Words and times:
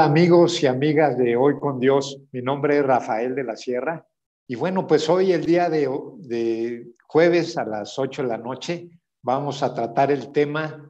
Amigos 0.00 0.62
y 0.62 0.66
amigas 0.66 1.18
de 1.18 1.36
Hoy 1.36 1.58
con 1.58 1.80
Dios, 1.80 2.20
mi 2.30 2.40
nombre 2.40 2.78
es 2.78 2.84
Rafael 2.84 3.34
de 3.34 3.42
la 3.42 3.56
Sierra 3.56 4.06
y 4.46 4.54
bueno, 4.54 4.86
pues 4.86 5.08
hoy 5.08 5.32
el 5.32 5.44
día 5.44 5.68
de, 5.68 6.86
jueves 7.06 7.58
a 7.58 7.64
las 7.64 7.98
8 7.98 8.22
de 8.22 8.28
la 8.28 8.38
noche 8.38 8.90
vamos 9.22 9.62
a 9.62 9.74
tratar 9.74 10.12
el 10.12 10.30
tema 10.30 10.88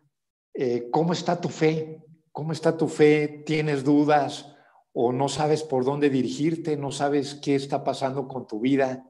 eh, 0.52 0.88
¿cómo 0.90 1.12
está 1.12 1.40
tu 1.40 1.48
fe? 1.48 2.02
¿Cómo 2.32 2.52
está 2.52 2.76
tu 2.76 2.88
fe? 2.88 3.44
¿Tienes 3.46 3.82
dudas 3.82 4.54
o 4.92 5.12
no 5.12 5.28
sabes 5.28 5.62
por 5.62 5.84
dónde 5.84 6.10
dirigirte? 6.10 6.76
¿No 6.76 6.92
sabes 6.92 7.36
qué 7.36 7.54
está 7.54 7.84
pasando 7.84 8.28
con 8.28 8.46
tu 8.46 8.60
vida? 8.60 9.04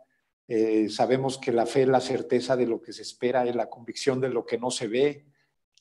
Eh, 0.46 0.88
sabemos 0.90 1.38
que 1.38 1.50
la 1.50 1.66
fe 1.66 1.82
es 1.82 1.88
la 1.88 2.00
certeza 2.00 2.56
de 2.56 2.66
lo 2.66 2.80
que 2.80 2.92
se 2.92 3.02
espera, 3.02 3.46
es 3.46 3.56
la 3.56 3.68
convicción 3.68 4.20
de 4.20 4.28
lo 4.28 4.46
que 4.46 4.58
no 4.58 4.70
se 4.70 4.86
ve. 4.86 5.26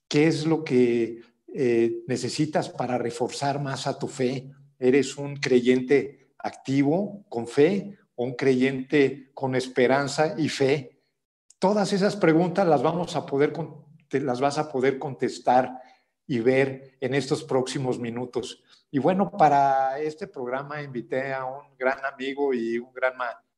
¿Qué 0.07 0.27
es 0.27 0.45
lo 0.45 0.63
que 0.63 1.21
eh, 1.53 2.03
necesitas 2.07 2.69
para 2.69 2.97
reforzar 2.97 3.61
más 3.61 3.87
a 3.87 3.97
tu 3.97 4.07
fe? 4.07 4.51
¿Eres 4.79 5.17
un 5.17 5.37
creyente 5.37 6.33
activo, 6.37 7.25
con 7.29 7.47
fe, 7.47 7.97
o 8.15 8.23
un 8.23 8.35
creyente 8.35 9.31
con 9.33 9.55
esperanza 9.55 10.35
y 10.37 10.49
fe? 10.49 11.01
Todas 11.59 11.93
esas 11.93 12.15
preguntas 12.15 12.67
las, 12.67 12.83
vamos 12.83 13.15
a 13.15 13.25
poder, 13.25 13.53
las 14.11 14.39
vas 14.39 14.57
a 14.57 14.71
poder 14.71 14.99
contestar 14.99 15.81
y 16.27 16.39
ver 16.39 16.97
en 16.99 17.15
estos 17.15 17.43
próximos 17.43 17.99
minutos. 17.99 18.61
Y 18.91 18.99
bueno, 18.99 19.31
para 19.31 19.99
este 19.99 20.27
programa 20.27 20.81
invité 20.81 21.33
a 21.33 21.45
un 21.45 21.75
gran 21.77 22.05
amigo 22.05 22.53
y 22.53 22.77
un 22.77 22.93
gran 22.93 23.13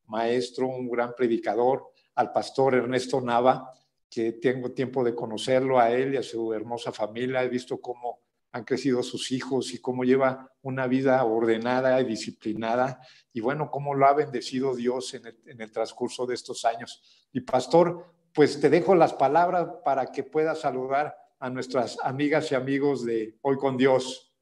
maestro, 0.06 0.68
un 0.68 0.90
gran 0.90 1.14
predicador, 1.16 1.92
al 2.16 2.32
pastor 2.32 2.76
Ernesto 2.76 3.22
Nava, 3.22 3.72
que 4.10 4.34
tengo 4.34 4.72
tiempo 4.72 5.04
de 5.04 5.14
conocerlo 5.14 5.80
a 5.80 5.92
él 5.92 6.16
y 6.16 6.18
a 6.18 6.24
su 6.24 6.54
hermosa 6.54 6.92
familia. 6.92 7.44
He 7.44 7.50
visto 7.50 7.80
cómo 7.80 8.22
han 8.52 8.64
crecido 8.64 9.04
sus 9.04 9.32
hijos 9.32 9.74
y 9.74 9.80
cómo 9.80 10.04
lleva 10.04 10.52
una 10.64 10.88
vida 10.88 11.24
ordenada 11.24 12.02
y 12.02 12.06
disciplinada. 12.06 13.00
Y 13.32 13.42
bueno, 13.42 13.70
cómo 13.70 13.94
lo 13.94 14.08
ha 14.08 14.14
bendecido 14.14 14.76
Dios 14.76 15.14
en 15.14 15.62
el, 15.62 15.72
transcurso 15.72 16.26
de 16.26 16.34
estos 16.34 16.66
años. 16.66 17.28
Y 17.32 17.42
pastor, 17.42 18.12
pues 18.34 18.60
te 18.60 18.70
dejo 18.70 18.96
las 18.96 19.14
palabras 19.14 19.68
para 19.86 20.12
que 20.12 20.24
puedas 20.24 20.60
saludar 20.62 21.16
a 21.40 21.50
nuestras 21.50 21.98
amigas 22.04 22.52
y 22.52 22.56
amigos 22.56 23.06
de 23.06 23.38
Hoy 23.42 23.58
con 23.58 23.78
Dios. 23.78 24.34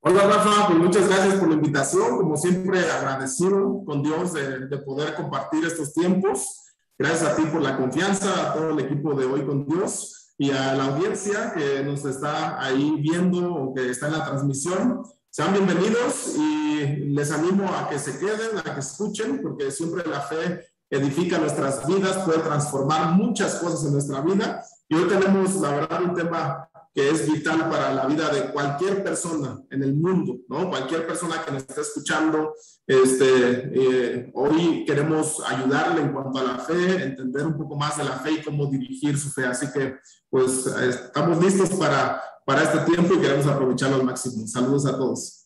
Hola 0.00 0.26
Rafa, 0.26 0.68
pues 0.68 0.78
muchas 0.78 1.08
gracias 1.08 1.36
por 1.36 1.48
la 1.48 1.54
invitación. 1.54 2.18
Como 2.18 2.36
siempre, 2.36 2.78
agradecido 2.78 3.82
con 3.84 4.02
Dios 4.02 4.34
de, 4.34 4.66
de 4.66 4.78
poder 4.78 5.14
compartir 5.14 5.64
estos 5.64 5.92
tiempos. 5.92 6.63
Gracias 7.06 7.32
a 7.32 7.36
ti 7.36 7.42
por 7.52 7.60
la 7.60 7.76
confianza, 7.76 8.48
a 8.48 8.54
todo 8.54 8.70
el 8.70 8.80
equipo 8.80 9.12
de 9.12 9.26
Hoy 9.26 9.44
con 9.44 9.66
Dios 9.66 10.32
y 10.38 10.52
a 10.52 10.72
la 10.72 10.86
audiencia 10.86 11.52
que 11.52 11.84
nos 11.84 12.02
está 12.06 12.58
ahí 12.58 12.96
viendo 12.98 13.54
o 13.54 13.74
que 13.74 13.90
está 13.90 14.06
en 14.06 14.14
la 14.14 14.24
transmisión. 14.24 15.02
Sean 15.28 15.52
bienvenidos 15.52 16.34
y 16.34 16.86
les 17.10 17.30
animo 17.30 17.68
a 17.68 17.90
que 17.90 17.98
se 17.98 18.18
queden, 18.18 18.56
a 18.56 18.62
que 18.72 18.80
escuchen, 18.80 19.42
porque 19.42 19.70
siempre 19.70 20.02
la 20.06 20.22
fe 20.22 20.66
edifica 20.88 21.36
nuestras 21.36 21.86
vidas, 21.86 22.24
puede 22.24 22.38
transformar 22.38 23.10
muchas 23.10 23.56
cosas 23.56 23.84
en 23.84 23.92
nuestra 23.92 24.22
vida. 24.22 24.64
Y 24.88 24.94
hoy 24.94 25.06
tenemos, 25.06 25.56
la 25.56 25.72
verdad, 25.72 26.04
un 26.04 26.14
tema 26.14 26.70
que 26.94 27.10
es 27.10 27.30
vital 27.30 27.68
para 27.68 27.92
la 27.92 28.06
vida 28.06 28.28
de 28.32 28.52
cualquier 28.52 29.02
persona 29.02 29.60
en 29.70 29.82
el 29.82 29.94
mundo, 29.94 30.38
¿no? 30.48 30.70
Cualquier 30.70 31.04
persona 31.06 31.44
que 31.44 31.50
nos 31.50 31.62
esté 31.62 31.80
escuchando, 31.80 32.54
este, 32.86 33.72
eh, 33.74 34.30
hoy 34.32 34.84
queremos 34.86 35.42
ayudarle 35.44 36.02
en 36.02 36.12
cuanto 36.12 36.38
a 36.38 36.44
la 36.44 36.58
fe, 36.58 37.02
entender 37.02 37.46
un 37.46 37.56
poco 37.56 37.74
más 37.76 37.96
de 37.96 38.04
la 38.04 38.12
fe 38.20 38.32
y 38.32 38.42
cómo 38.42 38.66
dirigir 38.66 39.18
su 39.18 39.28
fe. 39.30 39.44
Así 39.44 39.66
que, 39.72 39.96
pues, 40.30 40.66
estamos 40.66 41.42
listos 41.42 41.70
para, 41.70 42.22
para 42.46 42.62
este 42.62 42.78
tiempo 42.92 43.14
y 43.14 43.20
queremos 43.20 43.46
aprovecharlo 43.48 43.96
al 43.96 44.04
máximo. 44.04 44.46
Saludos 44.46 44.86
a 44.86 44.96
todos. 44.96 45.43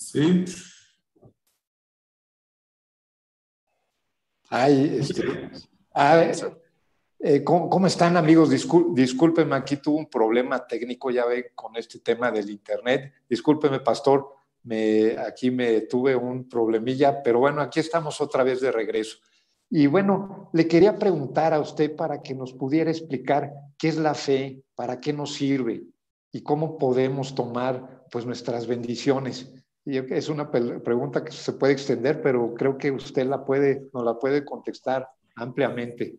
Sí. 0.00 0.44
Ay, 4.48 4.96
este, 4.98 5.22
eh, 7.20 7.44
¿cómo, 7.44 7.86
están 7.86 8.16
amigos? 8.16 8.50
discúlpenme, 8.50 9.54
aquí 9.54 9.76
tuve 9.76 9.98
un 9.98 10.10
problema 10.10 10.66
técnico, 10.66 11.10
ya 11.10 11.26
ven, 11.26 11.44
con 11.54 11.76
este 11.76 12.00
tema 12.00 12.32
del 12.32 12.50
Internet. 12.50 13.12
Discúlpeme, 13.28 13.80
pastor, 13.80 14.34
me, 14.64 15.16
aquí 15.18 15.50
me 15.50 15.82
tuve 15.82 16.16
un 16.16 16.48
problemilla, 16.48 17.22
pero 17.22 17.38
bueno, 17.40 17.60
aquí 17.60 17.78
estamos 17.78 18.20
otra 18.20 18.42
vez 18.42 18.60
de 18.60 18.72
regreso. 18.72 19.18
Y 19.68 19.86
bueno, 19.86 20.50
le 20.54 20.66
quería 20.66 20.98
preguntar 20.98 21.52
a 21.54 21.60
usted 21.60 21.94
para 21.94 22.22
que 22.22 22.34
nos 22.34 22.54
pudiera 22.54 22.90
explicar 22.90 23.52
qué 23.78 23.88
es 23.88 23.98
la 23.98 24.14
fe, 24.14 24.64
para 24.74 24.98
qué 24.98 25.12
nos 25.12 25.34
sirve 25.34 25.84
y 26.32 26.42
cómo 26.42 26.78
podemos 26.78 27.34
tomar 27.34 28.06
pues 28.10 28.26
nuestras 28.26 28.66
bendiciones. 28.66 29.52
Es 29.84 30.28
una 30.28 30.50
pregunta 30.50 31.24
que 31.24 31.32
se 31.32 31.54
puede 31.54 31.72
extender, 31.72 32.20
pero 32.22 32.54
creo 32.54 32.76
que 32.76 32.90
usted 32.90 33.26
la 33.26 33.44
puede, 33.44 33.88
nos 33.92 34.04
la 34.04 34.18
puede 34.18 34.44
contestar 34.44 35.08
ampliamente. 35.36 36.18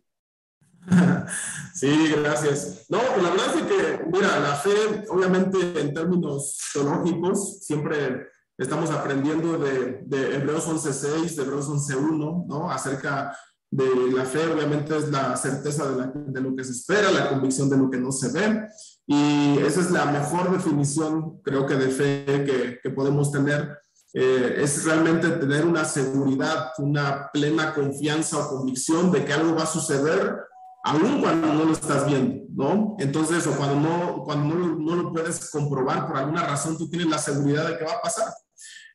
Sí, 1.73 2.13
gracias. 2.21 2.85
No, 2.89 2.99
pues 2.99 3.23
la 3.23 3.29
verdad 3.29 3.55
es 3.55 3.63
que, 3.63 4.03
mira, 4.11 4.39
la 4.39 4.55
fe, 4.55 5.05
obviamente 5.09 5.57
en 5.79 5.93
términos 5.93 6.57
teológicos, 6.73 7.59
siempre 7.61 8.27
estamos 8.57 8.91
aprendiendo 8.91 9.57
de, 9.57 10.01
de 10.03 10.35
Hebreos 10.35 10.67
11.6, 10.67 11.35
de 11.35 11.43
Hebreos 11.43 11.69
11.1, 11.69 12.45
¿no? 12.47 12.69
Acerca 12.69 13.35
de 13.71 13.85
la 14.13 14.25
fe, 14.25 14.45
obviamente 14.47 14.97
es 14.97 15.09
la 15.09 15.35
certeza 15.37 15.89
de, 15.91 16.11
de, 16.13 16.41
lo 16.41 16.55
que 16.55 16.63
se 16.63 16.71
espera, 16.71 17.09
la 17.09 17.29
convicción 17.29 17.69
de 17.69 17.77
lo 17.77 17.89
que 17.89 17.97
no 17.97 18.11
se 18.11 18.31
ve. 18.31 18.67
Y 19.07 19.57
esa 19.59 19.81
es 19.81 19.91
la 19.91 20.05
mejor 20.05 20.51
definición, 20.51 21.41
creo 21.43 21.65
que, 21.65 21.75
de 21.75 21.89
fe 21.89 22.25
que, 22.25 22.79
que 22.81 22.89
podemos 22.91 23.31
tener. 23.31 23.77
Eh, 24.13 24.55
es 24.57 24.83
realmente 24.83 25.29
tener 25.29 25.65
una 25.65 25.85
seguridad, 25.85 26.71
una 26.77 27.29
plena 27.31 27.73
confianza 27.73 28.37
o 28.39 28.57
convicción 28.57 29.11
de 29.11 29.23
que 29.23 29.33
algo 29.33 29.55
va 29.55 29.63
a 29.63 29.67
suceder, 29.67 30.37
aun 30.83 31.21
cuando 31.21 31.53
no 31.53 31.65
lo 31.65 31.71
estás 31.71 32.05
viendo, 32.05 32.45
¿no? 32.53 32.95
Entonces, 32.99 33.47
o 33.47 33.51
cuando 33.51 33.79
no, 33.79 34.23
cuando 34.23 34.55
no, 34.55 34.75
no 34.75 34.95
lo 34.95 35.13
puedes 35.13 35.49
comprobar 35.49 36.07
por 36.07 36.17
alguna 36.17 36.45
razón, 36.45 36.77
tú 36.77 36.89
tienes 36.89 37.07
la 37.07 37.19
seguridad 37.19 37.69
de 37.69 37.77
que 37.77 37.85
va 37.85 37.93
a 37.93 38.01
pasar. 38.01 38.33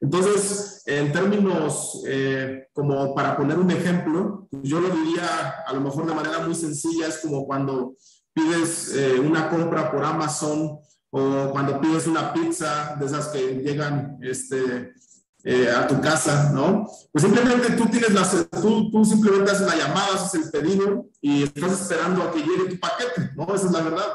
Entonces, 0.01 0.83
en 0.85 1.11
términos, 1.11 2.03
eh, 2.07 2.67
como 2.75 3.15
para 3.15 3.37
poner 3.37 3.59
un 3.59 3.71
ejemplo, 3.71 4.47
yo 4.63 4.81
lo 4.81 4.91
diría 4.91 5.63
a 5.67 5.73
lo 5.73 5.81
mejor 5.81 6.07
de 6.07 6.15
manera 6.15 6.41
muy 6.41 6.55
sencilla, 6.55 7.07
es 7.07 7.19
como 7.19 7.47
cuando 7.47 7.95
pides 8.37 8.95
eh, 8.95 9.19
una 9.19 9.49
compra 9.49 9.91
por 9.91 10.05
Amazon 10.05 10.79
o 11.09 11.51
cuando 11.51 11.81
pides 11.81 12.07
una 12.07 12.35
pizza 12.35 12.95
de 13.01 13.07
esas 13.07 13.29
que 13.29 13.63
llegan 13.63 14.19
este, 14.21 14.93
eh, 15.43 15.71
a 15.71 15.87
tu 15.87 15.99
casa, 16.03 16.51
¿no? 16.53 16.87
Pues 17.11 17.25
simplemente 17.25 17.71
tú 17.73 17.87
tienes 17.87 18.13
la, 18.13 18.29
tú, 18.61 18.91
tú 18.91 19.05
simplemente 19.07 19.53
haces 19.53 19.67
la 19.67 19.77
llamada, 19.77 20.15
haces 20.15 20.45
el 20.45 20.51
pedido 20.51 21.07
y 21.23 21.45
estás 21.45 21.81
esperando 21.81 22.25
a 22.25 22.31
que 22.31 22.41
llegue 22.41 22.69
tu 22.69 22.79
paquete, 22.79 23.31
¿no? 23.35 23.55
Esa 23.55 23.67
es 23.67 23.73
la 23.73 23.81
verdad 23.81 24.07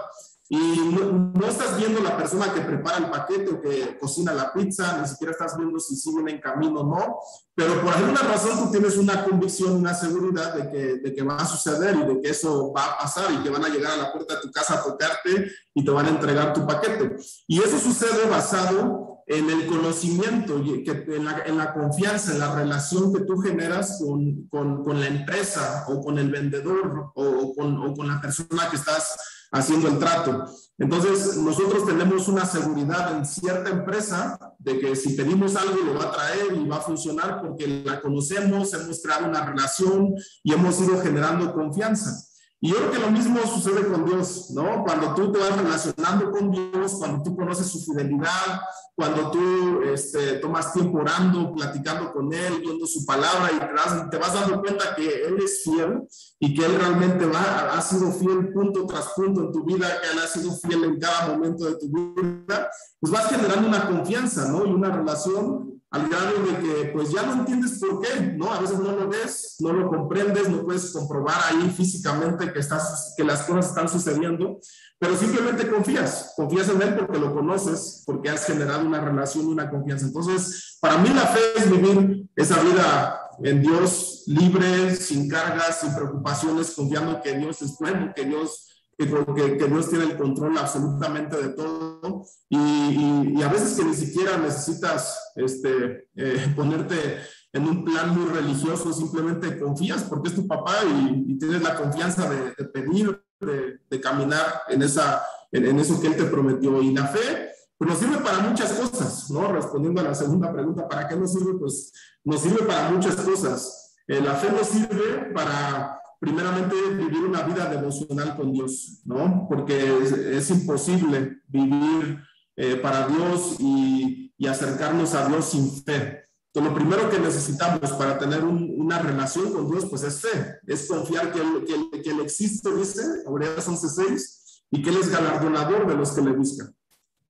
y 0.53 0.57
no, 0.57 1.47
estás 1.47 1.77
viendo 1.77 2.01
la 2.01 2.17
persona 2.17 2.53
que 2.53 2.59
prepara 2.59 2.97
el 2.97 3.09
paquete 3.09 3.51
o 3.51 3.61
que 3.61 3.97
cocina 3.97 4.33
la 4.33 4.51
pizza, 4.51 4.97
ni 4.99 5.07
siquiera 5.07 5.31
estás 5.31 5.57
viendo 5.57 5.79
si 5.79 5.95
siguen 5.95 6.27
en 6.27 6.41
camino 6.41 6.81
o 6.81 6.83
no, 6.83 7.19
pero 7.55 7.79
por 7.81 7.93
alguna 7.93 8.21
razón 8.23 8.59
tú 8.59 8.69
tienes 8.69 8.97
una 8.97 9.23
convicción, 9.23 9.77
una 9.77 9.93
seguridad 9.93 10.53
de 10.53 10.69
que, 10.69 10.95
de 10.97 11.15
que 11.15 11.23
va 11.23 11.37
a 11.37 11.45
suceder 11.45 11.95
y 11.95 12.05
de 12.05 12.21
que 12.21 12.31
eso 12.31 12.73
va 12.73 12.83
a 12.83 12.97
pasar 12.97 13.31
y 13.31 13.41
que 13.41 13.49
van 13.49 13.63
a 13.63 13.69
llegar 13.69 13.93
a 13.93 13.95
la 13.95 14.11
puerta 14.11 14.35
de 14.35 14.41
tu 14.41 14.51
casa 14.51 14.73
a 14.73 14.83
tocarte 14.83 15.49
y 15.73 15.85
te 15.85 15.91
van 15.91 16.07
a 16.07 16.09
entregar 16.09 16.51
tu 16.51 16.67
paquete. 16.67 17.15
Y 17.47 17.59
eso 17.59 17.79
sucede 17.79 18.29
basado 18.29 19.23
en 19.27 19.49
el 19.49 19.67
conocimiento, 19.67 20.57
en, 20.57 21.23
la, 21.23 21.43
en 21.45 21.57
la 21.57 21.73
confianza, 21.73 22.33
en 22.33 22.39
la 22.39 22.53
relación 22.53 23.13
que 23.13 23.21
tú 23.21 23.37
generas 23.37 24.01
con, 24.03 24.47
con, 24.49 24.83
con 24.83 24.99
la 24.99 25.07
empresa 25.07 25.85
o 25.87 26.01
con 26.01 26.19
el 26.19 26.29
vendedor 26.29 27.13
o, 27.15 27.23
o, 27.23 27.55
con, 27.55 27.81
o 27.81 27.93
con 27.93 28.09
la 28.09 28.19
persona 28.19 28.69
que 28.69 28.75
estás 28.75 29.17
haciendo 29.51 29.89
el 29.89 29.99
trato. 29.99 30.45
Entonces, 30.77 31.37
nosotros 31.37 31.85
tenemos 31.85 32.27
una 32.27 32.45
seguridad 32.45 33.15
en 33.15 33.25
cierta 33.25 33.69
empresa 33.69 34.39
de 34.57 34.79
que 34.79 34.95
si 34.95 35.13
pedimos 35.13 35.55
algo 35.55 35.83
lo 35.83 35.93
va 35.93 36.05
a 36.05 36.11
traer 36.11 36.53
y 36.55 36.67
va 36.67 36.77
a 36.77 36.81
funcionar 36.81 37.41
porque 37.41 37.83
la 37.85 38.01
conocemos, 38.01 38.73
hemos 38.73 39.01
creado 39.01 39.27
una 39.27 39.45
relación 39.45 40.15
y 40.43 40.53
hemos 40.53 40.79
ido 40.79 40.99
generando 41.01 41.53
confianza. 41.53 42.30
Y 42.63 42.69
yo 42.69 42.77
creo 42.77 42.91
que 42.91 42.99
lo 42.99 43.09
mismo 43.09 43.39
sucede 43.47 43.87
con 43.87 44.05
Dios, 44.05 44.51
¿no? 44.51 44.83
Cuando 44.83 45.15
tú 45.15 45.31
te 45.31 45.39
vas 45.39 45.57
relacionando 45.57 46.29
con 46.29 46.51
Dios, 46.51 46.93
cuando 46.99 47.23
tú 47.23 47.35
conoces 47.35 47.65
su 47.65 47.81
fidelidad, 47.81 48.61
cuando 48.93 49.31
tú 49.31 49.81
este, 49.81 50.33
tomas 50.33 50.71
tiempo 50.71 50.99
orando, 50.99 51.51
platicando 51.55 52.13
con 52.13 52.31
Él, 52.31 52.59
viendo 52.61 52.85
su 52.85 53.03
palabra 53.03 53.49
y 53.51 54.09
te, 54.11 54.17
vas 54.19 54.33
dando 54.35 54.61
cuenta 54.61 54.93
que 54.95 55.23
Él 55.25 55.37
es 55.43 55.63
fiel 55.63 56.07
y 56.39 56.53
que 56.53 56.63
Él 56.63 56.75
realmente 56.75 57.25
va, 57.25 57.73
ha 57.73 57.81
sido 57.81 58.11
fiel 58.11 58.53
punto 58.53 58.85
tras 58.85 59.07
punto 59.15 59.41
en 59.41 59.51
tu 59.51 59.65
vida, 59.65 59.87
que 59.99 60.11
Él 60.11 60.19
ha 60.23 60.27
sido 60.27 60.51
fiel 60.53 60.83
en 60.83 60.99
cada 60.99 61.29
momento 61.29 61.65
de 61.65 61.77
tu 61.77 61.87
vida, 61.91 62.69
pues 62.99 63.11
vas 63.11 63.25
generando 63.25 63.69
una 63.69 63.87
confianza, 63.87 64.49
¿no? 64.49 64.67
Y 64.67 64.69
una 64.71 64.95
relación 64.95 65.70
al 65.91 66.07
grado 66.07 66.31
de 66.43 66.57
que 66.59 66.89
pues 66.93 67.11
ya 67.11 67.23
no 67.23 67.33
entiendes 67.33 67.77
por 67.77 67.99
qué, 67.99 68.33
¿no? 68.37 68.51
A 68.51 68.61
veces 68.61 68.79
no 68.79 68.93
lo 68.93 69.09
ves, 69.09 69.57
no 69.59 69.73
lo 69.73 69.89
comprendes, 69.89 70.47
no 70.47 70.63
puedes 70.63 70.91
comprobar 70.91 71.37
ahí 71.49 71.69
físicamente 71.69 72.51
que, 72.53 72.59
estás, 72.59 73.13
que 73.17 73.25
las 73.25 73.43
cosas 73.43 73.67
están 73.67 73.89
sucediendo, 73.89 74.59
pero 74.97 75.17
simplemente 75.17 75.69
confías, 75.69 76.33
confías 76.37 76.69
en 76.69 76.81
Él 76.81 76.95
porque 76.95 77.19
lo 77.19 77.33
conoces, 77.33 78.03
porque 78.05 78.29
has 78.29 78.45
generado 78.45 78.87
una 78.87 79.01
relación, 79.01 79.47
una 79.47 79.69
confianza. 79.69 80.05
Entonces, 80.05 80.77
para 80.79 80.97
mí 80.97 81.09
la 81.09 81.27
fe 81.27 81.41
es 81.57 81.69
vivir 81.69 82.25
esa 82.37 82.61
vida 82.61 83.19
en 83.43 83.61
Dios 83.61 84.23
libre, 84.27 84.95
sin 84.95 85.27
cargas, 85.27 85.81
sin 85.81 85.93
preocupaciones, 85.93 86.71
confiando 86.73 87.21
que 87.21 87.37
Dios 87.37 87.61
es 87.61 87.77
bueno, 87.77 88.13
que 88.15 88.23
Dios 88.23 88.70
que, 89.07 89.57
que, 89.57 89.65
Dios 89.67 89.89
tiene 89.89 90.05
el 90.05 90.17
control 90.17 90.57
absolutamente 90.57 91.37
de 91.37 91.49
todo 91.49 92.25
y, 92.49 93.35
y, 93.37 93.43
a 93.43 93.47
veces 93.47 93.77
que 93.77 93.85
ni 93.85 93.93
siquiera 93.93 94.37
necesitas 94.37 95.33
este, 95.35 96.09
eh, 96.15 96.53
ponerte 96.55 97.19
en 97.53 97.67
un 97.67 97.83
plan 97.83 98.15
muy 98.17 98.29
religioso, 98.29 98.93
simplemente 98.93 99.59
confías 99.59 100.03
porque 100.03 100.29
es 100.29 100.35
tu 100.35 100.47
papá 100.47 100.75
y, 100.85 101.37
tienes 101.37 101.61
la 101.61 101.75
confianza 101.75 102.29
de, 102.29 102.65
pedir, 102.65 103.23
de, 103.39 103.79
de, 103.89 104.01
caminar 104.01 104.61
en, 104.69 104.83
esa, 104.83 105.23
en, 105.51 105.79
eso 105.79 105.99
que 105.99 106.07
Él 106.07 106.15
te 106.15 106.25
prometió. 106.25 106.81
Y 106.81 106.93
la 106.93 107.07
fe, 107.07 107.49
pues 107.77 107.89
nos 107.89 107.99
sirve 107.99 108.17
para 108.17 108.39
muchas 108.39 108.71
cosas, 108.73 109.29
¿no? 109.31 109.51
Respondiendo 109.51 110.01
a 110.01 110.05
la 110.05 110.15
segunda 110.15 110.53
pregunta, 110.53 110.87
¿para 110.87 111.07
qué 111.07 111.15
nos 111.15 111.33
sirve? 111.33 111.55
Pues 111.59 111.91
nos 112.23 112.41
sirve 112.41 112.63
para 112.63 112.91
muchas 112.91 113.15
cosas. 113.15 113.95
Eh, 114.07 114.21
la 114.21 114.35
fe 114.35 114.51
nos 114.51 114.67
sirve 114.67 115.31
para 115.33 116.00
primeramente 116.21 116.75
vivir 116.91 117.23
una 117.23 117.41
vida 117.41 117.65
devocional 117.65 118.37
con 118.37 118.53
Dios, 118.53 119.01
¿no? 119.05 119.47
Porque 119.49 120.37
es, 120.37 120.51
imposible 120.51 121.41
vivir 121.47 122.19
eh, 122.55 122.75
para 122.75 123.07
Dios 123.07 123.55
y, 123.57 124.31
y, 124.37 124.45
acercarnos 124.45 125.15
a 125.15 125.27
Dios 125.27 125.45
sin 125.45 125.83
fe. 125.83 126.25
Entonces, 126.53 126.71
lo 126.71 126.75
primero 126.75 127.09
que 127.09 127.17
necesitamos 127.17 127.91
para 127.93 128.19
tener 128.19 128.43
una 128.43 128.99
relación 128.99 129.51
con 129.51 129.71
Dios, 129.71 129.87
pues 129.89 130.03
es 130.03 130.21
fe, 130.21 130.59
es 130.67 130.87
confiar 130.87 131.33
que 131.33 131.41
Él, 131.41 131.65
que, 131.91 132.03
que 132.03 132.11
él 132.11 132.19
existe, 132.19 132.71
dice 132.75 133.01
Hebreos 133.25 133.67
11.6, 133.67 134.63
y 134.69 134.83
que 134.83 134.91
Él 134.91 134.97
es 134.97 135.09
galardonador 135.09 135.87
de 135.87 135.95
los 135.95 136.11
que 136.11 136.21
le 136.21 136.33
buscan. 136.33 136.71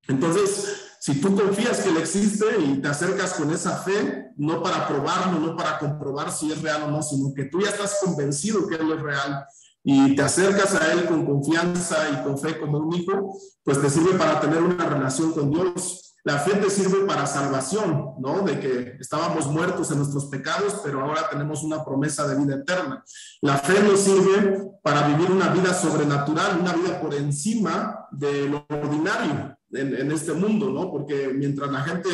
Entonces, 0.10 0.91
si 1.04 1.20
tú 1.20 1.36
confías 1.36 1.80
que 1.80 1.90
Él 1.90 1.98
existe 1.98 2.46
y 2.60 2.80
te 2.80 2.88
acercas 2.88 3.34
con 3.34 3.50
esa 3.50 3.78
fe, 3.78 4.34
no 4.38 4.62
para 4.62 4.88
probarlo, 4.88 5.40
no 5.40 5.56
para 5.56 5.80
comprobar 5.80 6.32
si 6.32 6.52
es 6.52 6.62
real 6.62 6.84
o 6.84 6.92
no, 6.92 7.02
sino 7.02 7.34
que 7.34 7.46
tú 7.46 7.60
ya 7.60 7.72
estás 7.72 8.02
convencido 8.06 8.68
que 8.68 8.76
Él 8.76 8.92
es 8.92 9.02
real 9.02 9.44
y 9.84 10.16
te 10.16 10.22
acercas 10.22 10.76
a 10.76 10.94
Él 10.94 11.06
con 11.08 11.26
confianza 11.26 11.98
y 12.12 12.24
con 12.24 12.38
fe 12.38 12.60
como 12.60 12.78
un 12.78 12.94
hijo, 12.94 13.36
pues 13.64 13.82
te 13.82 13.90
sirve 13.90 14.14
para 14.14 14.40
tener 14.42 14.62
una 14.62 14.88
relación 14.88 15.32
con 15.32 15.50
Dios. 15.50 16.18
La 16.24 16.38
fe 16.38 16.54
te 16.58 16.70
sirve 16.70 17.04
para 17.08 17.26
salvación, 17.26 18.14
¿no? 18.20 18.44
De 18.44 18.60
que 18.60 18.98
estábamos 19.00 19.48
muertos 19.48 19.90
en 19.90 19.98
nuestros 19.98 20.26
pecados, 20.26 20.82
pero 20.84 21.02
ahora 21.02 21.28
tenemos 21.32 21.64
una 21.64 21.84
promesa 21.84 22.28
de 22.28 22.36
vida 22.36 22.58
eterna. 22.58 23.04
La 23.42 23.58
fe 23.58 23.82
nos 23.82 24.02
sirve 24.02 24.70
para 24.84 25.08
vivir 25.08 25.32
una 25.32 25.48
vida 25.48 25.74
sobrenatural, 25.74 26.60
una 26.60 26.74
vida 26.74 27.02
por 27.02 27.16
encima 27.16 28.06
de 28.12 28.50
lo 28.50 28.68
ordinario 28.70 29.58
en, 29.74 30.12
este 30.12 30.34
mundo, 30.34 30.70
¿no? 30.70 30.92
Porque 30.92 31.32
mientras 31.34 31.72
la 31.72 31.82
gente 31.82 32.10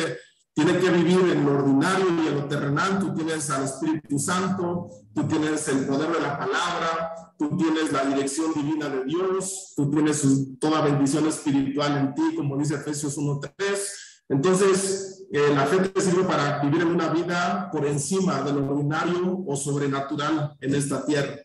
tiene 0.54 0.78
que 0.78 0.90
vivir 0.90 1.20
en 1.32 1.44
lo 1.44 1.58
ordinario 1.58 2.06
y 2.08 2.28
en 2.28 2.34
lo 2.34 2.44
terrenal, 2.46 2.98
tú 2.98 3.14
tienes 3.14 3.48
al 3.50 3.64
Espíritu 3.64 4.18
Santo, 4.18 4.88
tú 5.14 5.24
tienes 5.28 5.68
el 5.68 5.86
poder 5.86 6.10
de 6.12 6.20
la 6.20 6.38
palabra, 6.38 7.34
tú 7.38 7.56
tienes 7.56 7.92
la 7.92 8.04
dirección 8.06 8.52
divina 8.54 8.88
de 8.88 9.04
Dios, 9.04 9.72
tú 9.76 9.90
tienes 9.90 10.24
toda 10.58 10.80
bendición 10.80 11.26
espiritual 11.26 11.96
en 11.96 12.14
ti, 12.14 12.34
como 12.36 12.56
dice 12.56 12.74
Efesios 12.74 13.16
1.3. 13.16 13.52
Entonces, 14.30 15.26
eh, 15.30 15.52
la 15.54 15.66
fe 15.66 15.92
sirve 16.00 16.24
para 16.24 16.60
vivir 16.60 16.82
en 16.82 16.88
una 16.88 17.08
vida 17.10 17.70
por 17.70 17.86
encima 17.86 18.42
de 18.42 18.52
lo 18.52 18.70
ordinario 18.70 19.44
o 19.46 19.56
sobrenatural 19.56 20.56
en 20.60 20.74
esta 20.74 21.04
tierra. 21.04 21.36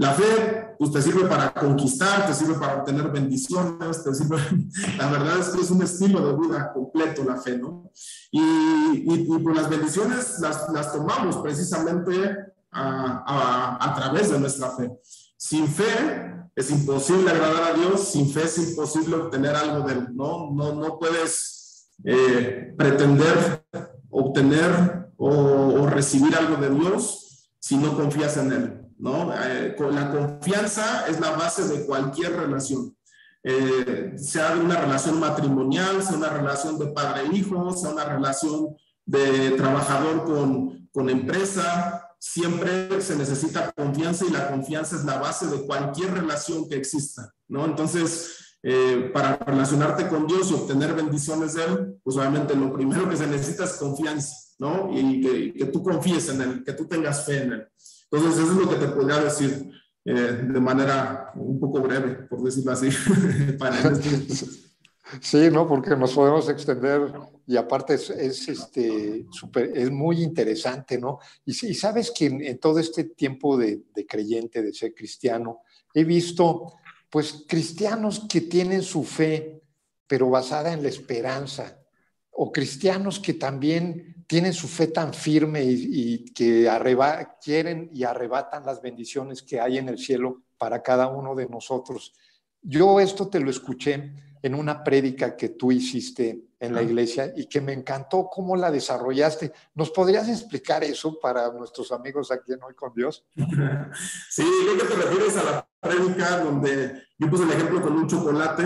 La 0.00 0.14
fe, 0.14 0.76
pues 0.78 0.92
te 0.92 1.02
sirve 1.02 1.28
para 1.28 1.52
conquistar, 1.52 2.26
te 2.26 2.32
sirve 2.32 2.54
para 2.54 2.76
obtener 2.76 3.10
bendiciones, 3.10 4.02
te 4.02 4.14
sirve, 4.14 4.38
la 4.96 5.10
verdad 5.10 5.40
es 5.40 5.48
que 5.50 5.60
es 5.60 5.70
un 5.70 5.82
estilo 5.82 6.26
de 6.26 6.38
vida 6.40 6.72
completo 6.72 7.22
la 7.22 7.36
fe, 7.36 7.58
¿no? 7.58 7.92
Y, 8.30 8.40
y, 8.40 9.38
pues 9.40 9.54
las 9.54 9.68
bendiciones 9.68 10.38
las, 10.40 10.92
tomamos 10.94 11.36
precisamente 11.42 12.34
a, 12.72 13.92
través 13.94 14.30
de 14.30 14.40
nuestra 14.40 14.70
fe. 14.70 14.90
Sin 15.36 15.68
fe 15.68 16.48
es 16.56 16.70
imposible 16.70 17.30
agradar 17.30 17.74
a 17.74 17.74
Dios, 17.74 18.08
sin 18.08 18.30
fe 18.30 18.44
es 18.44 18.56
imposible 18.56 19.16
obtener 19.16 19.54
algo 19.54 19.86
de 19.86 19.92
Él, 19.92 20.16
¿no? 20.16 20.50
No, 20.50 20.72
no 20.76 20.98
puedes 20.98 21.90
eh, 22.04 22.72
pretender 22.78 23.66
obtener 24.08 25.10
o 25.18 25.86
recibir 25.88 26.34
algo 26.36 26.56
de 26.56 26.70
Dios 26.70 27.50
si 27.58 27.76
no 27.76 27.94
confías 27.94 28.38
en 28.38 28.52
Él. 28.52 28.79
¿No? 29.00 29.32
Eh, 29.34 29.74
la 29.92 30.10
confianza 30.10 31.06
es 31.08 31.18
la 31.20 31.32
base 31.32 31.66
de 31.66 31.86
cualquier 31.86 32.36
relación. 32.36 32.94
Eh, 33.42 34.12
sea 34.16 34.54
una 34.62 34.78
relación 34.78 35.18
matrimonial, 35.18 36.02
sea 36.02 36.16
una 36.16 36.28
relación 36.28 36.78
de 36.78 36.88
padre-hijo, 36.88 37.70
e 37.70 37.76
sea 37.76 37.90
una 37.90 38.04
relación 38.04 38.76
de 39.06 39.52
trabajador 39.52 40.24
con, 40.24 40.88
con 40.92 41.08
empresa, 41.08 42.06
siempre 42.18 43.00
se 43.00 43.16
necesita 43.16 43.72
confianza 43.72 44.26
y 44.26 44.30
la 44.30 44.50
confianza 44.50 44.96
es 44.96 45.04
la 45.04 45.18
base 45.18 45.46
de 45.46 45.62
cualquier 45.62 46.12
relación 46.12 46.68
que 46.68 46.76
exista, 46.76 47.32
¿no? 47.48 47.64
Entonces, 47.64 48.58
eh, 48.62 49.10
para 49.14 49.38
relacionarte 49.38 50.06
con 50.06 50.26
Dios 50.26 50.50
y 50.50 50.54
obtener 50.54 50.92
bendiciones 50.92 51.54
de 51.54 51.64
Él, 51.64 52.00
pues 52.04 52.18
obviamente 52.18 52.54
lo 52.54 52.70
primero 52.74 53.08
que 53.08 53.16
se 53.16 53.26
necesita 53.26 53.64
es 53.64 53.72
confianza, 53.72 54.36
¿no? 54.58 54.90
Y 54.92 55.22
que, 55.22 55.54
que 55.54 55.64
tú 55.66 55.82
confíes 55.82 56.28
en 56.28 56.42
Él, 56.42 56.62
que 56.62 56.74
tú 56.74 56.86
tengas 56.86 57.24
fe 57.24 57.44
en 57.44 57.52
Él. 57.54 57.68
Entonces, 58.10 58.42
eso 58.42 58.52
es 58.52 58.58
lo 58.58 58.70
que 58.70 58.76
te 58.76 58.88
podría 58.88 59.20
decir 59.20 59.70
eh, 60.04 60.12
de 60.12 60.60
manera 60.60 61.30
un 61.34 61.60
poco 61.60 61.80
breve, 61.80 62.14
por 62.28 62.42
decirlo 62.42 62.72
así. 62.72 62.88
Sí, 65.20 65.48
¿no? 65.50 65.66
Porque 65.66 65.96
nos 65.96 66.12
podemos 66.12 66.48
extender 66.48 67.12
y 67.46 67.56
aparte 67.56 67.94
es, 67.94 68.10
este, 68.10 69.26
super, 69.32 69.76
es 69.76 69.90
muy 69.90 70.22
interesante, 70.22 70.98
¿no? 70.98 71.18
Y, 71.44 71.50
y 71.50 71.74
sabes 71.74 72.12
que 72.12 72.26
en, 72.26 72.58
todo 72.58 72.78
este 72.78 73.04
tiempo 73.04 73.56
de, 73.56 73.82
de, 73.94 74.06
creyente, 74.06 74.62
de 74.62 74.72
ser 74.72 74.94
cristiano, 74.94 75.62
he 75.92 76.04
visto, 76.04 76.74
pues, 77.10 77.44
cristianos 77.48 78.26
que 78.28 78.42
tienen 78.42 78.82
su 78.82 79.02
fe, 79.02 79.62
pero 80.06 80.30
basada 80.30 80.72
en 80.72 80.82
la 80.82 80.88
esperanza, 80.88 81.79
o 82.42 82.50
cristianos 82.50 83.20
que 83.20 83.34
también 83.34 84.24
tienen 84.26 84.54
su 84.54 84.66
fe 84.66 84.86
tan 84.86 85.12
firme 85.12 85.62
y, 85.62 86.24
que 86.32 86.66
quieren 87.44 87.90
y 87.92 88.04
arrebatan 88.04 88.64
las 88.64 88.80
bendiciones 88.80 89.42
que 89.42 89.60
hay 89.60 89.76
en 89.76 89.90
el 89.90 89.98
cielo 89.98 90.40
para 90.56 90.82
cada 90.82 91.08
uno 91.08 91.34
de 91.34 91.46
nosotros. 91.46 92.14
Yo 92.62 92.98
esto 92.98 93.28
te 93.28 93.40
lo 93.40 93.50
escuché 93.50 94.14
en 94.40 94.54
una 94.54 94.82
prédica 94.82 95.36
que 95.36 95.50
tú 95.50 95.70
hiciste 95.70 96.46
en 96.58 96.74
la 96.74 96.82
iglesia 96.82 97.30
y 97.36 97.44
que 97.44 97.60
me 97.60 97.74
encantó 97.74 98.30
cómo 98.32 98.56
la 98.56 98.70
desarrollaste. 98.70 99.52
¿Nos 99.74 99.90
podrías 99.90 100.26
explicar 100.26 100.82
eso 100.82 101.20
para 101.20 101.52
nuestros 101.52 101.92
amigos 101.92 102.32
aquí 102.32 102.54
en 102.54 102.62
Hoy 102.62 102.74
con 102.74 102.94
Dios? 102.94 103.26
Sí, 104.30 104.44
creo 104.64 104.78
que 104.78 104.94
te 104.94 105.02
refieres 105.02 105.36
a 105.36 105.44
la 105.44 105.68
prédica 105.78 106.38
donde 106.38 107.02
yo 107.18 107.28
puse 107.28 107.44
el 107.44 107.50
ejemplo 107.50 107.82
con 107.82 107.92
un 107.98 108.08
chocolate 108.08 108.62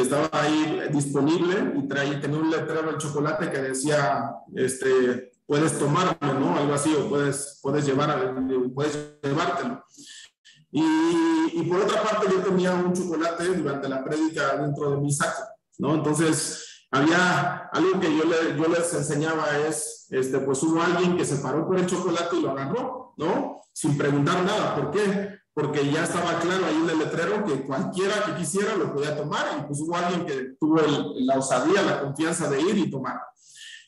que 0.00 0.04
estaba 0.04 0.30
ahí 0.32 0.88
disponible 0.92 1.74
y 1.76 1.86
traía, 1.86 2.18
tenía 2.20 2.38
un 2.38 2.50
letrero 2.50 2.92
de 2.92 2.98
chocolate 2.98 3.50
que 3.50 3.58
decía, 3.58 4.34
este, 4.54 5.32
puedes 5.46 5.78
tomarlo, 5.78 6.40
¿no? 6.40 6.56
Algo 6.56 6.72
así, 6.72 6.94
o 6.94 7.06
puedes, 7.08 7.58
puedes, 7.60 7.84
llevar, 7.84 8.34
puedes 8.74 9.18
llevártelo. 9.22 9.84
Y, 10.70 10.82
y, 11.52 11.62
por 11.68 11.80
otra 11.80 12.02
parte, 12.02 12.28
yo 12.30 12.40
tenía 12.40 12.72
un 12.72 12.94
chocolate 12.94 13.44
durante 13.48 13.88
la 13.88 14.02
prédica 14.02 14.56
dentro 14.56 14.92
de 14.92 14.96
mi 14.98 15.12
saco, 15.12 15.42
¿no? 15.78 15.96
Entonces, 15.96 16.86
había 16.90 17.68
algo 17.70 18.00
que 18.00 18.16
yo, 18.16 18.24
le, 18.24 18.56
yo 18.56 18.68
les 18.68 18.94
enseñaba 18.94 19.58
es, 19.68 20.06
este, 20.10 20.38
pues 20.38 20.62
hubo 20.62 20.80
alguien 20.80 21.16
que 21.16 21.26
se 21.26 21.36
paró 21.36 21.66
por 21.66 21.78
el 21.78 21.86
chocolate 21.86 22.36
y 22.36 22.40
lo 22.40 22.52
agarró, 22.52 23.14
¿no? 23.18 23.62
Sin 23.74 23.98
preguntar 23.98 24.44
nada, 24.44 24.76
¿por 24.76 24.92
qué? 24.92 25.39
Porque 25.60 25.90
ya 25.90 26.04
estaba 26.04 26.38
claro 26.40 26.64
ahí 26.64 26.76
en 26.76 26.88
el 26.88 26.98
letrero 26.98 27.44
que 27.44 27.62
cualquiera 27.62 28.24
que 28.24 28.36
quisiera 28.36 28.76
lo 28.76 28.94
podía 28.94 29.14
tomar 29.14 29.46
y 29.58 29.66
pues 29.66 29.80
hubo 29.80 29.94
alguien 29.94 30.24
que 30.24 30.54
tuvo 30.58 30.80
la 31.16 31.38
osadía, 31.38 31.82
la 31.82 32.00
confianza 32.00 32.48
de 32.48 32.62
ir 32.62 32.78
y 32.78 32.90
tomar. 32.90 33.20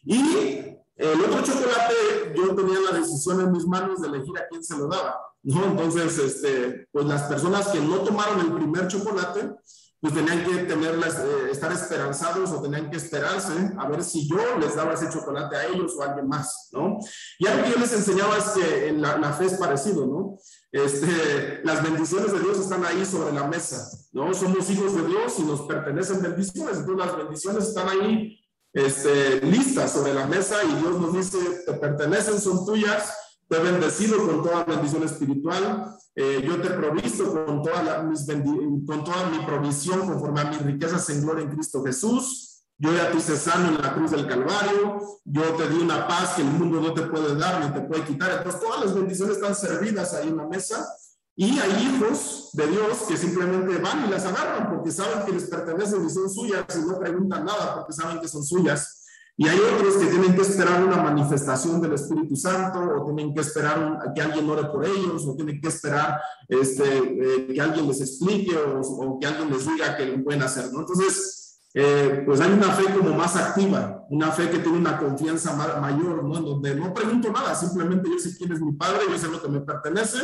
Y 0.05 0.77
el 0.97 1.21
otro 1.21 1.43
chocolate, 1.43 2.35
yo 2.37 2.55
tenía 2.55 2.79
la 2.81 2.99
decisión 2.99 3.41
en 3.41 3.53
mis 3.53 3.67
manos 3.67 4.03
de 4.03 4.09
elegir 4.09 4.37
a 4.39 4.47
quién 4.49 4.63
se 4.63 4.77
lo 4.77 4.87
daba, 4.87 5.17
¿no? 5.45 5.65
Entonces, 5.65 6.19
este, 6.19 6.87
pues 6.93 7.07
las 7.07 7.23
personas 7.23 7.69
que 7.69 7.81
no 7.81 8.01
tomaron 8.01 8.41
el 8.41 8.53
primer 8.53 8.89
chocolate, 8.89 9.55
pues 10.03 10.15
tenían 10.15 10.45
que 10.45 10.65
tenerlas, 10.65 11.17
eh, 11.21 11.51
estar 11.53 11.71
esperanzados 11.71 12.51
o 12.51 12.61
tenían 12.61 12.91
que 12.91 12.97
esperarse 12.97 13.53
a 13.79 13.89
ver 13.89 14.03
si 14.03 14.29
yo 14.29 14.59
les 14.59 14.75
daba 14.75 14.95
ese 14.95 15.09
chocolate 15.09 15.55
a 15.55 15.67
ellos 15.69 15.95
o 15.97 16.03
a 16.03 16.07
alguien 16.07 16.27
más, 16.29 16.71
¿no? 16.73 16.99
Y 17.39 17.47
algo 17.47 17.63
que 17.63 17.71
yo 17.71 17.79
les 17.79 17.93
enseñaba 17.93 18.37
es 18.37 18.45
que 18.47 18.89
en 18.89 19.01
la, 19.01 19.17
la 19.17 19.33
fe 19.33 19.45
es 19.45 19.55
parecido, 19.55 20.05
¿no? 20.05 20.39
Este, 20.73 21.61
las 21.63 21.85
bendiciones 21.85 22.33
de 22.33 22.41
Dios 22.41 22.59
están 22.59 22.85
ahí 22.85 23.07
sobre 23.07 23.33
la 23.33 23.47
mesa, 23.47 23.97
¿no? 24.11 24.35
Somos 24.35 24.69
hijos 24.71 24.93
de 24.97 25.07
Dios 25.07 25.39
y 25.39 25.45
nos 25.45 25.61
pertenecen 25.63 26.21
bendiciones, 26.21 26.79
entonces 26.79 27.07
las 27.07 27.17
bendiciones 27.17 27.69
están 27.69 27.89
ahí 27.89 28.41
este, 28.73 29.41
listas 29.43 29.93
sobre 29.93 30.15
la 30.15 30.27
mesa 30.27 30.65
y 30.65 30.81
Dios 30.81 30.99
nos 30.99 31.13
dice, 31.13 31.39
te 31.65 31.75
pertenecen, 31.75 32.41
son 32.41 32.67
tuyas, 32.67 33.15
te 33.53 33.59
he 33.59 33.63
bendecido 33.63 34.27
con 34.27 34.43
toda 34.43 34.65
bendición 34.65 35.03
espiritual, 35.03 35.95
eh, 36.15 36.43
yo 36.43 36.59
te 36.63 36.69
he 36.69 36.71
provisto 36.71 37.45
con 37.45 37.63
toda, 37.63 38.03
mis 38.03 38.25
con 38.25 39.05
toda 39.05 39.29
mi 39.29 39.45
provisión 39.45 40.07
conforme 40.07 40.41
a 40.41 40.45
mis 40.45 40.63
riquezas 40.63 41.11
en 41.11 41.21
gloria 41.21 41.45
en 41.45 41.51
Cristo 41.51 41.85
Jesús. 41.85 42.65
Yo 42.79 42.95
ya 42.95 43.11
te 43.11 43.19
hice 43.19 43.37
sano 43.37 43.69
en 43.69 43.83
la 43.83 43.95
cruz 43.95 44.13
del 44.13 44.27
Calvario. 44.27 45.03
Yo 45.27 45.43
te 45.55 45.69
di 45.69 45.83
una 45.83 46.09
paz 46.09 46.31
que 46.37 46.43
el 46.43 46.49
mundo 46.49 46.81
no 46.81 46.95
te 46.95 47.03
puede 47.03 47.37
dar 47.37 47.63
ni 47.63 47.73
te 47.75 47.83
puede 47.83 48.05
quitar. 48.05 48.39
Entonces, 48.39 48.59
todas 48.59 48.87
las 48.87 48.95
bendiciones 48.95 49.37
están 49.37 49.55
servidas 49.55 50.15
ahí 50.15 50.29
en 50.29 50.39
la 50.39 50.47
mesa. 50.47 50.89
Y 51.37 51.59
hay 51.59 51.95
hijos 51.95 52.51
de 52.55 52.67
Dios 52.69 53.03
que 53.07 53.19
simplemente 53.19 53.77
van 53.77 54.07
y 54.07 54.11
las 54.11 54.25
agarran 54.25 54.71
porque 54.71 54.91
saben 54.91 55.27
que 55.27 55.33
les 55.33 55.45
pertenecen 55.45 56.07
y 56.07 56.11
son 56.11 56.31
suyas 56.31 56.65
y 56.75 56.87
no 56.87 56.99
preguntan 56.99 57.45
nada 57.45 57.75
porque 57.75 57.93
saben 57.93 58.19
que 58.19 58.29
son 58.29 58.43
suyas. 58.43 59.02
Y 59.37 59.49
hay 59.49 59.59
otros 59.59 59.95
que 59.95 60.07
tienen 60.07 60.35
que 60.35 60.43
esperar 60.43 60.85
una 60.85 60.99
manifestación 60.99 61.81
del 61.81 61.95
Espíritu 61.95 62.37
Santo, 62.37 62.81
o 62.81 63.05
tienen 63.05 63.35
que 63.35 63.41
esperar 63.41 64.13
que 64.15 64.21
alguien 64.21 64.49
ore 64.49 64.65
por 64.65 64.85
ellos, 64.85 65.27
o 65.27 65.35
tienen 65.35 65.61
que 65.61 65.69
esperar 65.69 66.21
este, 66.49 66.99
eh, 66.99 67.47
que 67.53 67.61
alguien 67.61 67.89
les 67.89 68.01
explique, 68.01 68.55
o, 68.57 69.19
que 69.19 69.27
alguien 69.27 69.51
les 69.51 69.67
diga 69.67 69.97
que 69.97 70.07
lo 70.07 70.23
pueden 70.23 70.43
hacer, 70.43 70.71
¿no? 70.73 70.81
Entonces, 70.81 71.61
eh, 71.75 72.23
pues 72.27 72.41
hay 72.43 72.53
una 72.53 72.71
fe 72.73 72.85
como 72.93 73.17
más 73.17 73.35
activa, 73.37 74.05
una 74.11 74.31
fe 74.31 74.51
que 74.51 74.59
tiene 74.59 74.77
una 74.77 74.99
confianza 74.99 75.55
mayor, 75.81 76.23
¿no? 76.23 76.37
En 76.37 76.45
donde 76.45 76.75
no 76.75 76.93
pregunto 76.93 77.33
nada, 77.33 77.55
simplemente 77.55 78.11
yo 78.11 78.19
sé 78.19 78.37
quién 78.37 78.53
es 78.53 78.61
mi 78.61 78.73
padre, 78.73 79.01
yo 79.11 79.17
sé 79.17 79.29
lo 79.29 79.41
que 79.41 79.49
me 79.49 79.63
pertenece, 79.63 80.19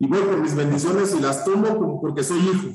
y 0.00 0.08
voy 0.08 0.22
por 0.22 0.38
mis 0.38 0.56
bendiciones 0.56 1.14
y 1.14 1.20
las 1.20 1.44
tomo 1.44 2.00
porque 2.00 2.24
soy 2.24 2.38
hijo. 2.38 2.68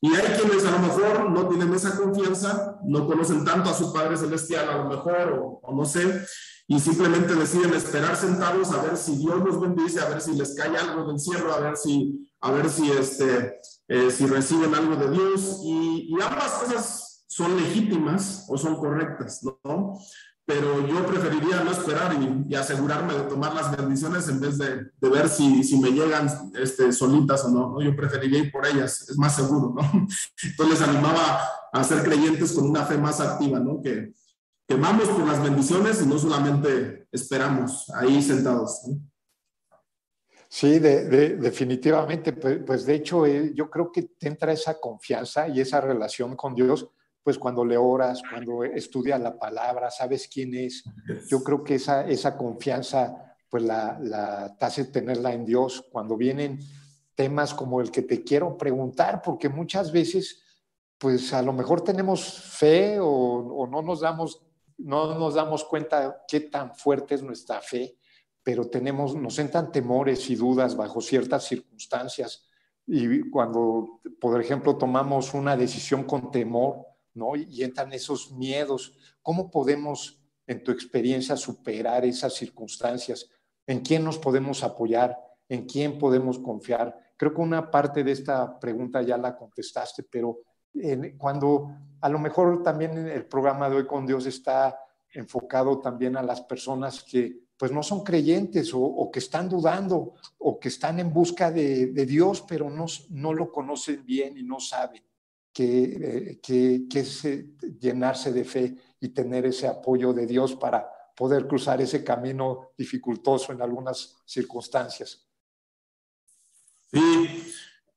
Y 0.00 0.14
hay 0.14 0.38
quienes 0.38 0.64
a 0.64 0.72
lo 0.72 0.78
mejor 0.80 1.30
no 1.30 1.48
tienen 1.48 1.72
esa 1.74 1.96
confianza, 1.96 2.78
no 2.84 3.06
conocen 3.06 3.44
tanto 3.44 3.70
a 3.70 3.74
su 3.74 3.92
Padre 3.92 4.16
Celestial 4.16 4.68
a 4.68 4.76
lo 4.78 4.90
mejor, 4.90 5.60
o, 5.62 5.74
no 5.74 5.84
sé, 5.84 6.22
y 6.68 6.78
simplemente 6.78 7.34
deciden 7.34 7.72
esperar 7.72 8.16
sentados 8.16 8.72
a 8.72 8.82
ver 8.82 8.96
si 8.96 9.16
Dios 9.16 9.42
los 9.42 9.60
bendice, 9.60 10.00
a 10.00 10.08
ver 10.08 10.20
si 10.20 10.34
les 10.34 10.54
cae 10.54 10.76
algo 10.76 11.06
del 11.06 11.18
cielo, 11.18 11.52
a 11.52 11.60
ver 11.60 11.76
si, 11.76 12.28
a 12.40 12.50
ver 12.50 12.68
si, 12.68 12.90
este, 12.90 13.60
eh, 13.88 14.10
si 14.10 14.26
reciben 14.26 14.74
algo 14.74 14.96
de 14.96 15.10
Dios. 15.10 15.60
Y, 15.64 16.08
y 16.10 16.22
ambas 16.22 16.52
cosas 16.52 17.24
son 17.28 17.56
legítimas 17.56 18.46
o 18.48 18.58
son 18.58 18.76
correctas, 18.76 19.42
¿no? 19.64 19.98
Pero 20.46 20.86
yo 20.86 21.04
preferiría 21.04 21.64
no 21.64 21.72
esperar 21.72 22.16
y, 22.48 22.54
asegurarme 22.54 23.14
de 23.14 23.24
tomar 23.24 23.52
las 23.52 23.76
bendiciones 23.76 24.28
en 24.28 24.38
vez 24.38 24.56
de, 24.56 24.86
de 24.96 25.08
ver 25.10 25.28
si, 25.28 25.64
si, 25.64 25.76
me 25.78 25.90
llegan 25.90 26.28
este, 26.54 26.92
solitas 26.92 27.44
o 27.44 27.50
no, 27.50 27.82
Yo 27.82 27.96
preferiría 27.96 28.38
ir 28.38 28.52
por 28.52 28.64
ellas, 28.64 29.08
es 29.08 29.18
más 29.18 29.34
seguro, 29.34 29.74
¿no? 29.74 29.82
Entonces 30.42 30.80
les 30.80 30.88
animaba 30.88 31.40
a 31.72 31.84
ser 31.84 32.04
creyentes 32.04 32.52
con 32.52 32.70
una 32.70 32.84
fe 32.84 32.96
más 32.96 33.20
activa, 33.20 33.58
¿no? 33.58 33.82
Que, 33.82 34.12
que 34.68 34.74
vamos 34.76 35.08
por 35.08 35.26
las 35.26 35.42
bendiciones 35.42 36.00
y 36.00 36.06
no 36.06 36.16
solamente 36.16 37.08
esperamos 37.10 37.90
ahí 37.90 38.22
sentados. 38.22 38.82
Sí, 40.48 40.78
de, 40.78 41.36
definitivamente. 41.36 42.32
Pues, 42.32 42.60
pues, 42.64 42.86
de 42.86 42.94
hecho, 42.94 43.26
eh, 43.26 43.52
yo 43.52 43.68
creo 43.68 43.90
que 43.90 44.02
te 44.02 44.28
entra 44.28 44.52
esa 44.52 44.78
confianza 44.78 45.48
y 45.48 45.60
esa 45.60 45.80
relación 45.80 46.36
con 46.36 46.54
Dios 46.54 46.88
pues 47.26 47.40
cuando 47.40 47.64
le 47.64 47.76
oras, 47.76 48.22
cuando 48.30 48.62
estudia 48.62 49.18
la 49.18 49.36
palabra, 49.36 49.90
sabes 49.90 50.28
quién 50.32 50.54
es. 50.54 50.84
Yo 51.28 51.42
creo 51.42 51.64
que 51.64 51.74
esa, 51.74 52.06
esa 52.06 52.36
confianza, 52.36 53.34
pues 53.50 53.64
la, 53.64 53.98
la 54.00 54.56
te 54.56 54.64
hace 54.64 54.84
tenerla 54.84 55.32
en 55.32 55.44
Dios. 55.44 55.84
Cuando 55.90 56.16
vienen 56.16 56.60
temas 57.16 57.52
como 57.52 57.80
el 57.80 57.90
que 57.90 58.02
te 58.02 58.22
quiero 58.22 58.56
preguntar, 58.56 59.22
porque 59.22 59.48
muchas 59.48 59.90
veces, 59.90 60.40
pues 60.98 61.32
a 61.32 61.42
lo 61.42 61.52
mejor 61.52 61.80
tenemos 61.80 62.22
fe 62.22 63.00
o, 63.00 63.08
o 63.08 63.66
no, 63.66 63.82
nos 63.82 64.02
damos, 64.02 64.46
no 64.78 65.18
nos 65.18 65.34
damos 65.34 65.64
cuenta 65.64 66.22
qué 66.28 66.38
tan 66.38 66.76
fuerte 66.76 67.16
es 67.16 67.24
nuestra 67.24 67.60
fe, 67.60 67.96
pero 68.44 68.68
tenemos, 68.68 69.16
nos 69.16 69.36
entran 69.40 69.72
temores 69.72 70.30
y 70.30 70.36
dudas 70.36 70.76
bajo 70.76 71.00
ciertas 71.00 71.42
circunstancias. 71.42 72.48
Y 72.86 73.28
cuando, 73.30 73.98
por 74.20 74.40
ejemplo, 74.40 74.76
tomamos 74.76 75.34
una 75.34 75.56
decisión 75.56 76.04
con 76.04 76.30
temor, 76.30 76.86
Y 77.48 77.64
entran 77.64 77.92
esos 77.92 78.32
miedos. 78.32 78.94
¿Cómo 79.22 79.50
podemos, 79.50 80.20
en 80.46 80.62
tu 80.62 80.70
experiencia, 80.70 81.36
superar 81.36 82.04
esas 82.04 82.34
circunstancias? 82.34 83.28
¿En 83.66 83.80
quién 83.80 84.04
nos 84.04 84.18
podemos 84.18 84.62
apoyar? 84.62 85.16
¿En 85.48 85.66
quién 85.66 85.98
podemos 85.98 86.38
confiar? 86.38 86.96
Creo 87.16 87.32
que 87.32 87.40
una 87.40 87.70
parte 87.70 88.04
de 88.04 88.12
esta 88.12 88.58
pregunta 88.58 89.00
ya 89.02 89.16
la 89.16 89.36
contestaste, 89.36 90.02
pero 90.02 90.40
cuando 91.16 91.70
a 92.02 92.08
lo 92.08 92.18
mejor 92.18 92.62
también 92.62 92.98
el 93.08 93.24
programa 93.24 93.70
de 93.70 93.76
hoy 93.76 93.86
con 93.86 94.06
Dios 94.06 94.26
está 94.26 94.78
enfocado 95.10 95.80
también 95.80 96.16
a 96.16 96.22
las 96.22 96.42
personas 96.42 97.02
que 97.02 97.46
pues 97.56 97.72
no 97.72 97.82
son 97.82 98.04
creyentes 98.04 98.72
o, 98.74 99.10
que 99.10 99.18
están 99.18 99.48
dudando 99.48 100.12
o 100.36 100.60
que 100.60 100.68
están 100.68 101.00
en 101.00 101.10
busca 101.10 101.50
de, 101.50 101.86
Dios, 102.04 102.44
pero 102.46 102.68
no, 102.68 102.84
no 103.08 103.32
lo 103.32 103.50
conocen 103.50 104.04
bien 104.04 104.36
y 104.36 104.42
no 104.42 104.60
saben 104.60 105.02
que, 105.56 106.38
que, 106.42 106.86
que 106.86 107.00
es 107.00 107.24
eh, 107.24 107.46
llenarse 107.80 108.30
de 108.30 108.44
fe 108.44 108.76
y 109.00 109.08
tener 109.08 109.46
ese 109.46 109.66
apoyo 109.66 110.12
de 110.12 110.26
Dios 110.26 110.54
para 110.54 110.86
poder 111.16 111.46
cruzar 111.46 111.80
ese 111.80 112.04
camino 112.04 112.72
dificultoso 112.76 113.52
en 113.52 113.62
algunas 113.62 114.18
circunstancias. 114.26 115.26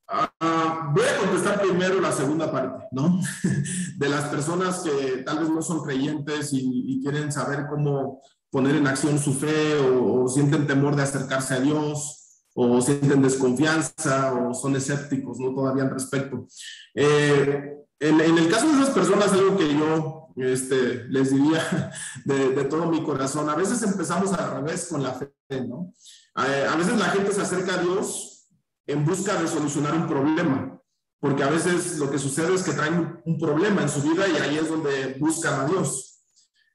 Ah, 0.08 0.90
voy 0.96 1.04
a 1.04 1.18
contestar 1.18 1.62
primero 1.62 2.00
la 2.00 2.14
segunda 2.14 2.50
parte, 2.50 2.88
¿no? 2.92 3.20
De 3.98 4.08
las 4.08 4.30
personas 4.30 4.80
que 4.80 5.18
tal 5.18 5.40
vez 5.40 5.50
no 5.50 5.62
son 5.62 5.84
creyentes 5.84 6.52
y, 6.54 7.02
quieren 7.02 7.30
saber 7.30 7.66
cómo 7.70 8.22
poner 8.50 8.78
en 8.78 8.88
acción 8.88 9.20
su 9.20 9.34
fe 9.34 9.78
o, 9.80 10.30
sienten 10.30 10.66
temor 10.66 10.96
de 10.96 11.04
acercarse 11.04 11.56
a 11.56 11.60
Dios 11.60 12.19
o 12.62 12.82
sienten 12.82 13.22
desconfianza 13.22 14.34
o 14.34 14.54
son 14.54 14.76
escépticos, 14.76 15.40
¿no? 15.40 15.56
Todavía 15.56 15.84
al 15.84 15.92
respecto. 15.92 16.46
Eh, 16.94 17.74
en, 18.02 18.20
el 18.20 18.50
caso 18.50 18.68
de 18.68 18.74
esas 18.74 18.90
personas, 18.90 19.32
algo 19.32 19.56
que 19.56 19.74
yo 19.74 20.28
este, 20.36 21.06
les 21.06 21.32
diría 21.32 21.92
de, 22.26 22.66
todo 22.66 22.88
mi 22.88 23.02
corazón, 23.02 23.50
a 23.50 23.56
veces 23.56 23.82
empezamos 23.84 24.34
al 24.34 24.56
revés 24.56 24.88
con 24.90 25.02
la 25.02 25.14
fe, 25.14 25.32
¿no? 25.66 25.94
Eh, 26.36 26.68
a 26.70 26.76
veces 26.76 26.98
la 26.98 27.06
gente 27.06 27.32
se 27.32 27.42
acerca 27.42 27.76
a 27.76 27.82
Dios 27.82 28.50
en 28.88 29.06
busca 29.06 29.42
de 29.42 29.48
solucionar 29.48 29.94
un 29.94 30.08
problema, 30.08 30.82
porque 31.22 31.44
a 31.44 31.50
veces 31.50 31.98
lo 31.98 32.12
que 32.12 32.20
sucede 32.20 32.54
es 32.54 32.64
que 32.64 32.74
traen 32.74 33.22
un 33.24 33.40
problema 33.40 33.84
en 33.84 33.90
su 33.90 34.02
vida 34.02 34.28
y 34.28 34.36
ahí 34.36 34.58
es 34.58 34.68
donde 34.68 35.16
buscan 35.18 35.62
a 35.62 35.66
Dios. 35.66 36.26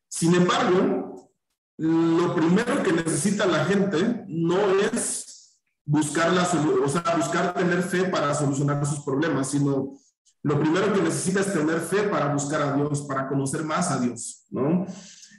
Sin 0.09 0.35
embargo, 0.35 1.31
lo 1.77 2.35
primero 2.35 2.83
que 2.83 2.93
necesita 2.93 3.45
la 3.45 3.67
gente 3.67 4.25
no 4.29 4.59
es 4.81 5.24
buscar, 5.85 6.33
la, 6.33 6.43
o 6.43 6.89
sea, 6.89 7.17
buscar 7.17 7.55
tener 7.55 7.83
fe 7.83 8.05
para 8.05 8.35
solucionar 8.35 8.85
sus 8.87 9.01
problemas, 9.01 9.51
sino 9.51 9.93
lo 10.43 10.61
primero 10.61 10.93
que 10.93 11.03
necesita 11.03 11.41
es 11.41 11.53
tener 11.53 11.81
fe 11.81 12.05
para 12.05 12.33
buscar 12.33 12.63
a 12.63 12.73
Dios, 12.75 13.03
para 13.03 13.29
conocer 13.29 13.65
más 13.65 13.91
a 13.91 13.99
Dios, 13.99 14.45
¿no? 14.51 14.87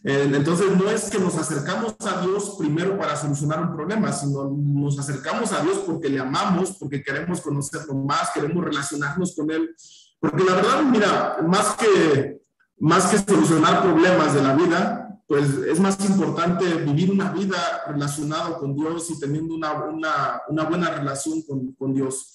Entonces 0.07 0.67
no 0.77 0.87
es 0.91 1.09
que 1.09 1.17
nos 1.17 1.35
acercamos 1.35 1.95
a 2.01 2.21
Dios 2.21 2.57
primero 2.59 2.95
para 2.95 3.15
solucionar 3.15 3.59
un 3.61 3.75
problema, 3.75 4.11
sino 4.11 4.51
nos 4.55 4.99
acercamos 4.99 5.51
a 5.51 5.63
Dios 5.63 5.79
porque 5.79 6.09
le 6.09 6.19
amamos, 6.19 6.77
porque 6.79 7.01
queremos 7.01 7.41
conocerlo 7.41 7.95
más, 7.95 8.29
queremos 8.31 8.63
relacionarnos 8.63 9.35
con 9.35 9.49
Él. 9.49 9.75
Porque 10.19 10.43
la 10.43 10.53
verdad, 10.53 10.83
mira, 10.83 11.37
más 11.47 11.75
que, 11.75 12.39
más 12.77 13.07
que 13.07 13.17
solucionar 13.17 13.81
problemas 13.81 14.35
de 14.35 14.43
la 14.43 14.53
vida, 14.53 15.04
pues 15.27 15.49
es 15.67 15.79
más 15.79 15.99
importante 16.07 16.65
vivir 16.75 17.11
una 17.11 17.31
vida 17.31 17.83
relacionada 17.87 18.57
con 18.57 18.75
Dios 18.75 19.09
y 19.09 19.19
teniendo 19.19 19.55
una, 19.55 19.73
una, 19.73 20.41
una 20.49 20.63
buena 20.63 20.91
relación 20.91 21.41
con, 21.41 21.73
con, 21.73 21.93
Dios. 21.93 22.31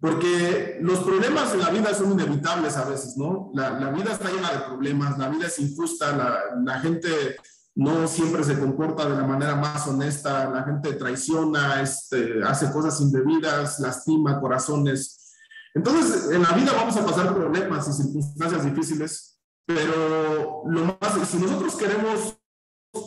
Porque 0.00 0.78
los 0.80 0.98
problemas 1.00 1.54
en 1.54 1.60
la 1.60 1.70
vida 1.70 1.94
son 1.94 2.12
inevitables 2.12 2.76
a 2.76 2.84
veces, 2.84 3.16
¿no? 3.16 3.50
La, 3.54 3.70
la 3.70 3.90
vida 3.90 4.12
está 4.12 4.30
llena 4.30 4.52
de 4.52 4.66
problemas, 4.66 5.18
la 5.18 5.28
vida 5.28 5.46
es 5.46 5.58
injusta, 5.60 6.16
la, 6.16 6.40
la, 6.64 6.80
gente 6.80 7.36
no 7.76 8.08
siempre 8.08 8.42
se 8.42 8.58
comporta 8.58 9.08
de 9.08 9.16
la 9.16 9.26
manera 9.26 9.54
más 9.54 9.86
honesta, 9.86 10.50
la 10.50 10.64
gente 10.64 10.94
traiciona, 10.94 11.80
este, 11.80 12.42
hace 12.44 12.70
cosas 12.72 13.00
indebidas, 13.00 13.78
lastima 13.78 14.40
corazones. 14.40 15.36
Entonces, 15.74 16.32
en 16.32 16.42
la 16.42 16.52
vida 16.52 16.72
vamos 16.72 16.96
a 16.96 17.06
pasar 17.06 17.32
problemas 17.34 17.88
y 17.88 17.92
circunstancias 17.92 18.64
difíciles, 18.64 19.37
pero 19.68 20.62
lo 20.66 20.84
más, 20.84 21.28
si 21.28 21.36
nosotros 21.36 21.76
queremos 21.76 22.38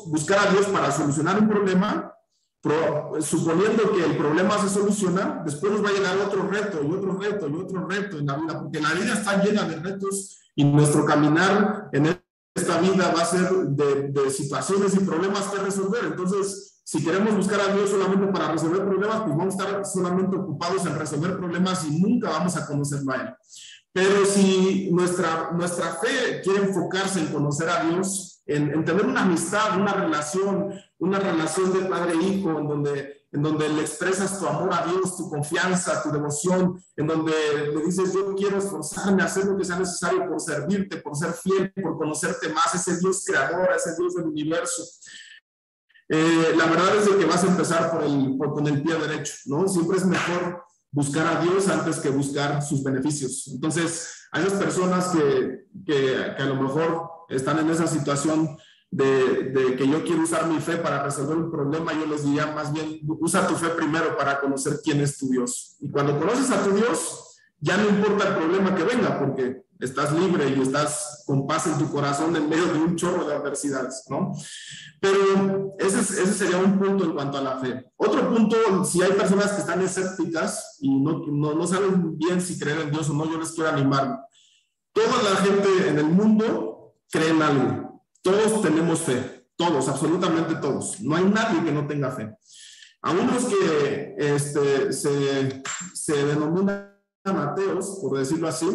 buscar 0.06 0.48
a 0.48 0.52
Dios 0.52 0.68
para 0.68 0.92
solucionar 0.92 1.40
un 1.40 1.50
problema, 1.50 2.14
suponiendo 3.20 3.92
que 3.92 4.06
el 4.06 4.16
problema 4.16 4.60
se 4.60 4.70
soluciona, 4.70 5.42
después 5.44 5.74
nos 5.74 5.84
va 5.84 5.90
a 5.90 5.94
llegar 5.94 6.18
otro 6.20 6.48
reto 6.48 6.84
y 6.84 6.94
otro 6.94 7.18
reto 7.18 7.50
y 7.50 7.56
otro 7.56 7.88
reto 7.88 8.20
en 8.20 8.28
la 8.28 8.38
vida, 8.38 8.60
porque 8.60 8.80
la 8.80 8.94
vida 8.94 9.14
está 9.14 9.44
llena 9.44 9.64
de 9.64 9.78
retos 9.78 10.40
y 10.54 10.64
nuestro 10.64 11.04
caminar 11.04 11.90
en 11.94 12.22
esta 12.54 12.80
vida 12.80 13.12
va 13.12 13.24
a 13.24 13.26
ser 13.26 13.50
de, 13.50 14.10
de 14.10 14.30
situaciones 14.30 14.94
y 14.94 15.00
problemas 15.00 15.46
que 15.46 15.64
resolver. 15.64 16.06
Entonces, 16.06 16.84
si 16.84 17.04
queremos 17.04 17.36
buscar 17.36 17.60
a 17.62 17.74
Dios 17.74 17.90
solamente 17.90 18.28
para 18.28 18.52
resolver 18.52 18.86
problemas, 18.86 19.22
pues 19.22 19.36
vamos 19.36 19.56
a 19.56 19.64
estar 19.64 19.86
solamente 19.88 20.38
ocupados 20.38 20.86
en 20.86 21.00
resolver 21.00 21.38
problemas 21.38 21.86
y 21.86 22.00
nunca 22.00 22.30
vamos 22.30 22.56
a 22.56 22.68
conocerlo 22.68 23.14
a 23.14 23.16
Él. 23.16 23.34
Pero 23.94 24.26
si 24.26 24.90
nuestra, 24.92 25.52
nuestra 25.52 25.96
fe 25.96 26.42
quiere 26.42 26.64
enfocarse 26.64 27.20
en 27.20 27.28
conocer 27.28 27.70
a 27.70 27.84
Dios, 27.84 28.42
en, 28.46 28.86
tener 28.86 29.06
una 29.06 29.24
amistad, 29.24 29.78
una 29.80 29.94
relación, 29.94 30.74
una 30.98 31.20
relación 31.20 31.74
de 31.74 31.90
padre-hijo, 31.90 32.58
en 32.58 32.68
donde, 32.68 33.28
en 33.32 33.42
donde 33.42 33.68
le 33.68 33.82
expresas 33.82 34.40
tu 34.40 34.48
amor 34.48 34.74
a 34.74 34.86
Dios, 34.86 35.18
tu 35.18 35.30
confianza, 35.30 36.02
tu 36.04 36.12
devoción, 36.12 36.82
en 36.96 37.08
donde 37.08 37.34
le 37.74 37.84
dices, 37.84 38.14
yo 38.14 38.34
quiero 38.36 38.58
esforzarme 38.58 39.24
hacer 39.24 39.46
lo 39.46 39.58
que 39.58 39.66
sea 39.66 39.78
necesario 39.78 40.28
por 40.28 40.40
servirte, 40.40 40.98
por 40.98 41.16
ser 41.16 41.34
fiel, 41.34 41.74
por 41.74 41.98
conocerte 41.98 42.50
más, 42.50 42.74
ese 42.74 42.98
Dios 42.98 43.24
creador, 43.26 43.70
ese 43.76 43.96
Dios 43.98 44.16
del 44.16 44.28
universo. 44.28 44.84
Eh, 46.08 46.54
la 46.58 46.66
verdad 46.66 46.96
es 46.96 47.10
que 47.10 47.26
vas 47.26 47.44
a 47.44 47.48
empezar 47.48 47.92
por 47.92 48.04
el, 48.04 48.38
por, 48.38 48.54
con 48.54 48.68
el 48.68 48.82
pie 48.82 48.96
derecho, 48.96 49.34
¿no? 49.46 49.68
Siempre 49.68 49.98
es 49.98 50.06
mejor 50.06 50.64
buscar 50.92 51.28
a 51.28 51.42
Dios 51.42 51.68
antes 51.70 52.00
que 52.00 52.10
buscar 52.10 52.62
sus 52.62 52.84
beneficios. 52.84 53.48
Entonces, 53.48 54.28
hay 54.32 54.46
esas 54.46 54.60
personas 54.60 55.08
que, 55.08 55.66
que, 55.86 56.34
que 56.36 56.44
a 56.44 56.46
lo 56.46 56.56
mejor 56.62 57.10
están 57.30 57.60
en 57.60 57.70
esa 57.70 57.88
situación 57.88 58.58
de, 58.92 59.52
de, 59.54 59.76
que 59.78 59.88
yo 59.88 60.04
quiero 60.04 60.24
usar 60.24 60.48
mi 60.48 60.60
fe 60.60 60.76
para 60.78 61.02
resolver 61.02 61.38
un 61.38 61.50
problema, 61.50 61.94
yo 61.94 62.06
les 62.06 62.26
diría 62.26 62.48
más 62.48 62.74
bien, 62.74 63.00
usa 63.08 63.48
tu 63.48 63.56
fe 63.56 63.70
primero 63.70 64.18
para 64.18 64.42
conocer 64.42 64.80
quién 64.84 65.00
es 65.00 65.18
tu 65.18 65.30
Dios. 65.30 65.78
Y 65.80 65.90
cuando 65.90 66.20
conoces 66.20 66.52
a 66.52 66.62
tu 66.62 66.72
Dios, 66.72 67.40
ya 67.60 67.78
no 67.78 67.90
importa 67.90 68.28
el 68.28 68.36
problema 68.36 68.76
que 68.76 68.84
venga, 68.84 69.18
porque 69.18 69.64
estás 69.80 70.12
libre 70.12 70.50
y 70.50 70.62
estás 70.62 71.11
con 71.32 71.72
en 71.72 71.78
tu 71.78 71.90
corazón 71.90 72.36
en 72.36 72.50
medio 72.50 72.66
de 72.66 72.80
un 72.80 72.98
chorro 72.98 73.26
de 73.26 73.34
adversidades, 73.34 74.04
¿no? 74.10 74.34
Pero 75.00 75.76
ese, 75.80 76.00
ese 76.00 76.34
sería 76.34 76.58
un 76.58 76.78
punto 76.78 77.06
en 77.06 77.14
cuanto 77.14 77.38
a 77.38 77.42
la 77.42 77.58
fe. 77.58 77.86
Otro 77.96 78.30
punto, 78.30 78.84
si 78.84 79.02
hay 79.02 79.14
personas 79.14 79.54
que 79.54 79.62
están 79.62 79.82
escépticas 79.82 80.78
y 80.82 80.90
no, 81.00 81.24
no, 81.28 81.54
no 81.54 81.68
saben 81.68 82.18
bien 82.18 82.42
si 82.42 82.60
creer 82.60 82.82
en 82.82 82.92
Dios 82.92 83.10
o 83.10 83.14
no, 83.14 83.32
yo 83.32 83.40
les 83.40 83.52
quiero 83.52 83.70
animar. 83.70 84.20
Toda 84.92 85.24
la 85.24 85.38
gente 85.38 85.88
en 85.88 86.00
el 86.00 86.06
mundo 86.06 86.96
cree 87.10 87.30
en 87.30 87.42
algo. 87.42 88.04
Todos 88.22 88.62
tenemos 88.62 89.00
fe. 89.00 89.48
Todos, 89.56 89.88
absolutamente 89.88 90.56
todos. 90.56 91.00
No 91.00 91.16
hay 91.16 91.24
nadie 91.24 91.64
que 91.64 91.72
no 91.72 91.88
tenga 91.88 92.12
fe. 92.12 92.36
A 93.04 93.12
unos 93.12 93.46
que 93.46 94.16
este, 94.18 94.92
se, 94.92 95.64
se 95.94 96.26
denominan 96.26 96.92
ateos, 97.24 98.00
por 98.02 98.18
decirlo 98.18 98.48
así, 98.48 98.68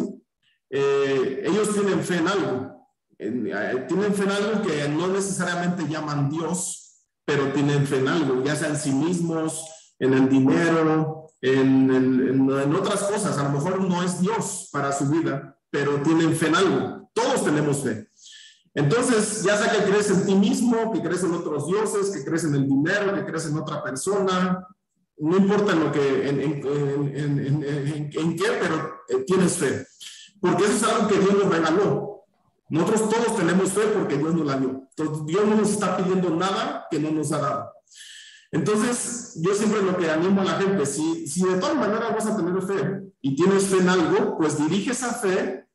eh, 0.69 1.43
ellos 1.45 1.73
tienen 1.73 2.03
fe 2.03 2.17
en 2.17 2.27
algo. 2.27 2.77
Eh, 3.19 3.85
tienen 3.87 4.13
fe 4.13 4.23
en 4.23 4.31
algo 4.31 4.61
que 4.61 4.87
no 4.89 5.07
necesariamente 5.07 5.87
llaman 5.87 6.29
Dios, 6.29 7.03
pero 7.25 7.51
tienen 7.51 7.87
fe 7.87 7.97
en 7.99 8.07
algo, 8.07 8.43
ya 8.43 8.55
sea 8.55 8.69
en 8.69 8.77
sí 8.77 8.91
mismos, 8.91 9.65
en 9.99 10.13
el 10.13 10.29
dinero, 10.29 11.27
en, 11.41 11.93
en, 11.93 12.75
otras 12.75 13.03
cosas. 13.03 13.37
A 13.37 13.43
lo 13.43 13.49
mejor 13.49 13.81
no 13.81 14.03
es 14.03 14.21
Dios 14.21 14.69
para 14.71 14.91
su 14.91 15.09
vida, 15.09 15.57
pero 15.69 16.01
tienen 16.01 16.35
fe 16.35 16.47
en 16.47 16.55
algo. 16.55 17.09
Todos 17.13 17.43
tenemos 17.43 17.83
fe. 17.83 18.07
Entonces, 18.73 19.41
ya 19.43 19.57
sea 19.57 19.71
que 19.71 19.89
crees 19.89 20.11
en 20.11 20.25
ti 20.25 20.35
mismo, 20.35 20.93
que 20.93 21.01
crees 21.01 21.23
en 21.23 21.33
otros 21.33 21.65
dioses, 21.65 22.11
que 22.11 22.23
crees 22.23 22.43
en 22.43 22.53
el 22.53 22.67
dinero, 22.67 23.15
que 23.15 23.25
crees 23.25 23.47
en 23.47 23.57
otra 23.57 23.83
persona, 23.83 24.67
no 25.17 25.35
importa 25.35 25.73
en 25.73 25.79
lo 25.79 25.91
que, 25.91 26.29
en, 26.29 26.39
en 26.39 28.35
qué, 28.35 28.45
pero 28.61 29.01
eh, 29.09 29.23
tienes 29.25 29.53
fe. 29.53 29.87
Porque 30.41 30.65
eso 30.65 30.73
es 30.73 30.83
algo 30.83 31.07
que 31.07 31.19
Dios 31.19 31.33
nos 31.33 31.49
regaló. 31.49 32.25
Nosotros 32.69 33.09
todos 33.09 33.37
tenemos 33.37 33.71
fe 33.71 33.81
porque 33.93 34.17
Dios 34.17 34.33
nos 34.33 34.45
la 34.45 34.57
dio. 34.57 34.87
Entonces, 34.95 35.25
Dios 35.25 35.45
no 35.45 35.55
nos 35.55 35.69
está 35.69 35.97
pidiendo 35.97 36.29
nada 36.31 36.85
que 36.89 36.99
no 36.99 37.11
nos 37.11 37.31
ha 37.31 37.39
dado. 37.39 37.71
Entonces, 38.51 39.39
yo 39.41 39.53
siempre 39.53 39.81
lo 39.81 39.97
que 39.97 40.09
animo 40.09 40.41
a 40.41 40.45
la 40.45 40.53
gente, 40.55 40.85
si, 40.85 41.27
si 41.27 41.43
de 41.43 41.59
todas 41.59 41.75
maneras 41.75 42.13
vas 42.13 42.27
a 42.27 42.35
tener 42.35 42.61
fe 42.61 43.03
y 43.21 43.35
tienes 43.35 43.65
fe 43.67 43.77
en 43.77 43.89
algo, 43.89 44.37
pues 44.37 44.57
dirige 44.57 44.91
esa 44.91 45.13
fe 45.13 45.65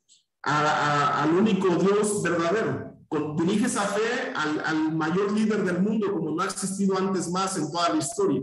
al 0.42 1.34
único 1.34 1.68
Dios 1.76 2.22
verdadero. 2.22 2.94
dirige 3.38 3.66
esa 3.66 3.82
fe 3.82 4.32
al, 4.34 4.62
al 4.64 4.92
mayor 4.94 5.32
líder 5.32 5.64
del 5.64 5.80
mundo, 5.80 6.12
como 6.12 6.30
no 6.30 6.42
ha 6.42 6.46
existido 6.46 6.96
antes 6.98 7.30
más 7.30 7.56
en 7.56 7.70
toda 7.70 7.90
la 7.90 7.96
historia 7.96 8.42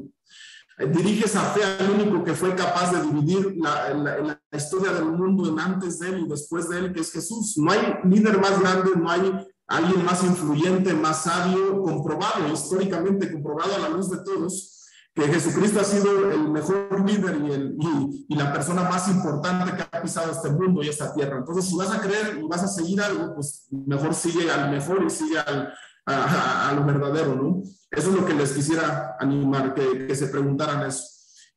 dirige 0.88 1.26
esa 1.26 1.42
fe 1.52 1.62
al 1.64 1.92
único 1.92 2.24
que 2.24 2.34
fue 2.34 2.56
capaz 2.56 2.94
de 2.94 3.02
dividir 3.02 3.56
la, 3.58 3.94
la, 3.94 4.42
historia 4.52 4.94
del 4.94 5.06
mundo 5.06 5.50
en 5.50 5.60
antes 5.60 6.00
de 6.00 6.10
él 6.10 6.20
y 6.26 6.30
después 6.30 6.70
de 6.70 6.80
él, 6.80 6.94
que 6.94 7.02
es 7.02 7.12
Jesús. 7.12 7.58
No 7.58 7.72
hay 7.72 7.96
líder 8.06 8.40
más 8.40 8.60
grande, 8.60 8.92
no 8.96 9.10
hay 9.10 9.48
alguien 9.68 10.06
más 10.06 10.24
influyente, 10.24 10.94
más 10.94 11.24
sabio, 11.24 11.82
comprobado, 11.84 12.48
históricamente 12.52 13.32
comprobado 13.32 13.76
a 13.76 13.80
la 13.80 13.90
luz 13.90 14.10
de 14.10 14.18
todos, 14.24 14.88
que 15.14 15.28
Jesucristo 15.28 15.82
ha 15.82 15.84
sido 15.84 16.32
el 16.32 16.50
mejor 16.50 17.04
líder 17.06 17.42
y, 17.46 17.52
el, 17.52 17.76
y, 17.78 18.26
y, 18.30 18.36
la 18.36 18.52
persona 18.54 18.84
más 18.84 19.08
importante 19.10 19.76
que 19.76 19.84
ha 19.84 20.02
pisado 20.02 20.32
este 20.32 20.50
mundo 20.50 20.82
y 20.82 20.90
esta 20.90 21.14
tierra. 21.14 21.38
Entonces, 21.38 21.66
si 21.66 21.76
vas 21.76 21.92
a 21.92 22.00
creer 22.00 22.40
y 22.40 22.48
vas 22.48 22.64
a 22.64 22.68
seguir 22.68 23.02
algo, 23.02 23.36
pues 23.36 23.68
mejor 23.70 24.14
sigue 24.14 24.50
al 24.50 24.72
mejor 24.72 25.04
y 25.04 25.10
sigue 25.10 25.40
al, 25.40 25.74
a, 26.06 26.74
lo 26.76 26.86
verdadero, 26.86 27.36
¿no? 27.36 27.64
Eso 27.92 28.10
es 28.10 28.16
lo 28.16 28.26
que 28.26 28.34
les 28.34 28.52
quisiera 28.52 29.16
animar, 29.20 29.74
que, 29.74 30.16
se 30.16 30.28
preguntaran 30.28 30.86
eso. 30.88 31.04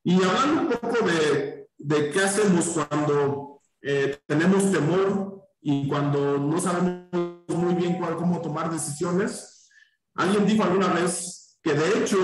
Y 0.03 0.15
hablando 0.15 0.61
un 0.61 0.67
poco 0.69 1.05
de, 1.05 1.69
de 1.77 2.09
qué 2.09 2.19
hacemos 2.21 2.65
cuando 2.89 3.61
eh, 3.81 4.19
tenemos 4.25 4.71
temor 4.71 5.45
y 5.61 5.87
cuando 5.87 6.37
no 6.37 6.59
sabemos 6.59 7.07
muy 7.47 7.75
bien 7.75 7.97
cuál, 7.97 8.15
cómo 8.15 8.41
tomar 8.41 8.71
decisiones, 8.71 9.69
alguien 10.15 10.45
dijo 10.45 10.63
alguna 10.63 10.87
vez 10.87 11.57
que 11.61 11.73
de 11.73 11.99
hecho, 11.99 12.17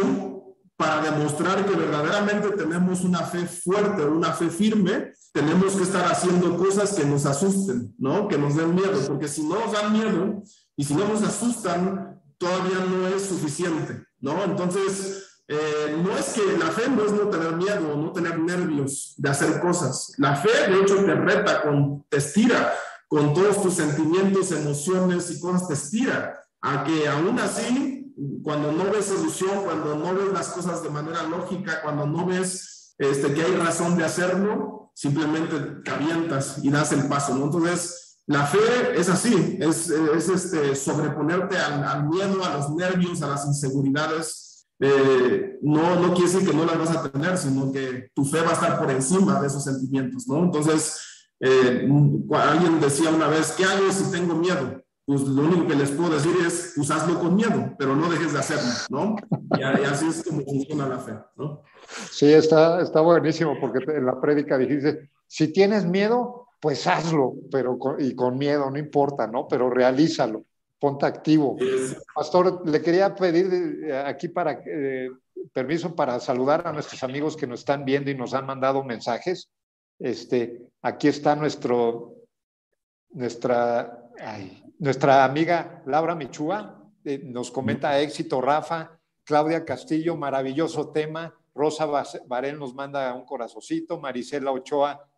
para 0.75 1.01
demostrar 1.01 1.65
que 1.65 1.75
verdaderamente 1.75 2.49
tenemos 2.51 3.03
una 3.03 3.23
fe 3.23 3.45
fuerte, 3.45 4.03
una 4.03 4.33
fe 4.33 4.49
firme, 4.49 5.13
tenemos 5.31 5.75
que 5.75 5.83
estar 5.83 6.11
haciendo 6.11 6.57
cosas 6.57 6.93
que 6.93 7.05
nos 7.05 7.25
asusten, 7.25 7.93
¿no? 7.97 8.27
Que 8.27 8.37
nos 8.37 8.55
den 8.55 8.75
miedo, 8.75 8.99
porque 9.07 9.27
si 9.27 9.43
no 9.43 9.59
nos 9.59 9.71
dan 9.71 9.93
miedo 9.93 10.43
y 10.75 10.83
si 10.83 10.93
no 10.93 11.07
nos 11.07 11.23
asustan, 11.23 12.21
todavía 12.39 12.79
no 12.85 13.07
es 13.07 13.23
suficiente, 13.23 14.03
¿no? 14.19 14.43
Entonces, 14.43 15.41
eh, 15.47 15.99
no 16.03 16.17
es 16.17 16.29
que 16.29 16.57
la 16.57 16.71
fe 16.71 16.89
no 16.89 17.05
es 17.05 17.11
no 17.11 17.29
tener 17.29 17.55
miedo, 17.55 17.95
no 17.95 18.11
tener 18.11 18.39
nervios 18.39 19.13
de 19.17 19.29
hacer 19.29 19.59
cosas. 19.59 20.13
La 20.17 20.35
fe, 20.35 20.71
de 20.71 20.81
hecho, 20.81 20.95
te 20.95 21.15
reta, 21.15 21.61
con, 21.61 22.05
te 22.09 22.17
estira 22.17 22.73
con 23.07 23.33
todos 23.33 23.61
tus 23.61 23.73
sentimientos, 23.73 24.51
emociones 24.51 25.31
y 25.31 25.39
cosas, 25.39 25.67
te 25.67 25.73
estira 25.73 26.39
a 26.61 26.83
que 26.83 27.07
aún 27.07 27.39
así, 27.39 28.13
cuando 28.43 28.71
no 28.71 28.91
ves 28.91 29.05
solución, 29.05 29.63
cuando 29.63 29.95
no 29.95 30.13
ves 30.13 30.31
las 30.31 30.49
cosas 30.49 30.83
de 30.83 30.91
manera 30.91 31.23
lógica, 31.23 31.81
cuando 31.81 32.05
no 32.05 32.27
ves 32.27 32.93
este, 32.99 33.33
que 33.33 33.41
hay 33.41 33.55
razón 33.55 33.97
de 33.97 34.05
hacerlo, 34.05 34.91
simplemente 34.93 35.55
te 35.83 35.89
avientas 35.89 36.59
y 36.63 36.69
das 36.69 36.91
el 36.91 37.07
paso, 37.07 37.33
¿no? 37.33 37.45
Entonces, 37.45 37.98
la 38.29 38.45
fe 38.45 38.59
es 38.95 39.09
así, 39.09 39.57
es, 39.59 39.89
es 39.89 40.29
este, 40.29 40.75
sobreponerte 40.75 41.57
al, 41.57 42.07
miedo, 42.07 42.45
a 42.45 42.57
los 42.57 42.69
nervios, 42.75 43.23
a 43.23 43.27
las 43.27 43.43
inseguridades. 43.47 44.67
Eh, 44.79 45.57
no, 45.63 45.95
no 45.95 46.13
quiere 46.13 46.31
decir 46.31 46.47
que 46.47 46.55
no 46.55 46.63
las 46.63 46.77
vas 46.77 46.95
a 46.95 47.11
tener, 47.11 47.35
sino 47.39 47.71
que 47.71 48.11
tu 48.13 48.23
fe 48.23 48.41
va 48.41 48.51
a 48.51 48.53
estar 48.53 48.77
por 48.77 48.91
encima 48.91 49.41
de 49.41 49.47
esos 49.47 49.63
sentimientos, 49.63 50.27
¿no? 50.27 50.43
Entonces, 50.43 50.99
eh, 51.39 51.89
alguien 52.33 52.79
decía 52.79 53.09
una 53.09 53.29
vez, 53.29 53.55
¿qué 53.57 53.63
hago 53.63 53.91
si 53.91 54.11
tengo 54.11 54.35
miedo? 54.35 54.79
Pues 55.07 55.21
lo 55.21 55.41
único 55.41 55.67
que 55.67 55.75
les 55.75 55.89
puedo 55.89 56.11
decir 56.11 56.35
es, 56.45 56.73
pues 56.75 56.91
con 56.91 57.35
miedo, 57.35 57.73
pero 57.79 57.95
no 57.95 58.11
dejes 58.11 58.33
de 58.33 58.39
hacerlo, 58.39 58.69
¿no? 58.91 59.15
Y, 59.57 59.63
así 59.63 60.07
es 60.07 60.23
como 60.23 60.43
funciona 60.43 60.87
la 60.87 60.99
fe, 60.99 61.13
¿no? 61.35 61.63
Sí, 62.11 62.31
está, 62.31 62.79
está 62.79 63.01
buenísimo, 63.01 63.55
porque 63.59 63.79
en 63.91 64.05
la 64.05 64.21
prédica 64.21 64.55
dijiste, 64.55 65.09
si 65.25 65.51
tienes 65.51 65.83
miedo, 65.83 66.48
pues 66.59 66.85
hazlo, 66.87 67.35
pero 67.51 67.77
con, 67.79 68.01
y 68.01 68.13
con 68.15 68.37
miedo, 68.37 68.69
no 68.69 68.77
importa, 68.77 69.27
¿no? 69.27 69.47
Pero 69.47 69.69
realízalo, 69.69 70.43
ponte 70.77 71.05
activo. 71.05 71.57
Pastor, 72.13 72.67
le 72.67 72.81
quería 72.81 73.15
pedir 73.15 73.85
eh, 73.85 73.97
aquí 73.97 74.27
para 74.27 74.61
eh, 74.65 75.09
permiso 75.53 75.95
para 75.95 76.19
saludar 76.19 76.67
a 76.67 76.73
nuestros 76.73 77.01
amigos 77.03 77.37
que 77.37 77.47
nos 77.47 77.61
están 77.61 77.85
viendo 77.85 78.11
y 78.11 78.15
nos 78.15 78.33
han 78.33 78.45
mandado 78.45 78.83
mensajes. 78.83 79.49
Este, 79.99 80.61
aquí 80.81 81.07
está 81.07 81.35
nuestro, 81.35 82.15
nuestra, 83.11 84.09
nuestra 84.79 85.23
amiga 85.23 85.81
Laura 85.85 86.15
Michúa, 86.15 86.83
eh, 87.05 87.21
nos 87.23 87.51
comenta 87.51 87.99
éxito 87.99 88.41
Rafa, 88.41 88.99
Claudia 89.23 89.63
Castillo, 89.63 90.15
maravilloso 90.15 90.89
tema. 90.89 91.33
Rosa 91.55 91.85
Varel 92.27 92.57
nos 92.57 92.73
manda 92.73 93.13
un 93.13 93.25
corazoncito, 93.25 93.99
Marisela 93.99 94.51
Ochoa 94.51 95.08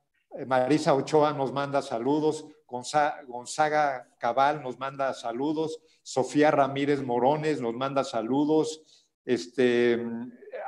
Marisa 0.47 0.93
Ochoa 0.93 1.33
nos 1.33 1.51
manda 1.51 1.81
saludos, 1.81 2.45
Gonzaga 2.67 4.07
Cabal 4.17 4.63
nos 4.63 4.79
manda 4.79 5.13
saludos, 5.13 5.79
Sofía 6.03 6.51
Ramírez 6.51 7.01
Morones 7.03 7.59
nos 7.59 7.73
manda 7.73 8.03
saludos, 8.03 8.81
este, 9.25 10.01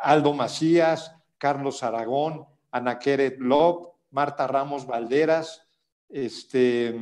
Aldo 0.01 0.33
Macías, 0.33 1.15
Carlos 1.37 1.81
Aragón, 1.81 2.45
Ana 2.71 2.99
Keret 2.99 3.39
Lop, 3.39 3.95
Marta 4.11 4.47
Ramos 4.47 4.85
Valderas, 4.85 5.65
este, 6.09 6.93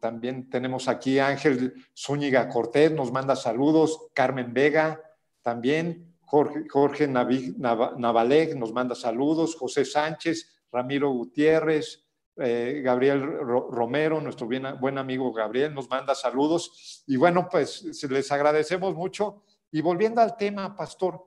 también 0.00 0.48
tenemos 0.48 0.88
aquí 0.88 1.18
Ángel 1.18 1.74
Zúñiga 1.94 2.48
Cortés, 2.48 2.92
nos 2.92 3.12
manda 3.12 3.36
saludos, 3.36 4.08
Carmen 4.14 4.54
Vega, 4.54 5.00
también 5.42 6.16
Jorge, 6.22 6.64
Jorge 6.68 7.06
nos 7.06 8.72
manda 8.72 8.94
saludos, 8.94 9.54
José 9.54 9.84
Sánchez, 9.84 10.64
Ramiro 10.72 11.10
Gutiérrez, 11.10 12.05
eh, 12.38 12.82
Gabriel 12.84 13.22
Romero, 13.22 14.20
nuestro 14.20 14.46
buen 14.46 14.98
amigo 14.98 15.32
Gabriel, 15.32 15.74
nos 15.74 15.88
manda 15.88 16.14
saludos. 16.14 17.02
Y 17.06 17.16
bueno, 17.16 17.48
pues 17.50 18.02
les 18.08 18.30
agradecemos 18.30 18.94
mucho. 18.94 19.44
Y 19.70 19.80
volviendo 19.80 20.20
al 20.20 20.36
tema, 20.36 20.76
pastor, 20.76 21.24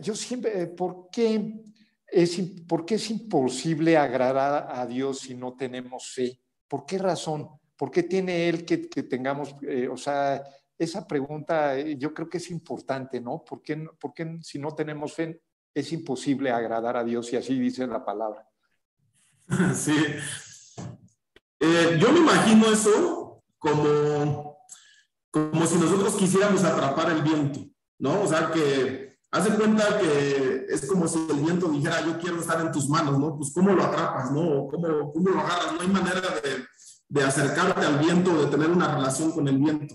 yo 0.00 0.14
siempre, 0.14 0.62
eh, 0.62 0.66
¿por 0.68 1.08
qué 1.10 1.62
es, 2.06 2.40
por 2.66 2.86
qué 2.86 2.94
es 2.94 3.10
imposible 3.10 3.96
agradar 3.96 4.68
a 4.70 4.86
Dios 4.86 5.20
si 5.20 5.34
no 5.34 5.56
tenemos 5.56 6.12
fe? 6.12 6.40
¿Por 6.68 6.86
qué 6.86 6.98
razón? 6.98 7.48
¿Por 7.76 7.90
qué 7.90 8.04
tiene 8.04 8.48
Él 8.48 8.64
que, 8.64 8.78
tengamos, 8.78 9.56
eh, 9.62 9.88
o 9.88 9.96
sea, 9.96 10.42
esa 10.78 11.06
pregunta 11.06 11.78
yo 11.78 12.14
creo 12.14 12.28
que 12.28 12.38
es 12.38 12.50
importante, 12.50 13.20
¿no? 13.20 13.44
¿Por 13.44 13.62
qué, 13.62 13.76
¿Por 13.98 14.14
qué 14.14 14.38
si 14.42 14.58
no 14.58 14.74
tenemos 14.74 15.12
fe 15.12 15.42
es 15.74 15.92
imposible 15.92 16.50
agradar 16.50 16.96
a 16.96 17.04
Dios 17.04 17.32
y 17.32 17.36
así 17.36 17.58
dice 17.58 17.86
la 17.86 18.04
palabra? 18.04 18.48
Sí. 19.74 19.94
Eh, 21.60 21.98
yo 22.00 22.12
me 22.12 22.18
imagino 22.18 22.66
eso 22.66 23.42
como, 23.58 24.58
como 25.30 25.66
si 25.66 25.76
nosotros 25.76 26.14
quisiéramos 26.14 26.62
atrapar 26.62 27.10
el 27.10 27.22
viento, 27.22 27.60
¿no? 27.98 28.22
O 28.22 28.26
sea, 28.26 28.50
que 28.50 29.16
hace 29.30 29.50
cuenta 29.54 29.98
que 29.98 30.66
es 30.68 30.86
como 30.86 31.08
si 31.08 31.18
el 31.30 31.36
viento 31.36 31.68
dijera, 31.68 32.04
yo 32.04 32.18
quiero 32.18 32.40
estar 32.40 32.60
en 32.60 32.70
tus 32.70 32.88
manos, 32.88 33.18
¿no? 33.18 33.36
Pues 33.36 33.52
¿cómo 33.54 33.72
lo 33.72 33.82
atrapas, 33.82 34.30
¿no? 34.30 34.68
¿Cómo, 34.68 35.12
cómo 35.12 35.30
lo 35.30 35.40
agarras? 35.40 35.72
No 35.72 35.80
hay 35.80 35.88
manera 35.88 36.20
de, 36.20 36.66
de 37.08 37.24
acercarte 37.24 37.86
al 37.86 37.98
viento, 37.98 38.44
de 38.44 38.50
tener 38.50 38.70
una 38.70 38.94
relación 38.94 39.32
con 39.32 39.48
el 39.48 39.56
viento. 39.56 39.94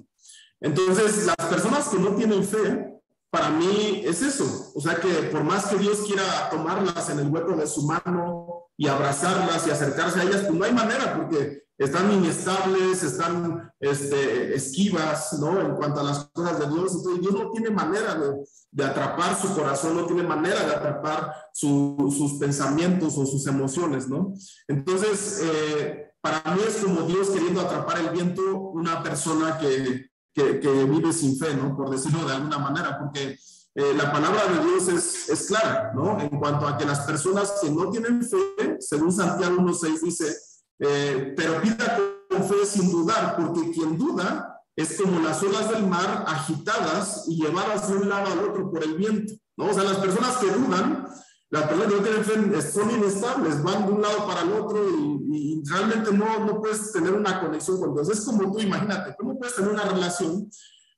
Entonces, 0.59 1.27
las 1.27 1.47
personas 1.47 1.87
que 1.89 1.99
no 1.99 2.15
tienen 2.15 2.43
fe, 2.43 2.99
para 3.29 3.49
mí 3.49 4.01
es 4.03 4.21
eso. 4.21 4.71
O 4.73 4.81
sea 4.81 4.95
que 4.95 5.07
por 5.31 5.43
más 5.43 5.67
que 5.67 5.77
Dios 5.77 5.99
quiera 6.05 6.49
tomarlas 6.49 7.09
en 7.09 7.19
el 7.19 7.29
hueco 7.29 7.55
de 7.55 7.67
su 7.67 7.85
mano 7.85 8.58
y 8.79 8.87
abrazarlas 8.87 9.67
y 9.67 9.71
acercarse 9.71 10.21
a 10.21 10.23
ellas, 10.23 10.43
pues 10.47 10.53
no 10.53 10.63
hay 10.63 10.71
manera 10.71 11.13
porque 11.17 11.63
están 11.77 12.13
inestables, 12.13 13.03
están 13.03 13.73
este, 13.77 14.55
esquivas, 14.55 15.37
¿no? 15.37 15.59
En 15.59 15.75
cuanto 15.75 15.99
a 15.99 16.03
las 16.03 16.29
cosas 16.31 16.59
de 16.59 16.67
Dios. 16.67 16.95
Entonces 16.95 17.21
Dios 17.21 17.33
no 17.33 17.51
tiene 17.51 17.71
manera 17.71 18.15
de, 18.15 18.85
atrapar 18.85 19.37
su 19.37 19.53
corazón, 19.53 19.97
no 19.97 20.05
tiene 20.05 20.23
manera 20.23 20.65
de 20.65 20.75
atrapar 20.75 21.35
sus 21.51 22.39
pensamientos 22.39 23.17
o 23.17 23.25
sus 23.25 23.45
emociones, 23.47 24.07
¿no? 24.07 24.33
Entonces, 24.69 25.41
eh, 25.43 26.13
para 26.21 26.41
mí 26.55 26.61
es 26.65 26.77
como 26.77 27.01
Dios 27.01 27.31
queriendo 27.31 27.59
atrapar 27.59 27.99
el 27.99 28.11
viento 28.11 28.41
una 28.59 29.03
persona 29.03 29.57
que, 29.57 30.05
que, 30.33 30.85
vive 30.85 31.11
sin 31.11 31.37
fe, 31.37 31.53
¿no? 31.53 31.75
Por 31.75 31.89
decirlo 31.89 32.25
de 32.25 32.35
alguna 32.35 32.59
manera, 32.59 32.97
porque 32.97 33.37
eh, 33.75 33.93
la 33.95 34.11
palabra 34.11 34.45
de 34.47 34.65
Dios 34.65 34.87
es, 34.87 35.29
es, 35.29 35.47
clara, 35.47 35.91
¿no? 35.93 36.19
En 36.19 36.29
cuanto 36.29 36.67
a 36.67 36.77
que 36.77 36.85
las 36.85 37.01
personas 37.01 37.53
que 37.61 37.69
no 37.69 37.89
tienen 37.89 38.23
fe, 38.23 38.77
según 38.79 39.11
Santiago 39.11 39.57
1.6 39.57 40.01
dice, 40.01 40.37
eh, 40.79 41.33
pero 41.35 41.61
pida 41.61 41.99
con 42.29 42.43
fe 42.43 42.65
sin 42.65 42.91
dudar, 42.91 43.35
porque 43.37 43.71
quien 43.71 43.97
duda 43.97 44.61
es 44.75 44.99
como 44.99 45.19
las 45.19 45.41
olas 45.43 45.69
del 45.69 45.85
mar 45.85 46.25
agitadas 46.27 47.25
y 47.27 47.43
llevadas 47.43 47.89
de 47.89 47.97
un 47.97 48.09
lado 48.09 48.31
al 48.31 48.39
otro 48.39 48.71
por 48.71 48.83
el 48.83 48.95
viento, 48.95 49.33
¿no? 49.57 49.67
O 49.67 49.73
sea, 49.73 49.83
las 49.83 49.97
personas 49.97 50.37
que 50.37 50.47
dudan 50.47 51.07
las 51.51 51.63
personas 51.63 51.87
que 51.87 51.95
no 51.95 52.03
tienen 52.03 52.51
fe 52.51 52.61
son 52.61 52.91
inestables, 52.91 53.63
van 53.63 53.87
de 53.87 53.91
un 53.93 54.01
lado 54.01 54.27
para 54.27 54.41
el 54.41 54.53
otro 54.53 54.87
y, 54.87 55.63
realmente 55.65 56.13
no, 56.13 56.45
no 56.45 56.61
puedes 56.61 56.91
tener 56.91 57.13
una 57.13 57.41
conexión 57.41 57.79
con 57.79 57.93
Dios. 57.93 58.09
Es 58.09 58.21
como 58.21 58.51
tú, 58.51 58.59
imagínate, 58.59 59.15
¿cómo 59.17 59.37
puedes 59.37 59.55
tener 59.55 59.71
una 59.71 59.83
relación 59.83 60.49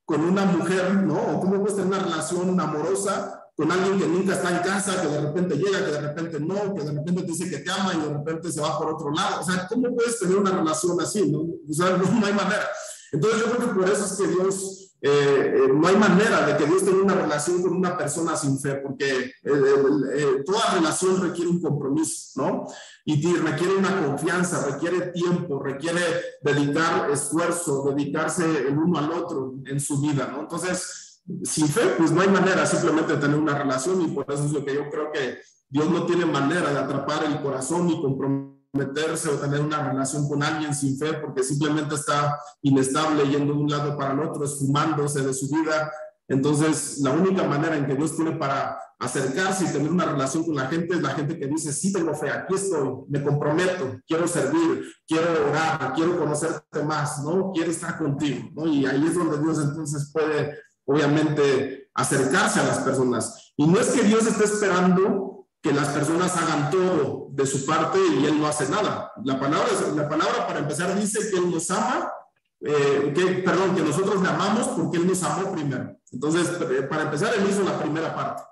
con 0.05 0.21
una 0.21 0.45
mujer, 0.45 0.93
¿no? 1.03 1.19
O 1.19 1.39
cómo 1.39 1.59
puedes 1.59 1.75
tener 1.75 1.93
una 1.93 2.03
relación 2.03 2.59
amorosa 2.59 3.37
con 3.55 3.71
alguien 3.71 3.99
que 3.99 4.07
nunca 4.07 4.33
está 4.33 4.57
en 4.57 4.63
casa, 4.63 5.01
que 5.01 5.07
de 5.07 5.21
repente 5.21 5.55
llega, 5.55 5.85
que 5.85 5.91
de 5.91 6.01
repente 6.01 6.39
no, 6.39 6.73
que 6.73 6.83
de 6.83 6.91
repente 6.91 7.21
te 7.21 7.27
dice 7.27 7.49
que 7.49 7.59
te 7.59 7.71
ama 7.71 7.93
y 7.93 8.07
de 8.07 8.13
repente 8.13 8.51
se 8.51 8.61
va 8.61 8.77
por 8.77 8.93
otro 8.93 9.11
lado. 9.11 9.41
O 9.41 9.43
sea, 9.43 9.67
¿cómo 9.67 9.93
puedes 9.95 10.19
tener 10.19 10.37
una 10.37 10.51
relación 10.51 10.99
así? 10.99 11.31
No? 11.31 11.39
O 11.41 11.73
sea, 11.73 11.97
no, 11.97 12.19
no 12.19 12.25
hay 12.25 12.33
manera. 12.33 12.67
Entonces 13.11 13.39
yo 13.41 13.51
creo 13.51 13.67
que 13.67 13.75
por 13.75 13.89
eso 13.89 14.05
es 14.05 14.13
que 14.13 14.27
Dios 14.27 14.90
eh, 15.03 15.53
eh, 15.55 15.67
no 15.73 15.87
hay 15.87 15.95
manera 15.95 16.45
de 16.45 16.57
que 16.57 16.65
Dios 16.65 16.85
tenga 16.85 17.01
una 17.01 17.15
relación 17.15 17.61
con 17.63 17.73
una 17.73 17.97
persona 17.97 18.35
sin 18.35 18.59
fe, 18.59 18.75
porque 18.75 19.31
eh, 19.43 20.43
toda 20.45 20.75
relación 20.75 21.19
requiere 21.19 21.49
un 21.49 21.59
compromiso, 21.59 22.39
¿no? 22.39 22.67
Y 23.03 23.35
requiere 23.37 23.77
una 23.77 24.05
confianza, 24.05 24.63
requiere 24.63 25.07
tiempo, 25.07 25.59
requiere 25.59 26.01
dedicar 26.43 27.09
esfuerzo, 27.09 27.83
dedicarse 27.89 28.45
el 28.67 28.77
uno 28.77 28.99
al 28.99 29.11
otro 29.11 29.55
en 29.65 29.79
su 29.79 29.99
vida, 29.99 30.29
¿no? 30.31 30.41
Entonces, 30.41 31.21
sin 31.43 31.67
fe, 31.67 31.95
pues 31.97 32.11
no 32.11 32.21
hay 32.21 32.29
manera 32.29 32.65
simplemente 32.67 33.13
de 33.13 33.19
tener 33.19 33.37
una 33.37 33.57
relación 33.57 34.01
y 34.03 34.07
por 34.09 34.31
eso 34.31 34.45
es 34.45 34.51
lo 34.51 34.63
que 34.63 34.75
yo 34.75 34.87
creo 34.91 35.11
que 35.11 35.39
Dios 35.67 35.89
no 35.89 36.05
tiene 36.05 36.25
manera 36.25 36.71
de 36.71 36.77
atrapar 36.77 37.23
el 37.23 37.41
corazón 37.41 37.89
y 37.89 38.01
compromiso 38.01 38.61
meterse 38.73 39.29
o 39.29 39.38
tener 39.38 39.60
una 39.60 39.89
relación 39.89 40.27
con 40.27 40.41
alguien 40.43 40.73
sin 40.73 40.97
fe 40.97 41.13
porque 41.13 41.43
simplemente 41.43 41.95
está 41.95 42.39
inestable 42.62 43.27
yendo 43.27 43.53
de 43.53 43.60
un 43.60 43.69
lado 43.69 43.97
para 43.97 44.13
el 44.13 44.19
otro, 44.21 44.45
esfumándose 44.45 45.21
de 45.21 45.34
su 45.34 45.49
vida. 45.49 45.91
Entonces, 46.27 46.99
la 46.99 47.12
única 47.12 47.43
manera 47.43 47.75
en 47.75 47.86
que 47.86 47.95
Dios 47.95 48.15
tiene 48.15 48.31
para 48.31 48.79
acercarse 48.99 49.65
y 49.65 49.73
tener 49.73 49.91
una 49.91 50.05
relación 50.05 50.45
con 50.45 50.55
la 50.55 50.67
gente 50.67 50.95
es 50.95 51.01
la 51.01 51.10
gente 51.10 51.38
que 51.38 51.47
dice, 51.47 51.73
sí 51.73 51.91
tengo 51.91 52.13
fe, 52.13 52.29
aquí 52.29 52.53
estoy, 52.53 53.03
me 53.10 53.21
comprometo, 53.21 53.99
quiero 54.07 54.27
servir, 54.27 54.86
quiero 55.07 55.49
orar, 55.49 55.93
quiero 55.93 56.17
conocerte 56.17 56.84
más, 56.84 57.21
¿no? 57.23 57.51
Quiero 57.51 57.71
estar 57.71 57.97
contigo, 57.97 58.49
¿no? 58.53 58.67
Y 58.67 58.86
ahí 58.86 59.05
es 59.05 59.15
donde 59.15 59.39
Dios 59.39 59.60
entonces 59.62 60.10
puede, 60.13 60.57
obviamente, 60.86 61.89
acercarse 61.93 62.60
a 62.62 62.65
las 62.65 62.79
personas. 62.79 63.53
Y 63.57 63.67
no 63.67 63.79
es 63.79 63.88
que 63.88 64.03
Dios 64.03 64.25
esté 64.25 64.45
esperando 64.45 65.47
que 65.62 65.73
las 65.73 65.89
personas 65.89 66.36
hagan 66.38 66.69
todo 66.71 67.20
de 67.32 67.46
su 67.46 67.65
parte 67.65 67.98
y 68.20 68.26
él 68.26 68.39
no 68.39 68.48
hace 68.48 68.67
nada. 68.70 69.12
La 69.24 69.39
palabra, 69.39 69.67
la 69.96 70.10
palabra 70.10 70.48
para 70.48 70.60
empezar 70.60 70.98
dice 71.00 71.30
que 71.30 71.38
él 71.38 71.50
nos 71.50 71.72
ama, 71.72 72.12
eh, 72.60 73.13
que, 73.15 73.26
perdón, 73.44 73.76
que 73.76 73.82
nosotros 73.82 74.22
le 74.22 74.30
amamos 74.30 74.67
porque 74.70 74.98
él 74.98 75.08
nos 75.08 75.24
amó 75.24 75.52
primero. 75.52 75.96
Entonces, 76.12 76.50
eh, 76.50 76.84
para 76.84 77.04
empezar, 77.04 77.34
él 77.36 77.50
hizo 77.50 77.63
la 77.63 77.80
primera 77.80 78.13
parte. 78.13 78.44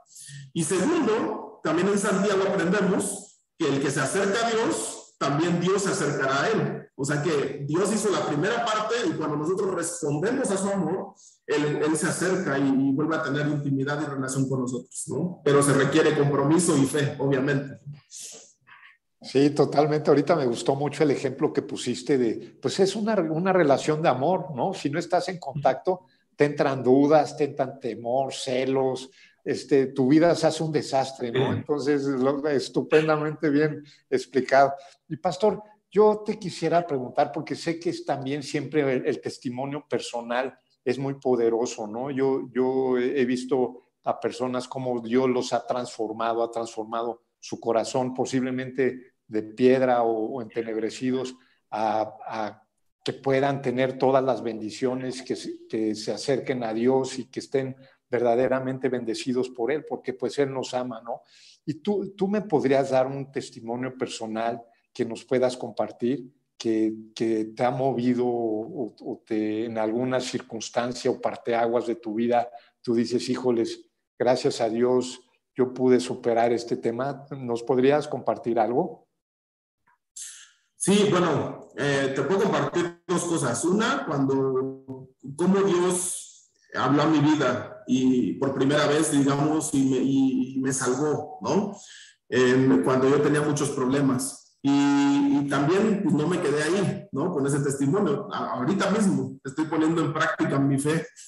Y 0.54 0.64
segundo, 0.64 1.60
también 1.64 1.90
en 1.90 2.00
Santiago 2.00 2.44
aprendemos 2.48 3.42
que 3.58 3.68
el 3.68 3.82
que 3.82 3.92
se 3.92 4.00
acerca 4.00 4.48
a 4.48 4.52
Dios, 4.52 5.16
también 5.20 5.60
Dios 5.60 5.84
se 5.84 5.92
acercará 5.92 6.44
a 6.44 6.50
él. 6.50 6.90
O 6.96 7.06
sea 7.06 7.22
que 7.22 7.66
Dios 7.68 7.94
hizo 7.94 8.10
la 8.10 8.26
primera 8.26 8.66
parte 8.66 8.96
y 9.08 9.12
cuando 9.12 9.38
nosotros 9.38 9.74
respondemos 9.76 10.50
a 10.52 10.58
su 10.58 10.70
amor, 10.70 11.14
Él, 11.46 11.82
él 11.82 11.98
se 11.98 12.08
acerca 12.08 12.58
y, 12.58 12.92
vuelve 12.92 13.16
a 13.16 13.24
tener 13.24 13.48
intimidad 13.48 14.02
y 14.02 14.06
relación 14.06 14.50
con 14.50 14.62
nosotros, 14.62 15.04
¿no? 15.08 15.42
Pero 15.44 15.64
se 15.64 15.74
requiere 15.74 16.18
compromiso 16.18 16.78
y 16.78 16.86
fe, 16.86 17.16
obviamente. 17.20 17.80
Sí, 19.22 19.50
totalmente. 19.50 20.10
Ahorita 20.10 20.36
me 20.36 20.46
gustó 20.46 20.76
mucho 20.76 21.04
el 21.04 21.12
ejemplo 21.12 21.52
que 21.52 21.62
pusiste 21.62 22.18
de, 22.18 22.58
pues 22.62 22.80
es 22.80 22.96
una, 22.96 23.16
una 23.16 23.52
relación 23.52 24.02
de 24.02 24.10
amor, 24.10 24.56
¿no? 24.56 24.74
Si 24.74 24.90
no 24.90 24.98
estás 24.98 25.28
en 25.28 25.40
contacto, 25.40 26.06
te 26.36 26.46
entran 26.46 26.82
dudas, 26.82 27.36
te 27.36 27.44
entran 27.44 27.80
temor, 27.82 28.34
celos, 28.34 29.10
este, 29.44 29.88
tu 29.88 30.08
vida 30.08 30.34
se 30.36 30.48
hace 30.48 30.64
un 30.64 30.72
desastre, 30.72 31.32
¿no? 31.32 31.52
Entonces, 31.52 32.08
estupendamente 32.52 33.50
bien 33.50 33.84
explicado. 34.10 34.74
Y 35.10 35.18
pastor, 35.18 35.62
yo 35.92 36.24
te 36.26 36.38
quisiera 36.38 36.86
preguntar, 36.86 37.32
porque 37.34 37.56
sé 37.56 37.80
que 37.80 37.90
es 37.90 38.06
también 38.06 38.44
siempre 38.44 38.94
el, 39.06 39.20
testimonio 39.20 39.86
personal 39.90 40.58
es 40.86 40.98
muy 40.98 41.16
poderoso, 41.16 41.88
¿no? 41.88 42.12
Yo, 42.12 42.48
yo 42.54 42.98
he 42.98 43.26
visto 43.26 43.90
a 44.04 44.20
personas 44.20 44.68
como 44.68 45.02
Dios 45.02 45.30
los 45.30 45.52
ha 45.52 45.66
transformado, 45.66 46.44
ha 46.44 46.52
transformado 46.52 47.24
su 47.40 47.60
corazón 47.60 48.14
posiblemente 48.14 49.14
de 49.28 49.44
piedra 49.44 50.04
o, 50.04 50.42
entenebrecidos 50.42 51.36
a, 51.72 52.64
que 53.04 53.14
puedan 53.14 53.62
tener 53.62 53.98
todas 53.98 54.24
las 54.24 54.44
bendiciones, 54.44 55.22
que, 55.22 55.36
se 55.96 56.12
acerquen 56.12 56.64
a 56.64 56.74
Dios 56.74 57.18
y 57.20 57.26
que 57.26 57.40
estén 57.40 57.76
verdaderamente 58.10 58.90
bendecidos 58.90 59.50
por 59.50 59.72
Él, 59.72 59.86
porque 59.86 60.14
pues 60.14 60.38
Él 60.40 60.52
nos 60.52 60.74
ama, 60.74 61.02
¿no? 61.02 61.22
Y 61.66 61.76
tú, 61.76 62.14
tú 62.16 62.28
me 62.28 62.42
podrías 62.42 62.90
dar 62.90 63.08
un 63.08 63.32
testimonio 63.32 63.96
personal 63.98 64.62
que 64.94 65.06
nos 65.06 65.24
puedas 65.24 65.56
compartir, 65.56 66.32
que, 66.58 66.94
que 67.16 67.46
te 67.56 67.64
ha 67.64 67.72
movido 67.72 68.26
o, 68.28 69.24
te, 69.26 69.66
en 69.66 69.78
alguna 69.78 70.20
circunstancia 70.20 71.10
o 71.10 71.22
parteaguas 71.22 71.88
de 71.88 71.96
tu 71.96 72.16
vida, 72.16 72.50
tú 72.82 72.96
dices, 72.96 73.30
híjoles, 73.30 73.86
gracias 74.18 74.60
a 74.60 74.70
Dios, 74.70 75.22
yo 75.60 75.74
pude 75.74 76.00
superar 76.00 76.54
este 76.54 76.78
tema. 76.78 77.26
¿Nos 77.32 77.64
podrías 77.64 78.08
compartir 78.08 78.58
algo? 78.58 79.08
Sí, 80.78 81.08
bueno, 81.12 81.68
eh, 81.76 82.14
te 82.16 82.22
puedo 82.22 82.44
compartir 82.44 83.04
dos 83.06 83.26
cosas. 83.26 83.66
Una, 83.66 84.06
cuando, 84.06 85.10
cómo 85.36 85.60
Dios 85.64 86.50
habló 86.74 87.02
a 87.02 87.08
mi 87.08 87.20
vida 87.20 87.84
y 87.88 88.34
por 88.34 88.54
primera 88.54 88.88
vez, 88.88 89.12
digamos, 89.12 89.72
y 89.74 90.58
me, 90.62 90.72
salvó, 90.72 91.40
¿no? 91.42 91.76
Cuando 92.86 93.10
yo 93.10 93.22
tenía 93.22 93.42
muchos 93.42 93.72
problemas. 93.72 94.58
Y, 94.62 95.48
también 95.50 96.04
pues, 96.04 96.16
no 96.16 96.28
me 96.28 96.40
quedé 96.40 96.64
ahí, 96.64 97.08
¿no? 97.12 97.34
Con 97.34 97.46
ese 97.48 97.60
testimonio. 97.60 98.30
ahorita 98.32 98.92
mismo 98.92 99.29
estoy 99.44 99.66
poniendo 99.66 100.04
en 100.04 100.14
práctica 100.14 100.60
mi 100.60 100.78
fe 100.78 101.08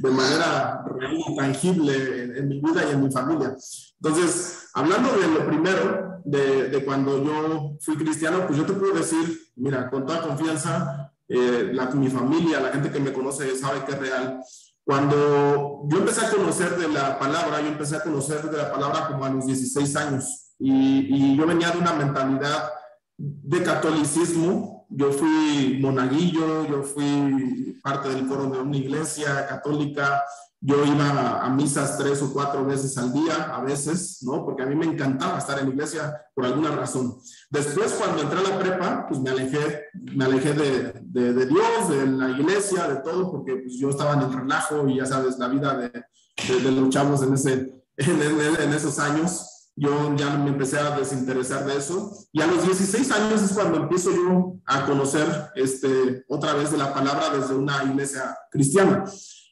de 0.00 0.10
manera 0.10 0.84
real 0.86 1.16
tangible 1.36 2.38
en, 2.38 2.48
mi 2.48 2.60
vida 2.60 2.84
y 2.88 2.92
en 2.92 3.04
mi 3.04 3.10
familia. 3.10 3.56
Entonces, 4.00 4.68
hablando 4.74 5.12
de 5.12 5.28
lo 5.28 5.46
primero, 5.46 6.20
de, 6.24 6.68
de, 6.68 6.84
cuando 6.84 7.22
yo 7.22 7.76
fui 7.80 7.96
cristiano, 7.96 8.46
pues 8.46 8.58
yo 8.58 8.64
te 8.64 8.72
puedo 8.74 8.94
decir, 8.94 9.40
mira, 9.56 9.90
con 9.90 10.06
toda 10.06 10.22
confianza, 10.22 11.12
eh, 11.28 11.70
la, 11.72 11.86
mi 11.86 12.08
familia, 12.08 12.60
la 12.60 12.70
gente 12.70 12.90
que 12.90 13.00
me 13.00 13.12
conoce 13.12 13.56
sabe 13.56 13.84
que 13.84 13.92
es 13.92 13.98
real. 13.98 14.40
Cuando 14.84 15.84
yo 15.88 15.98
empecé 15.98 16.26
a 16.26 16.30
conocer 16.30 16.76
de 16.76 16.88
la 16.88 17.18
palabra, 17.18 17.60
yo 17.60 17.68
empecé 17.68 17.96
a 17.96 18.02
conocer 18.02 18.42
de 18.50 18.58
la 18.58 18.72
palabra 18.72 19.08
como 19.08 19.24
a 19.24 19.30
los 19.30 19.46
16 19.46 19.96
años 19.96 20.54
y, 20.58 21.32
y 21.32 21.36
yo 21.36 21.46
venía 21.46 21.70
de 21.70 21.78
una 21.78 21.92
mentalidad 21.92 22.70
de 23.16 23.62
catolicismo. 23.62 24.81
Yo 24.94 25.10
fui 25.12 25.78
monaguillo, 25.80 26.66
yo 26.66 26.82
fui 26.82 27.80
parte 27.82 28.10
del 28.10 28.26
coro 28.26 28.46
de 28.46 28.60
una 28.60 28.76
iglesia 28.76 29.46
católica, 29.46 30.22
yo 30.64 30.84
iba 30.84 31.44
a 31.44 31.50
misas 31.50 31.98
tres 31.98 32.22
o 32.22 32.32
cuatro 32.32 32.64
veces 32.64 32.96
al 32.96 33.12
día, 33.12 33.50
a 33.52 33.62
veces, 33.62 34.22
¿no? 34.22 34.44
Porque 34.44 34.62
a 34.62 34.66
mí 34.66 34.76
me 34.76 34.86
encantaba 34.86 35.38
estar 35.38 35.58
en 35.58 35.66
la 35.66 35.72
iglesia 35.72 36.22
por 36.34 36.44
alguna 36.44 36.70
razón. 36.70 37.16
Después, 37.50 37.92
cuando 37.98 38.22
entré 38.22 38.38
a 38.38 38.42
la 38.42 38.58
prepa, 38.60 39.06
pues 39.08 39.20
me 39.20 39.30
alejé, 39.30 39.86
me 40.14 40.24
alejé 40.24 40.52
de, 40.52 40.92
de, 41.02 41.46
Dios, 41.46 41.88
de 41.88 42.06
la 42.06 42.30
iglesia, 42.30 42.86
de 42.86 42.96
todo, 42.96 43.32
porque 43.32 43.56
pues, 43.56 43.76
yo 43.76 43.90
estaba 43.90 44.12
en 44.14 44.20
el 44.20 44.32
relajo 44.32 44.86
y 44.86 44.98
ya 44.98 45.06
sabes, 45.06 45.36
la 45.36 45.48
vida 45.48 45.76
de, 45.76 45.90
de 45.90 46.70
los 46.70 46.90
chavos 46.90 47.22
en, 47.22 47.34
ese, 47.34 47.82
en, 47.96 48.72
esos 48.72 49.00
años, 49.00 49.51
yo 49.82 50.14
ya 50.16 50.36
me 50.36 50.50
empecé 50.50 50.78
a 50.78 50.96
desinteresar 50.96 51.66
de 51.66 51.76
eso. 51.76 52.12
Y 52.32 52.40
a 52.40 52.46
los 52.46 52.64
16 52.64 53.10
años 53.10 53.42
es 53.42 53.52
cuando 53.52 53.78
empiezo 53.78 54.12
yo 54.12 54.56
a 54.64 54.86
conocer 54.86 55.26
este, 55.56 56.24
otra 56.28 56.54
vez 56.54 56.70
de 56.70 56.78
la 56.78 56.94
palabra 56.94 57.36
desde 57.36 57.54
una 57.54 57.82
iglesia 57.82 58.36
cristiana. 58.50 59.04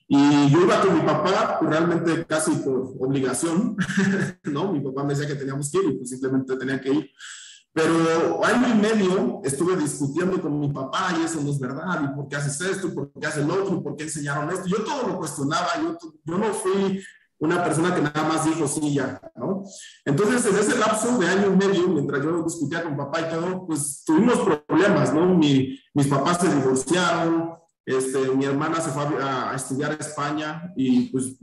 Y 0.07 0.51
yo 0.51 0.61
iba 0.61 0.81
con 0.81 0.95
mi 0.95 1.01
papá, 1.03 1.59
pues, 1.59 1.71
realmente 1.71 2.25
casi 2.27 2.53
por 2.53 2.95
obligación, 3.01 3.77
¿no? 4.45 4.73
Mi 4.73 4.81
papá 4.81 5.03
me 5.03 5.14
decía 5.14 5.27
que 5.27 5.35
teníamos 5.35 5.71
que 5.71 5.79
ir 5.79 5.85
y 5.85 5.97
pues 5.97 6.11
simplemente 6.11 6.57
tenía 6.57 6.81
que 6.81 6.93
ir. 6.93 7.11
Pero 7.73 8.45
año 8.45 8.75
y 8.75 8.79
medio 8.81 9.40
estuve 9.45 9.77
discutiendo 9.77 10.40
con 10.40 10.59
mi 10.59 10.69
papá 10.69 11.14
y 11.19 11.25
eso 11.25 11.40
no 11.40 11.51
es 11.51 11.61
verdad, 11.61 12.03
y 12.05 12.16
por 12.16 12.29
qué 12.29 12.37
haces 12.37 12.61
esto, 12.61 12.88
y 12.88 12.90
por 12.90 13.12
qué 13.12 13.27
haces 13.27 13.47
lo 13.47 13.62
otro, 13.62 13.77
y 13.77 13.81
por 13.81 13.97
qué 13.97 14.05
enseñaron 14.05 14.51
esto. 14.51 14.66
Yo 14.66 14.83
todo 14.83 15.07
lo 15.07 15.19
cuestionaba, 15.19 15.69
yo, 15.81 15.97
yo 16.25 16.38
no 16.38 16.53
fui 16.53 17.01
una 17.40 17.64
persona 17.64 17.94
que 17.94 18.03
nada 18.03 18.22
más 18.29 18.44
dijo 18.44 18.68
sí 18.68 18.94
ya, 18.94 19.20
¿no? 19.35 19.64
Entonces, 20.05 20.44
en 20.46 20.59
ese 20.59 20.79
lapso 20.79 21.18
de 21.18 21.26
año 21.26 21.46
y 21.46 21.57
medio, 21.57 21.88
mientras 21.88 22.22
yo 22.22 22.42
discutía 22.42 22.83
con 22.83 22.96
papá 22.96 23.22
y 23.22 23.31
todo, 23.31 23.66
pues 23.66 24.05
tuvimos 24.05 24.38
problemas, 24.40 25.12
¿no? 25.14 25.35
Mi, 25.35 25.79
mis 25.94 26.07
papás 26.07 26.38
se 26.38 26.55
divorciaron, 26.55 27.55
este, 27.87 28.31
mi 28.37 28.44
hermana 28.44 28.81
se 28.81 28.90
fue 28.90 29.05
a, 29.22 29.55
estudiar 29.55 29.92
a 29.92 29.94
España 29.94 30.72
y 30.76 31.09
pues 31.09 31.37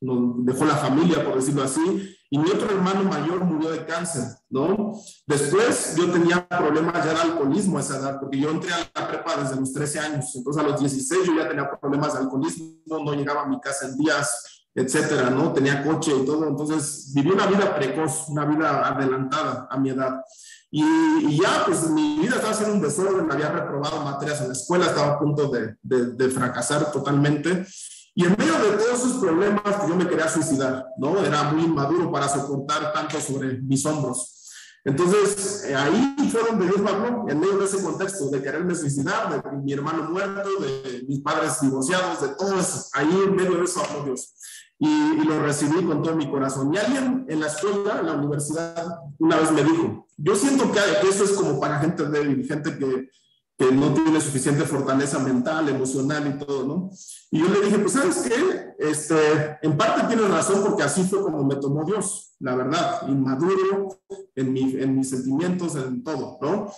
nos 0.00 0.44
dejó 0.44 0.64
la 0.64 0.76
familia, 0.76 1.24
por 1.24 1.36
decirlo 1.36 1.62
así, 1.62 2.16
y 2.28 2.38
mi 2.38 2.50
otro 2.50 2.68
hermano 2.68 3.04
mayor 3.04 3.44
murió 3.44 3.70
de 3.70 3.86
cáncer, 3.86 4.24
¿no? 4.50 4.94
Después 5.28 5.94
yo 5.96 6.10
tenía 6.10 6.46
problemas 6.48 7.04
ya 7.04 7.14
de 7.14 7.20
alcoholismo 7.20 7.78
a 7.78 7.82
esa 7.82 7.98
edad, 7.98 8.18
porque 8.20 8.40
yo 8.40 8.50
entré 8.50 8.72
a 8.72 8.90
la 8.94 9.08
prepa 9.08 9.36
desde 9.36 9.60
los 9.60 9.72
13 9.72 10.00
años, 10.00 10.34
entonces 10.34 10.62
a 10.62 10.66
los 10.66 10.80
16 10.80 11.24
yo 11.24 11.36
ya 11.36 11.48
tenía 11.48 11.70
problemas 11.70 12.14
de 12.14 12.18
alcoholismo, 12.18 12.74
no 12.88 13.14
llegaba 13.14 13.42
a 13.42 13.46
mi 13.46 13.60
casa 13.60 13.86
en 13.86 13.96
días, 13.96 14.55
etcétera, 14.76 15.30
¿no? 15.30 15.54
Tenía 15.54 15.82
coche 15.82 16.12
y 16.14 16.26
todo, 16.26 16.46
entonces 16.46 17.10
viví 17.14 17.30
una 17.30 17.46
vida 17.46 17.74
precoz, 17.74 18.28
una 18.28 18.44
vida 18.44 18.86
adelantada 18.86 19.66
a 19.70 19.78
mi 19.78 19.88
edad. 19.90 20.20
Y, 20.70 21.40
ya, 21.40 21.62
pues 21.64 21.88
mi 21.88 22.18
vida 22.18 22.34
estaba 22.34 22.52
haciendo 22.52 22.74
un 22.74 22.82
desorden, 22.82 23.32
había 23.32 23.50
reprobado 23.50 24.02
materias 24.02 24.42
en 24.42 24.48
la 24.48 24.52
escuela, 24.52 24.86
estaba 24.86 25.14
a 25.14 25.18
punto 25.18 25.48
de, 25.48 26.30
fracasar 26.30 26.92
totalmente. 26.92 27.66
Y 28.14 28.24
en 28.24 28.36
medio 28.36 28.52
de 28.52 28.76
todos 28.76 29.00
esos 29.00 29.14
problemas, 29.14 29.62
pues 29.62 29.88
yo 29.88 29.96
me 29.96 30.06
quería 30.06 30.28
suicidar, 30.28 30.86
¿no? 30.98 31.24
Era 31.24 31.44
muy 31.44 31.64
inmaduro 31.64 32.12
para 32.12 32.28
soportar 32.28 32.92
tanto 32.92 33.18
sobre 33.18 33.58
mis 33.62 33.84
hombros. 33.86 34.34
Entonces, 34.84 35.64
eh, 35.64 35.74
ahí 35.74 36.14
fue 36.30 36.42
donde 36.48 36.66
Dios 36.66 36.78
me 36.78 37.32
en 37.32 37.40
medio 37.40 37.58
de 37.58 37.64
ese 37.64 37.82
contexto, 37.82 38.28
de 38.28 38.42
quererme 38.42 38.74
suicidar, 38.74 39.42
de 39.42 39.56
mi 39.58 39.72
hermano 39.72 40.10
muerto, 40.10 40.48
de 40.60 41.04
mis 41.08 41.20
padres 41.20 41.60
divorciados, 41.60 42.20
de 42.20 42.28
todo 42.36 42.58
eso. 42.58 42.88
Ahí 42.92 43.08
en 43.26 43.34
medio 43.34 43.58
de 43.58 43.64
eso 43.64 43.82
habló 43.82 44.14
y, 44.78 45.24
lo 45.24 45.40
recibí 45.42 45.84
con 45.84 46.02
todo 46.02 46.16
mi 46.16 46.30
corazón. 46.30 46.72
Y 46.74 46.78
alguien 46.78 47.26
en 47.28 47.40
la 47.40 47.46
escuela, 47.46 48.00
en 48.00 48.06
la 48.06 48.12
universidad, 48.14 49.00
una 49.18 49.36
vez 49.38 49.50
me 49.52 49.64
dijo, 49.64 50.06
yo 50.16 50.34
siento 50.36 50.70
que, 50.70 51.08
eso 51.08 51.24
es 51.24 51.32
como 51.32 51.58
para 51.58 51.78
gente 51.80 52.06
débil, 52.06 52.46
gente 52.46 52.76
que, 52.76 53.10
que 53.58 53.72
no 53.72 53.94
tiene 53.94 54.20
suficiente 54.20 54.64
fortaleza 54.64 55.18
mental, 55.18 55.68
emocional 55.68 56.26
y 56.28 56.44
todo, 56.44 56.66
¿no? 56.66 56.90
Y 57.30 57.38
yo 57.38 57.48
le 57.48 57.60
dije, 57.62 57.78
pues, 57.78 57.92
¿sabes 57.92 58.18
qué? 58.18 58.74
Este, 58.78 59.58
en 59.62 59.76
parte 59.76 60.06
tienes 60.06 60.28
razón 60.30 60.62
porque 60.62 60.82
así 60.82 61.04
fue 61.04 61.22
como 61.22 61.42
me 61.44 61.56
tomó 61.56 61.84
Dios, 61.84 62.34
la 62.40 62.54
verdad, 62.54 63.08
inmaduro 63.08 63.98
en, 64.34 64.52
mi, 64.52 64.76
en 64.76 64.96
mis 64.96 65.08
sentimientos, 65.08 65.74
en 65.76 66.04
todo, 66.04 66.38
¿no? 66.40 66.70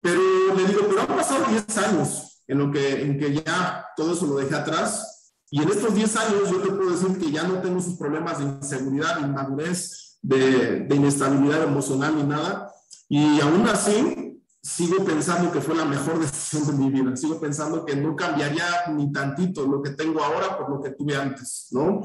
Pero 0.00 0.20
le 0.56 0.66
digo, 0.66 0.80
pero 0.88 1.02
han 1.02 1.16
pasado 1.16 1.44
10 1.48 1.78
años 1.78 2.42
en 2.46 2.58
lo 2.58 2.70
que, 2.70 3.02
en 3.02 3.18
que 3.18 3.34
ya 3.34 3.86
todo 3.96 4.12
eso 4.12 4.26
lo 4.26 4.36
dejé 4.36 4.54
atrás 4.54 5.13
y 5.50 5.62
en 5.62 5.68
estos 5.68 5.94
10 5.94 6.16
años 6.16 6.50
yo 6.50 6.60
te 6.60 6.70
puedo 6.70 6.90
decir 6.90 7.18
que 7.18 7.30
ya 7.30 7.44
no 7.44 7.60
tengo 7.60 7.80
sus 7.80 7.96
problemas 7.96 8.38
de 8.38 8.44
inseguridad, 8.44 9.16
de 9.16 9.26
inmadurez, 9.26 10.18
de, 10.22 10.80
de 10.80 10.96
inestabilidad 10.96 11.62
emocional 11.62 12.16
ni 12.16 12.22
nada. 12.24 12.72
Y 13.08 13.40
aún 13.40 13.68
así, 13.68 14.24
sigo 14.64 15.04
pensando 15.04 15.52
que 15.52 15.60
fue 15.60 15.74
la 15.74 15.84
mejor 15.84 16.18
decisión 16.18 16.66
de 16.66 16.72
mi 16.72 16.90
vida. 16.90 17.14
Sigo 17.16 17.38
pensando 17.38 17.84
que 17.84 17.94
no 17.94 18.16
cambiaría 18.16 18.64
ni 18.94 19.12
tantito 19.12 19.66
lo 19.66 19.82
que 19.82 19.90
tengo 19.90 20.24
ahora 20.24 20.56
por 20.56 20.70
lo 20.70 20.82
que 20.82 20.90
tuve 20.90 21.14
antes, 21.14 21.68
¿no? 21.70 22.00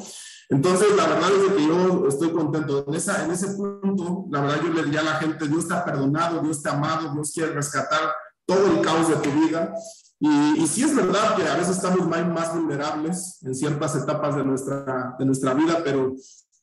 Entonces, 0.49 0.89
la 0.97 1.08
verdad 1.08 1.30
es 1.32 1.54
que 1.54 1.67
yo 1.67 2.08
estoy 2.08 2.32
contento. 2.34 2.84
En, 2.88 2.95
esa, 2.95 3.23
en 3.23 3.32
ese 3.32 3.56
punto, 3.56 4.25
la 4.30 4.41
verdad 4.41 4.62
yo 4.62 4.73
le 4.73 4.84
diría 4.84 4.99
a 4.99 5.04
la 5.04 5.13
gente, 5.15 5.47
Dios 5.47 5.67
te 5.67 5.73
ha 5.73 5.86
perdonado, 5.86 6.41
Dios 6.41 6.62
te 6.62 6.69
ha 6.69 6.73
amado, 6.73 7.13
Dios 7.13 7.32
quiere 7.34 7.54
rescatar 7.54 8.12
todo 8.45 8.65
el 8.67 8.82
caos 8.82 9.08
de 9.08 9.15
tu 9.15 9.32
vida. 9.32 9.73
Y, 10.19 10.62
y 10.62 10.67
sí 10.67 10.84
es 10.84 10.95
verdad 10.95 11.36
que 11.36 11.43
a 11.43 11.55
veces 11.55 11.77
estamos 11.77 12.05
más, 12.08 12.53
vulnerables 12.53 13.39
en 13.43 13.55
ciertas 13.55 13.95
etapas 13.95 14.36
de 14.36 14.43
nuestra, 14.43 15.15
de 15.17 15.25
nuestra 15.25 15.53
vida, 15.53 15.82
pero 15.84 16.13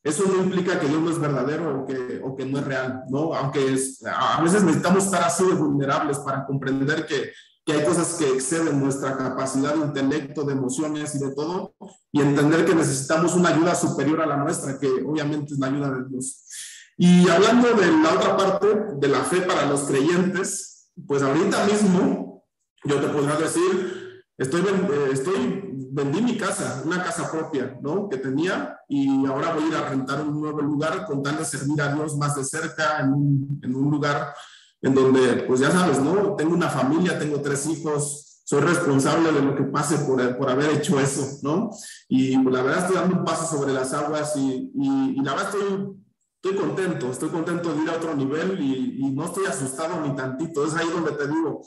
eso 0.03 0.23
no 0.27 0.43
implica 0.43 0.79
que 0.79 0.87
Dios 0.87 1.01
no 1.01 1.09
es 1.09 1.19
verdadero 1.19 1.81
o 1.81 1.85
que, 1.85 2.21
o 2.23 2.35
que 2.35 2.45
no 2.45 2.59
es 2.59 2.65
real, 2.65 3.03
¿no? 3.09 3.33
Aunque 3.33 3.73
es, 3.73 4.03
a 4.05 4.41
veces 4.41 4.63
necesitamos 4.63 5.05
estar 5.05 5.23
así 5.23 5.43
de 5.43 5.55
vulnerables 5.55 6.19
para 6.19 6.45
comprender 6.45 7.05
que, 7.07 7.31
que 7.65 7.73
hay 7.73 7.83
cosas 7.83 8.13
que 8.13 8.29
exceden 8.29 8.79
nuestra 8.79 9.17
capacidad 9.17 9.73
de 9.73 9.85
intelecto, 9.85 10.43
de 10.43 10.53
emociones 10.53 11.15
y 11.15 11.19
de 11.19 11.33
todo, 11.33 11.73
y 12.13 12.21
entender 12.21 12.63
que 12.63 12.75
necesitamos 12.75 13.35
una 13.35 13.49
ayuda 13.49 13.75
superior 13.75 14.21
a 14.21 14.27
la 14.27 14.37
nuestra, 14.37 14.79
que 14.79 14.87
obviamente 14.87 15.53
es 15.53 15.59
la 15.59 15.67
ayuda 15.67 15.91
de 15.91 16.09
Dios. 16.09 16.43
Y 16.95 17.27
hablando 17.27 17.73
de 17.73 17.91
la 17.91 18.13
otra 18.13 18.37
parte, 18.37 18.67
de 18.95 19.07
la 19.07 19.19
fe 19.19 19.41
para 19.41 19.65
los 19.65 19.81
creyentes, 19.81 20.89
pues 21.05 21.21
ahorita 21.21 21.65
mismo 21.65 22.26
yo 22.83 22.99
te 22.99 23.07
podría 23.07 23.35
decir, 23.35 24.23
estoy, 24.37 24.61
eh, 24.61 25.09
estoy, 25.11 25.69
vendí 25.91 26.21
mi 26.21 26.37
casa, 26.37 26.81
una 26.85 27.03
casa 27.03 27.29
propia, 27.31 27.77
¿no? 27.81 28.07
Que 28.09 28.17
tenía 28.17 28.79
y 28.87 29.25
ahora 29.25 29.53
voy 29.53 29.63
a 29.63 29.67
ir 29.67 29.75
a 29.75 29.89
rentar 29.89 30.21
un 30.21 30.39
nuevo 30.39 30.61
lugar 30.61 31.05
con 31.05 31.23
tal 31.23 31.37
de 31.37 31.45
servir 31.45 31.81
a 31.81 31.93
Dios 31.93 32.15
más 32.17 32.35
de 32.35 32.43
cerca 32.43 32.99
en 32.99 33.13
un, 33.13 33.59
en 33.63 33.75
un 33.75 33.89
lugar 33.89 34.33
en 34.81 34.93
donde, 34.93 35.43
pues 35.47 35.59
ya 35.59 35.71
sabes, 35.71 35.99
¿no? 35.99 36.35
Tengo 36.35 36.53
una 36.53 36.69
familia, 36.69 37.17
tengo 37.17 37.41
tres 37.41 37.65
hijos, 37.67 38.41
soy 38.43 38.61
responsable 38.61 39.31
de 39.31 39.41
lo 39.41 39.55
que 39.55 39.63
pase 39.63 39.97
por, 39.99 40.37
por 40.37 40.49
haber 40.49 40.69
hecho 40.69 40.99
eso, 40.99 41.39
¿no? 41.41 41.71
Y 42.07 42.37
pues 42.37 42.55
la 42.55 42.61
verdad 42.61 42.83
estoy 42.83 42.95
dando 42.95 43.17
un 43.17 43.25
paso 43.25 43.57
sobre 43.57 43.73
las 43.73 43.93
aguas 43.93 44.35
y, 44.37 44.71
y, 44.73 45.21
la 45.21 45.33
verdad 45.33 45.49
estoy, 45.53 45.97
estoy 46.41 46.57
contento, 46.57 47.11
estoy 47.11 47.29
contento 47.29 47.73
de 47.73 47.83
ir 47.83 47.89
a 47.89 47.95
otro 47.95 48.15
nivel 48.15 48.61
y, 48.61 48.99
y 48.99 49.11
no 49.11 49.25
estoy 49.25 49.47
asustado 49.47 49.99
ni 50.01 50.15
tantito. 50.15 50.65
Es 50.65 50.75
ahí 50.75 50.87
donde 50.87 51.11
te 51.11 51.27
digo, 51.27 51.61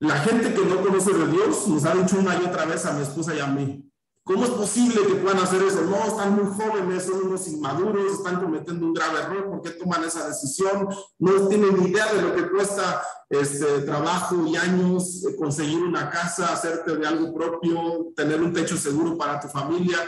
la 0.00 0.16
gente 0.20 0.54
que 0.54 0.64
no 0.64 0.80
conoce 0.82 1.12
de 1.12 1.26
Dios 1.26 1.68
nos 1.68 1.84
ha 1.84 1.94
dicho 1.94 2.18
una 2.18 2.34
y 2.34 2.46
otra 2.46 2.64
vez 2.64 2.86
a 2.86 2.92
mi 2.92 3.02
esposa 3.02 3.34
y 3.34 3.40
a 3.40 3.46
mí, 3.46 3.86
¿cómo 4.24 4.44
es 4.44 4.50
posible 4.50 5.06
que 5.06 5.16
puedan 5.16 5.40
hacer 5.40 5.62
eso? 5.62 5.82
No, 5.82 6.04
están 6.06 6.36
muy 6.36 6.50
jóvenes, 6.54 7.04
son 7.04 7.26
unos 7.26 7.46
inmaduros, 7.48 8.14
están 8.14 8.40
cometiendo 8.40 8.86
un 8.86 8.94
grave 8.94 9.20
error, 9.20 9.50
¿por 9.50 9.60
qué 9.60 9.70
toman 9.70 10.02
esa 10.04 10.26
decisión? 10.26 10.88
No 11.18 11.48
tienen 11.48 11.86
idea 11.86 12.14
de 12.14 12.22
lo 12.22 12.34
que 12.34 12.48
cuesta 12.48 13.02
este 13.28 13.82
trabajo 13.82 14.46
y 14.46 14.56
años 14.56 15.22
eh, 15.26 15.36
conseguir 15.36 15.82
una 15.82 16.08
casa, 16.08 16.50
hacerte 16.50 16.96
de 16.96 17.06
algo 17.06 17.34
propio, 17.34 18.06
tener 18.16 18.40
un 18.40 18.54
techo 18.54 18.78
seguro 18.78 19.18
para 19.18 19.38
tu 19.38 19.48
familia. 19.48 19.98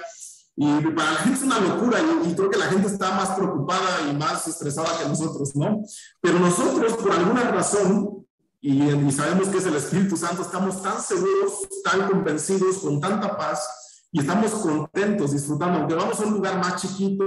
Y 0.57 0.81
para 0.88 1.12
la 1.12 1.18
gente 1.18 1.38
es 1.38 1.44
una 1.44 1.61
locura 1.61 1.98
y, 2.00 2.35
creo 2.35 2.50
que 2.50 2.59
la 2.59 2.66
gente 2.66 2.88
está 2.88 3.12
más 3.12 3.31
preocupada 3.31 4.11
y 4.11 4.14
más 4.14 4.46
estresada 4.46 4.98
que 4.98 5.09
nosotros, 5.09 5.55
¿no? 5.57 5.83
Pero 6.20 6.38
nosotros, 6.38 6.92
por 6.94 7.12
alguna 7.12 7.42
razón, 7.50 8.21
y, 8.64 9.11
sabemos 9.11 9.48
que 9.48 9.59
es 9.59 9.66
el 9.66 9.75
Espíritu 9.75 10.16
Santo, 10.16 10.42
estamos 10.42 10.81
tan 10.81 11.01
seguros, 11.03 11.68
tan 11.83 12.09
convencidos, 12.09 12.79
con 12.79 13.01
tanta 13.01 13.37
paz 13.37 14.07
y 14.12 14.20
estamos 14.20 14.53
contentos, 14.53 15.33
disfrutando, 15.33 15.81
aunque 15.81 15.94
vamos 15.94 16.20
a 16.20 16.27
un 16.27 16.35
lugar 16.35 16.59
más 16.59 16.81
chiquito, 16.81 17.25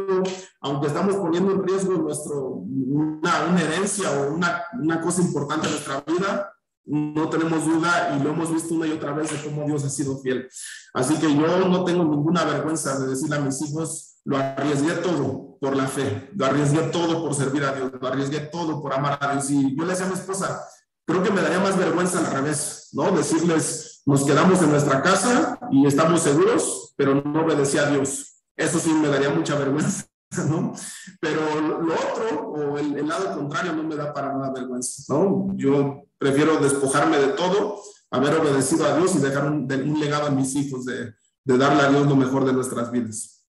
aunque 0.62 0.88
estamos 0.88 1.16
poniendo 1.18 1.52
en 1.52 1.64
riesgo 1.64 1.94
nuestro, 1.94 2.42
una, 2.42 3.48
una 3.50 3.62
herencia 3.62 4.10
o 4.12 4.34
una, 4.34 4.64
una, 4.82 5.02
cosa 5.02 5.24
importante 5.24 5.66
en 5.68 5.74
nuestra 5.74 6.02
vida, 6.08 6.54
no 6.86 7.28
tenemos 7.28 7.66
duda 7.66 8.16
y 8.16 8.24
lo 8.24 8.30
hemos 8.30 8.54
visto 8.54 8.74
una 8.74 8.88
y 8.88 8.92
otra 8.92 9.12
vez 9.12 9.32
de 9.32 9.50
cómo 9.50 9.66
Dios 9.66 9.84
ha 9.84 9.90
sido 9.90 10.18
fiel. 10.20 10.48
Así 10.94 11.18
que 11.18 11.36
yo 11.36 11.68
no 11.68 11.84
tengo 11.84 12.06
ninguna 12.06 12.46
vergüenza 12.46 12.98
de 12.98 13.08
decirle 13.08 13.36
a 13.36 13.42
mis 13.42 13.62
hijos, 13.62 14.22
lo 14.24 14.38
arriesgué 14.38 14.94
todo 14.94 15.58
por 15.60 15.76
la 15.76 15.88
fe, 15.88 16.30
lo 16.36 16.46
arriesgué 16.46 16.84
todo 16.92 17.24
por 17.24 17.34
servir 17.34 17.64
a 17.64 17.74
Dios, 17.74 17.92
lo 18.00 18.08
arriesgué 18.08 18.40
todo 18.40 18.82
por 18.82 18.94
amar 18.94 19.18
a 19.20 19.34
Dios. 19.34 19.50
Y 19.50 19.76
yo 19.76 19.84
le 19.84 19.92
decía 19.92 20.06
a 20.06 20.10
mi 20.10 20.16
esposa, 20.16 20.64
creo 21.06 21.24
que 21.24 21.32
me 21.32 21.42
daría 21.42 21.60
más 21.60 21.78
vergüenza 21.78 22.20
al 22.20 22.32
revés, 22.34 22.90
¿no? 22.94 23.12
Decirles, 23.12 24.02
nos 24.06 24.26
quedamos 24.26 24.62
en 24.62 24.72
nuestra 24.72 25.02
casa 25.02 25.60
y 25.72 25.86
estamos 25.86 26.22
seguros, 26.22 26.94
pero 26.96 27.16
no 27.16 27.44
obedecía 27.44 27.88
a 27.88 27.92
Dios. 27.92 28.44
Eso 28.56 28.80
sí 28.80 28.92
me 28.94 29.08
daría 29.08 29.30
mucha 29.30 29.58
vergüenza. 29.58 30.06
¿no? 30.50 30.74
Pero 31.20 31.62
lo 31.62 31.94
otro, 31.94 32.50
o 32.50 32.78
el, 32.78 33.08
lado 33.08 33.38
contrario, 33.38 33.74
no 33.74 33.84
me 33.84 33.96
da 33.96 34.14
para 34.14 34.34
nada 34.34 34.52
vergüenza, 34.52 35.14
¿no? 35.14 35.54
Yo 35.56 36.04
prefiero 36.18 36.58
despojarme 36.58 37.18
de 37.18 37.30
todo, 37.30 37.80
haber 38.12 38.36
obedecido 38.36 38.86
a 38.86 38.98
Dios 38.98 39.16
y 39.16 39.20
dejar 39.20 39.50
un, 39.50 39.68
legado 40.00 40.28
a 40.28 40.32
mis 40.32 40.56
hijos 40.56 40.86
de, 40.86 41.14
darle 41.44 41.84
a 41.84 41.90
Dios 41.90 42.08
lo 42.08 42.16
mejor 42.16 42.46
de 42.46 42.54
nuestras 42.54 42.92
vidas. 42.92 43.48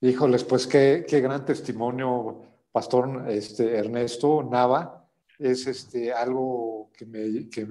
Híjoles, 0.00 0.44
pues 0.44 0.66
qué, 0.66 1.04
qué 1.06 1.20
gran 1.20 1.44
testimonio, 1.44 2.42
Pastor 2.72 3.28
este, 3.28 3.76
Ernesto 3.76 4.42
Nava. 4.42 4.99
Es 5.40 5.66
este, 5.66 6.12
algo 6.12 6.90
que, 6.96 7.06
me, 7.06 7.48
que 7.48 7.66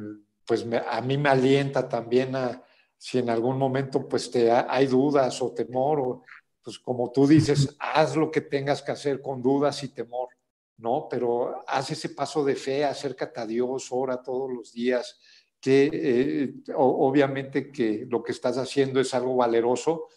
pues 0.46 0.66
a 0.90 1.02
mí 1.02 1.18
me 1.18 1.30
alienta 1.30 1.88
también 1.88 2.36
a, 2.36 2.64
si 2.98 3.20
en 3.20 3.30
algún 3.30 3.58
momento 3.58 4.08
pues 4.08 4.30
te 4.30 4.52
hay 4.52 4.88
dudas 4.88 5.42
o 5.42 5.54
temor 5.54 6.00
o 6.02 6.24
pues 6.62 6.78
como 6.78 7.12
tú 7.12 7.26
dices, 7.26 7.76
haz 7.80 8.16
lo 8.16 8.30
que 8.30 8.42
tengas 8.42 8.82
que 8.82 8.92
hacer 8.92 9.22
con 9.22 9.42
dudas 9.42 9.82
y 9.84 9.90
temor, 9.90 10.30
¿no? 10.78 11.08
Pero 11.10 11.64
haz 11.66 11.92
ese 11.92 12.10
paso 12.10 12.44
de 12.44 12.56
fe, 12.56 12.84
acércate 12.84 13.40
a 13.40 13.46
Dios, 13.46 13.88
ora 13.92 14.22
todos 14.22 14.52
los 14.52 14.74
días, 14.74 15.20
que 15.62 15.90
eh, 15.92 16.54
obviamente 16.76 17.72
que 17.72 18.06
lo 18.10 18.22
que 18.22 18.34
estás 18.34 18.58
haciendo 18.58 19.00
es 19.00 19.14
algo 19.14 19.38
valeroso, 19.38 20.08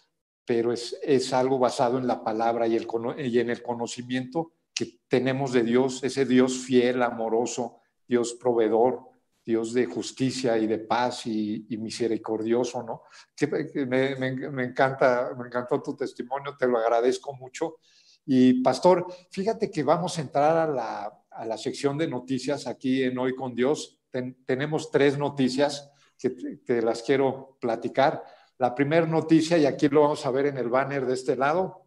pero 0.45 0.73
es, 0.73 0.99
es 1.03 1.33
algo 1.33 1.59
basado 1.59 1.99
en 1.99 2.07
la 2.07 2.25
palabra 2.25 2.67
y, 2.67 2.77
el, 2.77 2.89
y 3.19 3.39
en 3.39 3.51
el 3.51 3.63
conocimiento 3.63 4.53
que 4.85 5.01
tenemos 5.09 5.53
de 5.53 5.63
Dios, 5.63 6.03
ese 6.03 6.25
Dios 6.25 6.59
fiel, 6.59 7.03
amoroso, 7.03 7.81
Dios 8.07 8.35
proveedor, 8.35 9.13
Dios 9.45 9.73
de 9.73 9.87
justicia 9.87 10.57
y 10.59 10.67
de 10.67 10.79
paz 10.79 11.27
y, 11.27 11.67
misericordioso, 11.79 12.83
¿no? 12.83 13.03
Que, 13.35 13.47
me, 13.87 14.15
me, 14.17 14.65
encanta, 14.65 15.33
me 15.37 15.47
encantó 15.47 15.83
tu 15.83 15.97
testimonio, 15.97 16.57
te 16.57 16.69
lo 16.69 16.79
agradezco 16.79 17.35
mucho. 17.35 17.79
Y 18.25 18.63
pastor, 18.63 19.07
fíjate 19.31 19.71
que 19.71 19.83
vamos 19.83 20.17
a 20.17 20.21
entrar 20.21 20.57
a 20.57 20.73
la, 20.73 21.25
a 21.31 21.45
la 21.45 21.59
sección 21.59 21.99
de 21.99 22.07
noticias 22.07 22.67
aquí 22.67 23.03
en 23.03 23.19
Hoy 23.19 23.35
con 23.35 23.55
Dios. 23.55 23.99
tenemos 24.47 24.91
tres 24.91 25.19
noticias 25.19 25.91
que, 26.17 26.61
que 26.65 26.83
las 26.83 27.03
quiero 27.03 27.57
platicar. 27.61 28.23
La 28.59 28.75
primera 28.75 29.07
noticia, 29.07 29.59
y 29.59 29.67
aquí 29.67 29.89
lo 29.89 30.03
vamos 30.03 30.25
a 30.25 30.31
ver 30.31 30.47
en 30.47 30.59
el 30.59 30.69
banner 30.69 31.05
de 31.05 31.15
este 31.15 31.35
lado, 31.35 31.82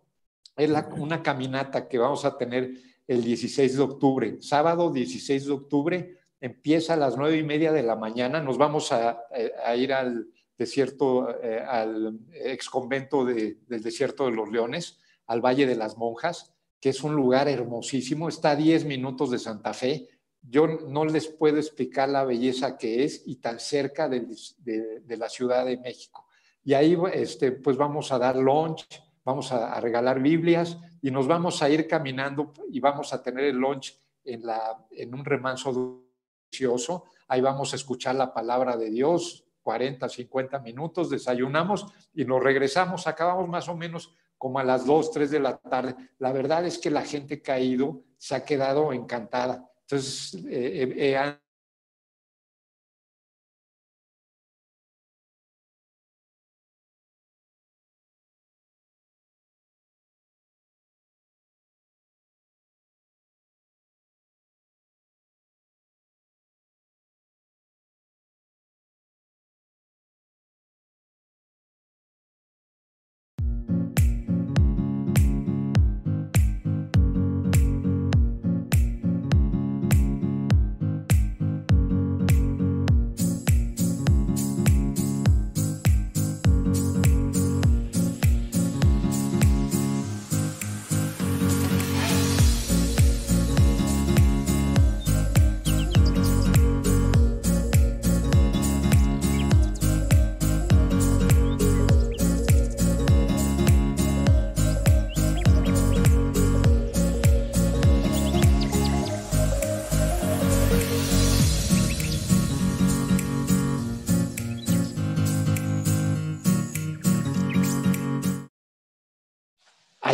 es 0.56 0.70
la, 0.70 0.90
una 0.98 1.22
caminata 1.22 1.88
que 1.88 1.98
vamos 1.98 2.26
a 2.26 2.38
tener 2.38 2.72
el 3.08 3.24
16 3.24 3.78
de 3.78 3.84
octubre, 3.84 4.38
sábado 4.42 4.92
16 4.92 5.46
de 5.46 5.52
octubre 5.52 6.18
empieza 6.46 6.94
a 6.94 6.98
las 6.98 7.18
nueve 7.18 7.38
y 7.38 7.44
media 7.44 7.72
de 7.72 7.84
la 7.84 7.96
mañana. 7.96 8.42
Nos 8.42 8.58
vamos 8.58 8.92
a, 8.92 9.24
ir 9.76 9.94
al 9.94 10.28
desierto, 10.58 11.30
eh, 11.42 11.60
al 11.60 12.20
ex 12.34 12.70
convento 12.70 13.26
del 13.26 13.58
desierto 13.68 14.26
de 14.26 14.32
los 14.32 14.50
leones, 14.52 15.00
al 15.26 15.42
Valle 15.42 15.66
de 15.66 15.76
las 15.76 15.98
Monjas, 15.98 16.54
que 16.80 16.90
es 16.90 17.04
un 17.04 17.16
lugar 17.16 17.48
hermosísimo. 17.48 18.30
Está 18.30 18.52
a 18.52 18.56
10 18.56 18.86
minutos 18.86 19.32
de 19.32 19.40
Santa 19.40 19.74
Fe. 19.74 20.08
Yo 20.42 20.68
no 20.68 21.06
les 21.06 21.28
puedo 21.28 21.58
explicar 21.58 22.10
la 22.10 22.24
belleza 22.24 22.78
que 22.78 23.04
es 23.04 23.24
y 23.26 23.38
tan 23.38 23.60
cerca 23.60 24.08
de, 24.08 24.28
la 25.08 25.30
Ciudad 25.30 25.66
de 25.66 25.78
México. 25.78 26.28
Y 26.64 26.74
ahí 26.74 26.96
este, 27.14 27.54
pues 27.54 27.76
vamos 27.76 28.12
a 28.12 28.20
dar 28.20 28.36
lunch, 28.36 28.86
vamos 29.26 29.52
a, 29.52 29.80
regalar 29.82 30.22
Biblias 30.22 30.78
y 31.02 31.12
nos 31.12 31.28
vamos 31.28 31.62
a 31.62 31.70
ir 31.70 31.88
caminando 31.88 32.54
y 32.72 32.80
vamos 32.80 33.12
a 33.12 33.22
tener 33.22 33.46
el 33.46 33.58
lunch 33.58 34.00
en, 34.24 34.46
la, 34.46 34.78
en 34.92 35.14
un 35.14 35.26
remanso 35.26 36.02
Ahí 37.28 37.42
vamos 37.42 37.74
a 37.74 37.76
escuchar 37.76 38.16
la 38.16 38.34
palabra 38.34 38.78
de 38.78 38.90
Dios, 38.90 39.46
40, 39.64 40.08
50 40.08 40.60
minutos, 40.60 41.10
desayunamos 41.10 41.86
y 42.14 42.24
nos 42.24 42.42
regresamos. 42.42 43.08
Acabamos 43.08 43.50
más 43.50 43.68
o 43.68 43.76
menos 43.76 44.16
como 44.38 44.60
a 44.60 44.64
las 44.64 44.86
2, 44.86 45.12
3 45.12 45.32
de 45.32 45.40
la 45.40 45.58
tarde. 45.58 45.96
La 46.20 46.32
verdad 46.32 46.66
es 46.66 46.78
que 46.78 46.92
la 46.92 47.02
gente 47.02 47.42
que 47.42 47.52
ha 47.52 47.60
ido 47.60 48.04
se 48.18 48.36
ha 48.36 48.46
quedado 48.46 48.94
encantada. 48.94 49.70
Entonces, 49.82 50.36
eh, 50.48 50.94
eh, 50.96 51.38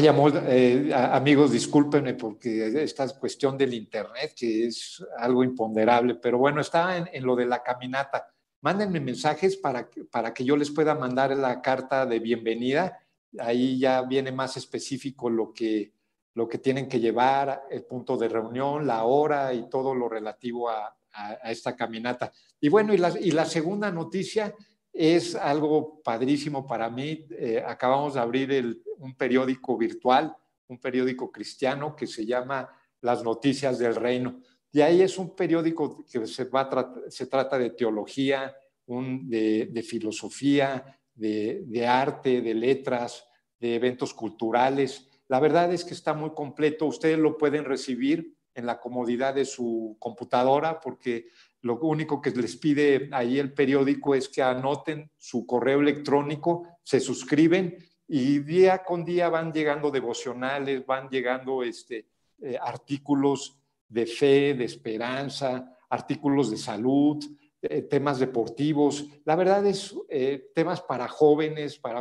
Eh, 0.04 0.92
amigos, 0.94 1.52
discúlpenme 1.52 2.16
porque 2.16 2.84
esta 2.84 3.08
cuestión 3.20 3.56
del 3.56 3.76
Internet, 3.76 4.34
que 4.36 4.66
es 4.66 5.06
algo 5.20 5.44
imponderable, 5.44 6.16
pero 6.16 6.40
bueno, 6.40 6.60
está 6.60 6.98
en, 6.98 7.24
lo 7.24 7.36
de 7.36 7.46
la 7.46 7.62
caminata. 7.62 8.28
Mándenme 8.62 9.00
mensajes 9.00 9.58
para 9.58 9.92
que, 9.92 10.04
para 10.06 10.34
que 10.34 10.44
yo 10.44 10.58
les 10.58 10.72
pueda 10.72 10.96
mandar 10.96 11.38
la 11.38 11.62
carta 11.62 12.08
de 12.08 12.20
bienvenida. 12.20 12.98
Ahí 13.38 13.78
ya 13.78 14.02
viene 14.02 14.32
más 14.32 14.58
específico 14.58 15.30
lo 15.30 15.54
que, 15.54 15.94
lo 16.34 16.48
que 16.48 16.58
tienen 16.58 16.90
que 16.90 17.00
llevar, 17.00 17.62
el 17.70 17.84
punto 17.84 18.18
de 18.18 18.28
reunión, 18.28 18.88
la 18.88 19.04
hora 19.04 19.54
y 19.54 19.70
todo 19.70 19.94
lo 19.94 20.10
relativo 20.10 20.70
a, 20.70 20.96
esta 21.44 21.76
caminata. 21.76 22.32
Y 22.60 22.70
bueno, 22.70 22.94
y 22.94 22.98
la, 22.98 23.14
y 23.20 23.32
la 23.32 23.46
segunda 23.46 23.92
noticia 23.92 24.56
es 24.93 25.36
algo 25.36 26.01
padrísimo 26.04 26.67
para 26.67 26.89
mí. 26.89 27.25
Eh, 27.32 27.63
acabamos 27.65 28.15
de 28.15 28.19
abrir 28.19 28.84
un 28.97 29.15
periódico 29.15 29.77
virtual, 29.77 30.36
un 30.67 30.80
periódico 30.80 31.32
cristiano 31.32 31.95
que 31.95 32.08
se 32.08 32.25
llama 32.25 32.69
Las 33.01 33.23
Noticias 33.23 33.80
del 33.80 33.95
Reino. 33.95 34.41
Y 34.71 34.82
ahí 34.82 35.01
es 35.01 35.17
un 35.17 35.36
periódico 35.36 36.06
que 36.10 36.25
se, 36.27 36.45
va 36.45 36.93
se 37.10 37.27
trata 37.27 37.58
de 37.58 37.71
teología, 37.71 38.56
de, 38.87 39.85
filosofía, 39.87 41.00
de, 41.13 41.63
de 41.65 41.87
arte, 41.87 42.42
de 42.42 42.54
letras, 42.54 43.25
de 43.60 43.75
eventos 43.75 44.13
culturales. 44.13 45.10
La 45.27 45.39
verdad 45.39 45.73
es 45.73 45.85
que 45.85 45.94
está 45.94 46.13
muy 46.13 46.31
completo. 46.31 46.85
Ustedes 46.85 47.17
lo 47.17 47.37
pueden 47.37 47.65
recibir 47.65 48.35
en 48.54 48.65
la 48.65 48.79
comodidad 48.79 49.35
de 49.35 49.46
su 49.46 49.96
computadora 50.00 50.79
porque 50.79 51.27
lo 51.62 51.80
único 51.80 52.22
que 52.22 52.32
les 52.32 52.56
pide 52.58 53.10
ahí 53.12 53.40
el 53.40 53.54
periódico 53.54 54.16
es 54.16 54.30
que 54.30 54.42
anoten 54.42 55.12
su 55.18 55.46
correo 55.46 55.80
electrónico, 55.80 56.68
se 56.84 57.00
suscriben 57.00 57.78
y 58.08 58.40
día 58.40 58.84
con 58.84 59.06
día 59.06 59.30
van 59.30 59.54
llegando 59.54 59.92
devocionales, 59.92 60.86
van 60.86 61.08
llegando 61.10 61.64
este, 61.64 62.08
eh, 62.42 62.58
artículos 62.60 63.58
de 63.88 64.06
fe, 64.06 64.54
de 64.54 64.66
esperanza, 64.66 65.78
artículos 65.90 66.50
de 66.50 66.58
salud, 66.58 67.24
eh, 67.62 67.84
temas 67.84 68.18
deportivos. 68.20 69.06
La 69.24 69.36
verdad 69.36 69.66
es 69.66 69.96
eh, 70.10 70.50
temas 70.56 70.82
para 70.82 71.08
jóvenes, 71.08 71.78
para 71.78 72.00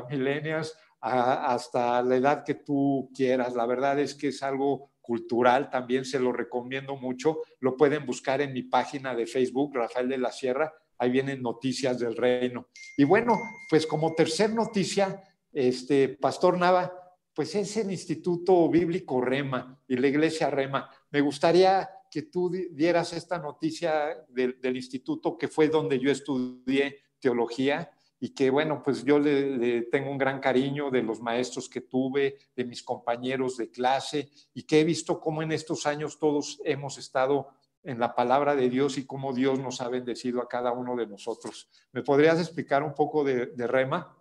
hasta 1.01 2.03
la 2.03 2.17
edad 2.17 2.45
que 2.45 2.55
tú 2.55 3.11
quieras. 3.15 3.55
La 3.55 3.67
verdad 3.67 3.99
es 3.99 4.15
que 4.15 4.29
es 4.29 4.43
algo 4.43 4.91
cultural, 5.01 5.71
también 5.71 6.05
se 6.05 6.21
lo 6.21 6.33
recomiendo 6.33 6.97
mucho. 6.97 7.39
Lo 7.61 7.77
pueden 7.77 8.07
buscar 8.07 8.41
en 8.41 8.53
mi 8.53 8.63
página 8.63 9.15
de 9.15 9.27
Facebook, 9.27 9.75
Rafael 9.75 10.09
de 10.09 10.19
la 10.19 10.31
Sierra, 10.31 10.73
ahí 10.99 11.11
vienen 11.11 11.43
noticias 11.43 11.99
del 11.99 12.17
reino. 12.17 12.69
Y 12.97 13.05
bueno, 13.05 13.39
pues 13.69 13.87
como 13.87 14.15
tercer 14.15 14.53
noticia, 14.53 15.23
este, 15.53 16.11
Pastor 16.11 16.59
Nava, 16.59 16.93
pues 17.35 17.55
es 17.55 17.77
el 17.79 17.91
Instituto 17.91 18.69
Bíblico 18.69 19.21
Rema 19.21 19.81
y 19.89 19.97
la 19.97 20.09
Iglesia 20.09 20.51
Rema. 20.51 20.91
Me 21.11 21.23
gustaría 21.23 21.89
que 22.11 22.23
tú 22.23 22.51
dieras 22.73 23.13
esta 23.13 23.39
noticia 23.39 24.17
del 24.29 24.77
instituto 24.77 25.39
que 25.39 25.49
fue 25.49 25.69
donde 25.69 25.99
yo 25.99 26.11
estudié 26.11 26.99
teología 27.21 27.91
y 28.21 28.31
que 28.31 28.51
bueno, 28.51 28.83
pues 28.83 29.03
yo 29.03 29.19
le, 29.19 29.83
tengo 29.83 30.11
un 30.11 30.19
gran 30.19 30.41
cariño 30.41 30.91
de 30.91 31.03
los 31.03 31.21
maestros 31.21 31.69
que 31.69 31.81
tuve, 31.81 32.37
de 32.55 32.65
mis 32.65 32.83
compañeros 32.83 33.57
de 33.57 33.71
clase 33.71 34.31
y 34.53 34.65
que 34.65 34.81
he 34.81 34.85
visto 34.85 35.19
cómo 35.19 35.43
en 35.43 35.53
estos 35.53 35.87
años 35.87 36.19
todos 36.19 36.61
hemos 36.65 36.99
estado 36.99 37.49
en 37.83 37.99
la 37.99 38.15
palabra 38.15 38.55
de 38.55 38.69
Dios 38.69 38.99
y 38.99 39.07
cómo 39.07 39.33
Dios 39.33 39.59
nos 39.59 39.81
ha 39.81 39.89
bendecido 39.89 40.43
a 40.43 40.49
cada 40.49 40.71
uno 40.73 40.95
de 40.97 41.07
nosotros. 41.07 41.69
¿Me 41.93 42.03
podrías 42.03 42.39
explicar 42.39 42.83
un 42.83 42.95
poco 42.95 43.25
de, 43.25 43.47
Rema? 43.67 44.15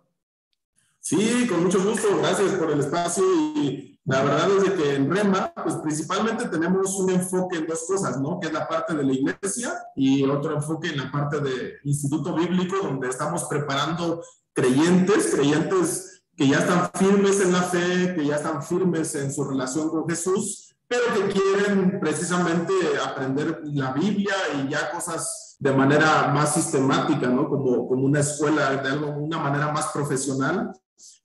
Sí, 1.00 1.46
con 1.48 1.64
mucho 1.64 1.82
gusto. 1.82 2.18
Gracias 2.18 2.52
por 2.52 2.70
el 2.70 2.80
espacio 2.80 3.24
y 3.56 3.98
la 4.04 4.22
verdad 4.22 4.48
es 4.64 4.72
que 4.72 4.94
en 4.96 5.10
REMA, 5.10 5.52
pues 5.54 5.76
principalmente 5.76 6.48
tenemos 6.48 6.94
un 6.98 7.10
enfoque 7.10 7.58
en 7.58 7.66
dos 7.66 7.84
cosas, 7.86 8.20
¿no? 8.20 8.38
Que 8.38 8.48
es 8.48 8.52
la 8.52 8.68
parte 8.68 8.94
de 8.94 9.04
la 9.04 9.12
iglesia 9.12 9.72
y 9.96 10.24
otro 10.24 10.54
enfoque 10.54 10.88
en 10.88 10.98
la 10.98 11.10
parte 11.10 11.40
de 11.40 11.74
instituto 11.84 12.34
bíblico, 12.34 12.76
donde 12.82 13.08
estamos 13.08 13.44
preparando 13.44 14.22
creyentes, 14.52 15.34
creyentes 15.34 16.22
que 16.36 16.48
ya 16.48 16.58
están 16.58 16.90
firmes 16.94 17.40
en 17.40 17.52
la 17.52 17.62
fe, 17.62 18.14
que 18.14 18.26
ya 18.26 18.36
están 18.36 18.62
firmes 18.62 19.14
en 19.14 19.32
su 19.32 19.44
relación 19.44 19.88
con 19.88 20.08
Jesús, 20.08 20.74
pero 20.86 21.04
que 21.14 21.32
quieren 21.32 21.98
precisamente 22.00 22.72
aprender 23.02 23.60
la 23.64 23.92
Biblia 23.92 24.34
y 24.58 24.68
ya 24.70 24.90
cosas 24.90 25.56
de 25.58 25.72
manera 25.72 26.28
más 26.28 26.54
sistemática, 26.54 27.26
¿no? 27.28 27.48
Como, 27.48 27.86
como 27.86 28.04
una 28.04 28.20
escuela, 28.20 28.76
de 28.76 28.88
algo, 28.88 29.08
una 29.18 29.38
manera 29.38 29.70
más 29.72 29.88
profesional 29.88 30.72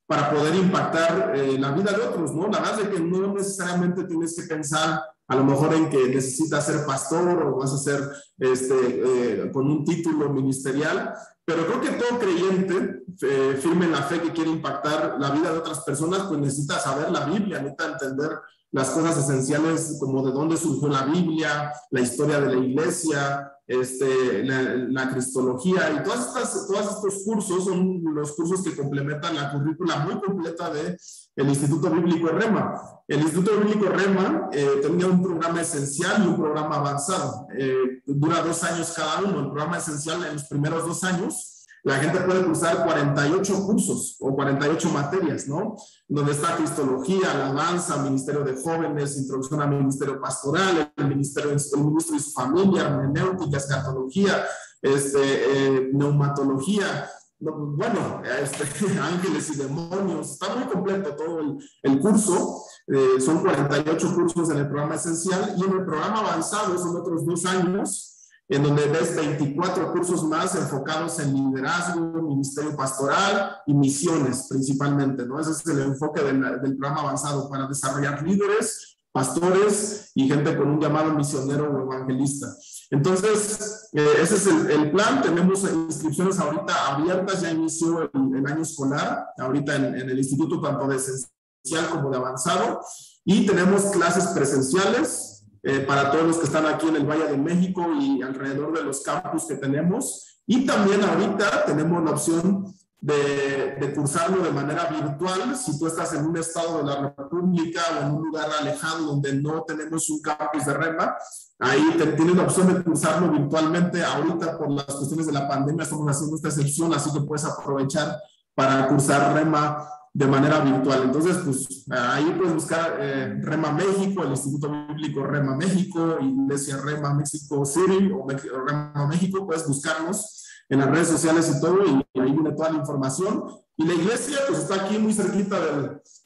para 0.08 0.32
poder 0.32 0.56
impactar 0.56 1.36
eh, 1.36 1.58
la 1.58 1.72
vida 1.72 1.92
de 1.92 2.04
otros, 2.04 2.34
¿no? 2.34 2.48
La 2.48 2.60
verdad 2.60 2.82
es 2.82 2.90
que 2.90 3.00
no 3.00 3.34
necesariamente 3.34 4.04
tienes 4.04 4.36
que 4.36 4.44
pensar 4.44 5.04
a 5.28 5.36
lo 5.36 5.44
mejor 5.44 5.74
en 5.74 5.90
que 5.90 6.08
necesitas 6.08 6.66
ser 6.66 6.86
pastor 6.86 7.42
o 7.44 7.58
vas 7.58 7.74
a 7.74 7.78
ser 7.78 8.00
este, 8.38 8.76
eh, 8.76 9.52
con 9.52 9.70
un 9.70 9.84
título 9.84 10.30
ministerial, 10.30 11.14
pero 11.44 11.66
creo 11.66 11.82
que 11.82 11.92
todo 11.92 12.20
creyente 12.20 13.04
eh, 13.22 13.60
firme 13.60 13.86
en 13.86 13.92
la 13.94 14.04
fe 14.04 14.22
que 14.22 14.34
quiere 14.34 14.52
impactar 14.52 15.16
la 15.20 15.32
vida 15.32 15.52
de 15.52 15.58
otras 15.58 15.80
personas, 15.80 16.24
pues 16.28 16.40
necesita 16.40 16.78
saber 16.80 17.10
la 17.10 17.26
Biblia, 17.26 17.60
necesita 17.60 17.94
entender 17.94 18.32
las 18.72 18.90
cosas 18.90 19.18
esenciales 19.18 19.98
como 20.00 20.24
de 20.26 20.32
dónde 20.32 20.58
surgió 20.58 20.90
la 20.90 21.06
Biblia, 21.06 21.72
la 21.92 22.02
historia 22.02 22.40
de 22.42 22.56
la 22.56 22.64
iglesia, 22.64 23.52
este, 23.68 24.44
la, 24.44 25.10
cristología 25.10 25.92
y 25.92 26.04
todas 26.04 26.28
estas, 26.28 26.68
todos 26.68 26.96
estos 26.96 27.24
cursos 27.24 27.66
son 27.66 28.02
los 28.14 28.34
cursos 28.34 28.64
que 28.64 28.76
complementan 28.76 29.36
la 29.36 29.52
currícula 29.52 30.00
muy 30.00 30.20
completa 30.20 30.70
del 30.72 30.98
el 31.36 31.50
Instituto 31.50 31.90
Bíblico 31.90 32.28
REMA. 32.28 32.74
El 33.08 33.22
Instituto 33.22 33.60
Bíblico 33.60 33.90
REMA 33.90 34.50
eh, 34.52 34.80
tenía 34.82 35.08
un 35.08 35.22
programa 35.22 35.62
esencial 35.62 36.24
y 36.24 36.28
un 36.28 36.38
programa 36.38 36.76
avanzado. 36.78 37.48
Eh, 37.58 38.02
dura 38.06 38.42
dos 38.42 38.64
años 38.64 38.94
cada 38.96 39.20
uno. 39.20 39.40
El 39.40 39.48
programa 39.48 39.78
esencial 39.78 40.24
en 40.26 40.34
los 40.34 40.46
primeros 40.46 40.86
dos 40.86 41.04
años 41.04 41.55
la 41.86 41.98
gente 41.98 42.20
puede 42.22 42.44
cursar 42.44 42.84
48 42.84 43.64
cursos 43.68 44.18
o 44.20 44.34
48 44.34 44.90
materias, 44.90 45.48
¿no? 45.48 45.76
Donde 46.08 46.32
está 46.32 46.56
Cristología, 46.56 47.32
Alabanza, 47.32 48.02
Ministerio 48.02 48.44
de 48.44 48.56
Jóvenes, 48.56 49.20
Introducción 49.20 49.62
al 49.62 49.70
Ministerio 49.70 50.20
Pastoral, 50.20 50.92
el 50.98 51.08
Ministerio, 51.08 51.52
el 51.52 51.84
Ministro 51.84 52.16
y 52.16 52.20
su 52.20 52.32
Familia, 52.32 52.88
Hermenéutica, 52.88 53.58
Escatología, 53.58 54.46
este, 54.82 55.20
eh, 55.22 55.90
Neumatología, 55.94 57.08
bueno, 57.40 58.24
este, 58.42 58.64
ángeles 59.00 59.52
y 59.52 59.58
demonios, 59.58 60.32
está 60.32 60.56
muy 60.56 60.66
completo 60.66 61.16
todo 61.16 61.40
el, 61.84 62.00
curso, 62.00 62.64
eh, 62.88 63.22
son 63.22 63.42
48 63.42 64.16
cursos 64.16 64.50
en 64.50 64.58
el 64.58 64.68
programa 64.68 64.96
esencial 64.96 65.54
y 65.56 65.64
en 65.64 65.72
el 65.72 65.86
programa 65.86 66.22
avanzado 66.22 66.80
son 66.80 66.96
otros 66.96 67.24
dos 67.24 67.46
años 67.46 68.15
en 68.48 68.64
donde 68.64 68.86
ves 68.88 69.16
24 69.16 69.92
cursos 69.92 70.24
más 70.24 70.56
enfocados 70.56 71.20
en 71.20 71.34
liderazgo, 71.34 72.22
ministerio 72.22 72.76
pastoral 72.76 73.58
y 73.66 73.74
misiones 73.74 74.48
principalmente, 74.50 75.26
¿no? 75.26 75.40
Ese 75.40 75.52
es 75.52 75.66
el 75.68 75.80
enfoque 75.82 76.22
del, 76.22 76.42
del 76.62 76.78
programa 76.78 77.02
avanzado 77.02 77.50
para 77.50 77.68
desarrollar 77.68 78.22
líderes, 78.22 79.00
pastores 79.12 80.12
y 80.14 80.28
gente 80.28 80.56
con 80.58 80.70
un 80.70 80.80
llamado 80.80 81.14
misionero 81.14 81.72
o 81.72 81.82
evangelista. 81.92 82.48
Entonces, 82.92 83.90
eh, 83.94 84.14
ese 84.22 84.36
es 84.36 84.48
el, 84.48 84.92
plan. 84.92 85.22
Tenemos 85.22 85.64
inscripciones 85.64 86.38
ahorita 86.40 86.94
abiertas, 86.94 87.42
ya 87.42 87.52
inició 87.52 88.10
el, 88.14 88.46
año 88.46 88.62
escolar, 88.62 89.26
ahorita 89.38 89.76
en, 89.76 89.86
en 89.96 90.10
el 90.10 90.18
instituto 90.18 90.62
tanto 90.62 90.88
de 90.88 90.98
esencial 90.98 91.90
como 91.92 92.12
de 92.12 92.18
avanzado, 92.18 92.82
y 93.24 93.46
tenemos 93.46 93.86
clases 93.86 94.28
presenciales 94.28 95.35
eh, 95.68 95.80
para 95.80 96.12
todos 96.12 96.28
los 96.28 96.38
que 96.38 96.46
están 96.46 96.68
aquí 96.68 96.88
en 96.88 96.98
el 96.98 97.10
Valle 97.10 97.26
de 97.26 97.38
México 97.38 97.88
y 98.00 98.22
alrededor 98.22 98.78
de 98.78 98.84
los 98.84 99.02
campus 99.02 99.46
que 99.46 99.56
tenemos. 99.56 100.42
Y 100.46 100.64
también 100.64 101.04
ahorita 101.04 101.66
tenemos 101.66 102.04
la 102.04 102.12
opción 102.12 102.72
de, 103.02 103.76
de, 103.80 103.94
cursarlo 103.96 104.44
de 104.44 104.52
manera 104.52 104.86
virtual. 104.86 105.58
Si 105.58 105.80
tú 105.80 105.88
estás 105.88 106.14
en 106.14 106.28
un 106.28 106.38
estado 106.38 106.78
de 106.78 106.84
la 106.84 107.16
República 107.18 107.82
o 107.98 108.06
en 108.06 108.12
un 108.12 108.26
lugar 108.28 108.48
alejado 108.62 109.08
donde 109.08 109.34
no 109.34 109.64
tenemos 109.64 110.08
un 110.12 110.22
campus 110.22 110.68
de 110.68 110.74
REMA, 110.76 111.16
ahí 111.58 111.96
te, 111.98 112.06
tienes 112.14 112.36
la 112.36 112.44
opción 112.44 112.72
de 112.72 112.84
cursarlo 112.84 113.32
virtualmente. 113.32 114.04
Ahorita 114.04 114.60
por 114.60 114.70
las 114.70 114.86
cuestiones 114.86 115.26
de 115.26 115.34
la 115.34 115.48
pandemia 115.48 115.82
estamos 115.82 116.08
haciendo 116.08 116.36
esta 116.36 116.50
excepción, 116.50 116.94
así 116.94 117.12
que 117.12 117.22
puedes 117.22 117.44
aprovechar 117.44 118.20
para 118.54 118.88
cursar 118.88 119.34
REMA 119.34 119.84
de 120.16 120.28
manera 120.28 120.62
virtual. 120.62 121.02
Entonces, 121.04 121.36
pues 121.44 121.86
ahí 121.92 122.34
puedes 122.38 122.54
buscar 122.54 122.98
eh, 123.02 123.38
Rema 123.42 123.74
México, 123.74 124.24
el 124.24 124.30
Instituto 124.30 124.72
Bíblico 124.88 125.24
Rema 125.24 125.58
México, 125.58 126.18
Iglesia 126.22 126.78
Rema 126.78 127.14
México 127.14 127.66
City 127.66 128.10
o 128.14 128.26
Rema 128.26 129.08
México, 129.10 129.46
puedes 129.46 129.68
buscarnos 129.68 130.46
en 130.70 130.80
las 130.80 130.90
redes 130.90 131.10
sociales 131.10 131.54
y 131.54 131.60
todo, 131.60 131.86
y 131.86 132.20
ahí 132.20 132.32
viene 132.32 132.54
toda 132.54 132.72
la 132.72 132.78
información. 132.78 133.44
Y 133.76 133.86
la 133.86 133.94
iglesia, 133.94 134.38
pues 134.48 134.60
está 134.60 134.86
aquí 134.86 134.98
muy 134.98 135.14
cerquita 135.14 135.60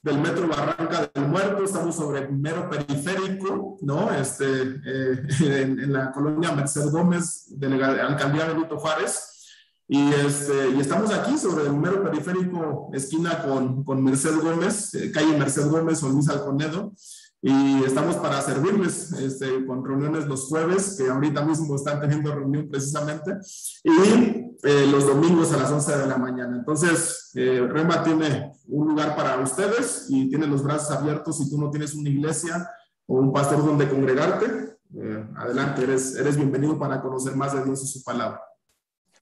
del, 0.03 0.19
metro 0.19 0.47
Barranca 0.47 1.09
del 1.11 1.27
Muerto, 1.27 1.63
estamos 1.63 1.95
sobre 1.95 2.19
el 2.19 2.31
mero 2.31 2.69
periférico, 2.69 3.79
¿no? 3.81 4.11
Este, 4.13 4.45
eh, 4.85 5.23
en, 5.39 5.79
en, 5.79 5.93
la 5.93 6.11
colonia 6.11 6.51
Merced 6.51 6.91
Gómez, 6.91 7.47
de 7.57 7.69
la 7.69 7.87
alcaldía 8.05 8.45
Benito 8.45 8.77
Juárez. 8.77 9.28
Y, 9.91 10.13
este, 10.13 10.69
y 10.69 10.79
estamos 10.79 11.11
aquí 11.11 11.35
sobre 11.35 11.65
el 11.65 11.73
mero 11.73 12.03
periférico, 12.03 12.91
esquina 12.93 13.41
con, 13.41 13.83
con 13.83 14.03
Merced 14.03 14.39
Gómez, 14.39 14.93
eh, 14.93 15.11
calle 15.11 15.35
Merced 15.35 15.67
Gómez 15.67 16.03
o 16.03 16.09
Luis 16.09 16.29
Alconedo. 16.29 16.93
Y 17.41 17.83
estamos 17.83 18.17
para 18.17 18.39
servirles 18.41 19.11
este, 19.13 19.65
con 19.65 19.83
reuniones 19.83 20.27
los 20.27 20.45
jueves, 20.45 20.95
que 20.95 21.09
ahorita 21.09 21.43
mismo 21.43 21.75
están 21.75 21.99
teniendo 21.99 22.35
reunión 22.35 22.69
precisamente, 22.69 23.37
y 23.83 23.91
eh, 24.61 24.87
los 24.91 25.07
domingos 25.07 25.51
a 25.53 25.57
las 25.57 25.71
11 25.71 25.97
de 25.97 26.05
la 26.05 26.17
mañana. 26.17 26.55
Entonces, 26.55 27.31
eh, 27.33 27.65
Rema 27.67 28.03
tiene 28.03 28.51
un 28.67 28.89
lugar 28.89 29.15
para 29.15 29.39
ustedes 29.39 30.05
y 30.09 30.29
tiene 30.29 30.45
los 30.45 30.61
brazos 30.61 30.95
abiertos. 30.95 31.39
Si 31.39 31.49
tú 31.49 31.59
no 31.59 31.71
tienes 31.71 31.95
una 31.95 32.09
iglesia 32.09 32.69
o 33.07 33.15
un 33.15 33.33
pastor 33.33 33.65
donde 33.65 33.89
congregarte, 33.89 34.77
adelante, 35.35 35.83
eres, 35.83 36.15
eres 36.15 36.35
bienvenido 36.35 36.77
para 36.77 37.01
conocer 37.01 37.35
más 37.35 37.53
de 37.53 37.63
Dios 37.63 37.83
y 37.83 37.87
su 37.87 38.03
palabra. 38.03 38.39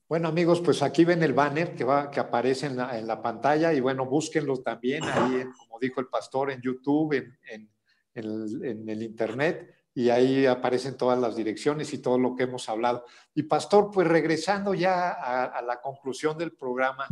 Bueno, 0.09 0.29
amigos, 0.29 0.61
pues 0.61 0.81
aquí 0.83 1.03
ven 1.03 1.21
el 1.21 1.33
banner 1.33 1.75
que, 1.75 1.83
va, 1.83 2.09
que 2.09 2.21
aparece 2.21 2.67
en 2.67 2.77
la, 2.77 2.97
en 2.97 3.07
la 3.07 3.21
pantalla 3.21 3.73
y 3.73 3.81
bueno, 3.81 4.05
búsquenlo 4.05 4.61
también 4.61 5.03
ahí, 5.03 5.43
como 5.59 5.79
dijo 5.81 5.99
el 5.99 6.07
pastor, 6.07 6.49
en 6.49 6.61
YouTube, 6.61 7.11
en, 7.11 7.69
en, 8.13 8.89
el, 8.89 9.03
Internet 9.03 9.75
y 9.93 10.09
ahí 10.09 10.45
aparecen 10.45 10.95
todas 10.95 11.19
las 11.19 11.35
direcciones 11.35 11.93
y 11.93 11.97
todo 11.97 12.17
lo 12.17 12.37
que 12.37 12.43
hemos 12.43 12.69
hablado. 12.69 13.03
Y 13.33 13.43
pastor, 13.43 13.91
pues 13.91 14.07
regresando 14.07 14.73
ya 14.73 15.11
a, 15.11 15.43
a 15.43 15.61
la 15.61 15.81
conclusión 15.81 16.37
del 16.37 16.53
programa, 16.53 17.05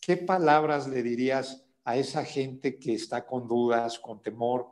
¿qué 0.00 0.16
palabras 0.16 0.88
le 0.88 1.02
dirías 1.02 1.66
a 1.84 1.98
esa 1.98 2.24
gente 2.24 2.78
que 2.78 2.94
está 2.94 3.26
con 3.26 3.46
dudas, 3.46 3.98
con 3.98 4.22
temor, 4.22 4.66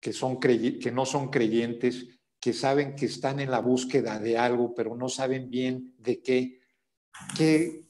que, 0.00 0.14
son 0.14 0.40
que 0.40 0.90
no 0.90 1.04
son 1.04 1.28
creyentes? 1.28 2.06
Que 2.44 2.52
saben 2.52 2.94
que 2.94 3.06
están 3.06 3.40
en 3.40 3.50
la 3.50 3.60
búsqueda 3.60 4.18
de 4.18 4.36
algo, 4.36 4.74
pero 4.74 4.94
no 4.94 5.08
saben 5.08 5.48
bien 5.48 5.94
de 5.96 6.20
qué. 6.20 6.60
¿Qué, 7.34 7.86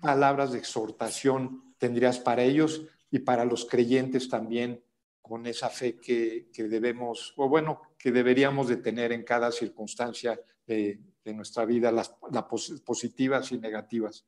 palabras 0.00 0.52
de 0.52 0.58
exhortación 0.58 1.74
tendrías 1.76 2.18
para 2.18 2.44
ellos 2.44 2.86
y 3.10 3.18
para 3.18 3.44
los 3.44 3.66
creyentes 3.66 4.30
también 4.30 4.82
con 5.20 5.44
esa 5.46 5.68
fe 5.68 5.96
que, 5.96 6.48
que 6.50 6.62
debemos, 6.62 7.34
o 7.36 7.46
bueno, 7.46 7.82
que 7.98 8.10
deberíamos 8.10 8.68
de 8.68 8.78
tener 8.78 9.12
en 9.12 9.22
cada 9.22 9.52
circunstancia 9.52 10.40
de, 10.66 10.98
de 11.22 11.34
nuestra 11.34 11.66
vida, 11.66 11.92
las, 11.92 12.14
las 12.30 12.44
positivas 12.44 13.52
y 13.52 13.58
negativas? 13.58 14.24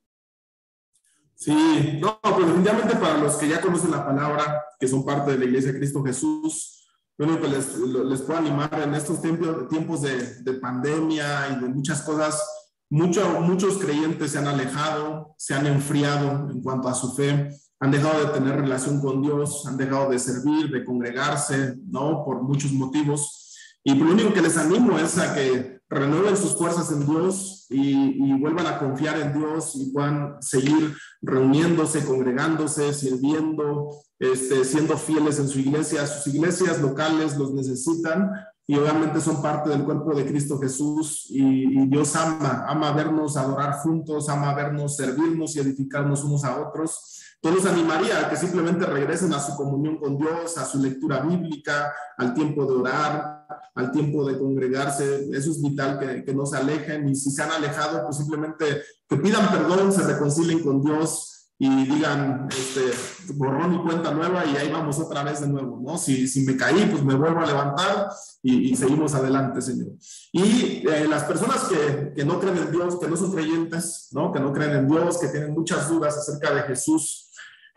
Sí, 1.34 1.99
no, 1.99 2.20
pues 2.20 2.47
definitivamente 2.47 2.95
para 2.97 3.16
los 3.16 3.36
que 3.36 3.49
ya 3.49 3.62
conocen 3.62 3.91
la 3.91 4.05
palabra, 4.05 4.66
que 4.78 4.86
son 4.86 5.03
parte 5.03 5.30
de 5.30 5.38
la 5.38 5.45
Iglesia 5.47 5.72
de 5.72 5.78
Cristo 5.78 6.05
Jesús, 6.05 6.80
bueno, 7.21 7.39
pues 7.39 7.53
les, 7.53 7.77
les 7.77 8.23
puedo 8.23 8.39
animar 8.39 8.81
en 8.83 8.95
estos 8.95 9.21
tiempos, 9.21 10.01
de 10.01 10.53
pandemia 10.55 11.51
y 11.51 11.61
de 11.61 11.68
muchas 11.68 12.01
cosas, 12.01 12.43
mucho, 12.89 13.43
muchos 13.43 13.77
creyentes 13.77 14.31
se 14.31 14.39
han 14.39 14.47
alejado, 14.47 15.35
se 15.37 15.53
han 15.53 15.66
enfriado 15.66 16.51
en 16.51 16.62
cuanto 16.62 16.89
a 16.89 16.95
su 16.95 17.12
fe, 17.12 17.51
han 17.79 17.91
dejado 17.91 18.25
de 18.25 18.33
tener 18.33 18.57
relación 18.57 19.03
con 19.03 19.21
Dios, 19.21 19.66
han 19.66 19.77
dejado 19.77 20.09
de 20.09 20.18
servir, 20.18 20.71
de 20.71 20.83
congregarse, 20.83 21.77
¿no? 21.91 22.25
Por 22.25 22.43
muchos 22.43 22.73
motivos. 22.73 23.49
Y 23.83 23.95
lo 23.95 24.11
único 24.11 24.33
que 24.33 24.43
les 24.43 24.57
animo 24.57 24.99
es 24.99 25.18
a 25.18 25.35
que 25.35 25.81
renueven 25.89 26.37
sus 26.37 26.57
fuerzas 26.57 26.93
en 26.93 27.07
Dios 27.07 27.66
y, 27.68 28.39
vuelvan 28.39 28.66
a 28.66 28.78
confiar 28.78 29.18
en 29.18 29.33
Dios 29.33 29.74
y 29.74 29.91
puedan 29.93 30.41
seguir 30.41 30.97
reuniéndose, 31.20 32.05
congregándose, 32.05 32.95
sirviendo, 32.95 33.91
este, 34.18 34.64
siendo 34.64 34.97
fieles 34.97 35.39
en 35.39 35.49
su 35.49 35.59
iglesia. 35.59 36.07
Sus 36.07 36.35
iglesias 36.35 36.81
locales 36.81 37.37
los 37.37 37.53
necesitan 37.53 38.31
y 38.66 38.76
obviamente 38.76 39.20
son 39.20 39.43
parte 39.43 39.70
del 39.70 39.85
cuerpo 39.85 40.14
de 40.14 40.26
Cristo 40.26 40.59
Jesús 40.59 41.26
y, 41.28 41.43
y, 41.43 41.87
Dios 41.87 42.14
ama, 42.16 42.64
ama 42.68 42.93
vernos 42.93 43.37
adorar 43.37 43.78
juntos, 43.78 44.28
ama 44.28 44.55
vernos 44.55 44.97
servirnos 44.97 45.57
y 45.57 45.61
edificarnos 45.61 46.22
unos 46.22 46.45
a 46.45 46.61
otros. 46.61 47.20
Yo 47.43 47.51
los 47.51 47.64
animaría 47.64 48.20
a 48.20 48.28
que 48.28 48.36
simplemente 48.36 48.84
regresen 48.84 49.32
a 49.32 49.41
su 49.41 49.57
comunión 49.57 49.97
con 49.99 50.18
Dios, 50.18 50.59
a 50.59 50.66
su 50.66 50.78
lectura 50.78 51.20
bíblica, 51.20 51.93
al 52.18 52.34
tiempo 52.34 52.66
de 52.66 52.72
orar, 52.72 53.47
al 53.74 53.93
tiempo 53.93 54.26
de 54.26 54.38
congregarse. 54.38 55.30
Eso 55.32 55.51
es 55.51 55.62
vital, 55.62 55.99
que, 55.99 56.22
que 56.22 56.34
no 56.34 56.45
se 56.45 56.59
alejen 56.59 57.09
y 57.09 57.14
si 57.14 57.30
se 57.30 57.43
han 57.43 57.51
alejado, 57.51 58.05
pues 58.05 58.18
simplemente 58.18 58.82
que 59.09 59.16
pidan 59.16 59.51
perdón, 59.51 59.91
se 59.91 60.03
reconcilien 60.03 60.62
con 60.62 60.82
Dios 60.82 61.30
y 61.62 61.84
digan, 61.84 62.49
este, 62.49 62.91
borrón 63.34 63.74
y 63.74 63.82
cuenta 63.82 64.14
nueva 64.14 64.47
y 64.47 64.57
ahí 64.57 64.72
vamos 64.72 64.99
otra 64.99 65.22
vez 65.22 65.43
de 65.43 65.49
nuevo, 65.49 65.78
¿no? 65.84 65.99
Si, 65.99 66.26
si 66.26 66.41
me 66.41 66.57
caí, 66.57 66.86
pues 66.86 67.05
me 67.05 67.14
vuelvo 67.14 67.41
a 67.41 67.47
levantar 67.47 68.09
y, 68.43 68.74
seguimos 68.74 69.14
adelante, 69.14 69.61
Señor. 69.61 69.88
Y 70.32 70.88
eh, 70.88 71.07
las 71.07 71.24
personas 71.24 71.64
que, 71.64 72.14
que 72.16 72.24
no 72.24 72.41
creen 72.41 72.57
en 72.57 72.72
Dios, 72.72 72.99
que 72.99 73.07
no 73.07 73.14
son 73.14 73.32
creyentes, 73.32 74.09
¿no? 74.12 74.32
Que 74.32 74.41
no 74.41 74.55
creen 74.55 74.70
en 74.70 74.88
Dios, 74.88 75.18
que 75.18 75.28
tienen 75.28 75.53
muchas 75.53 75.86
dudas 75.91 76.16
acerca 76.16 76.55
de 76.55 76.62
Jesús, 76.62 77.30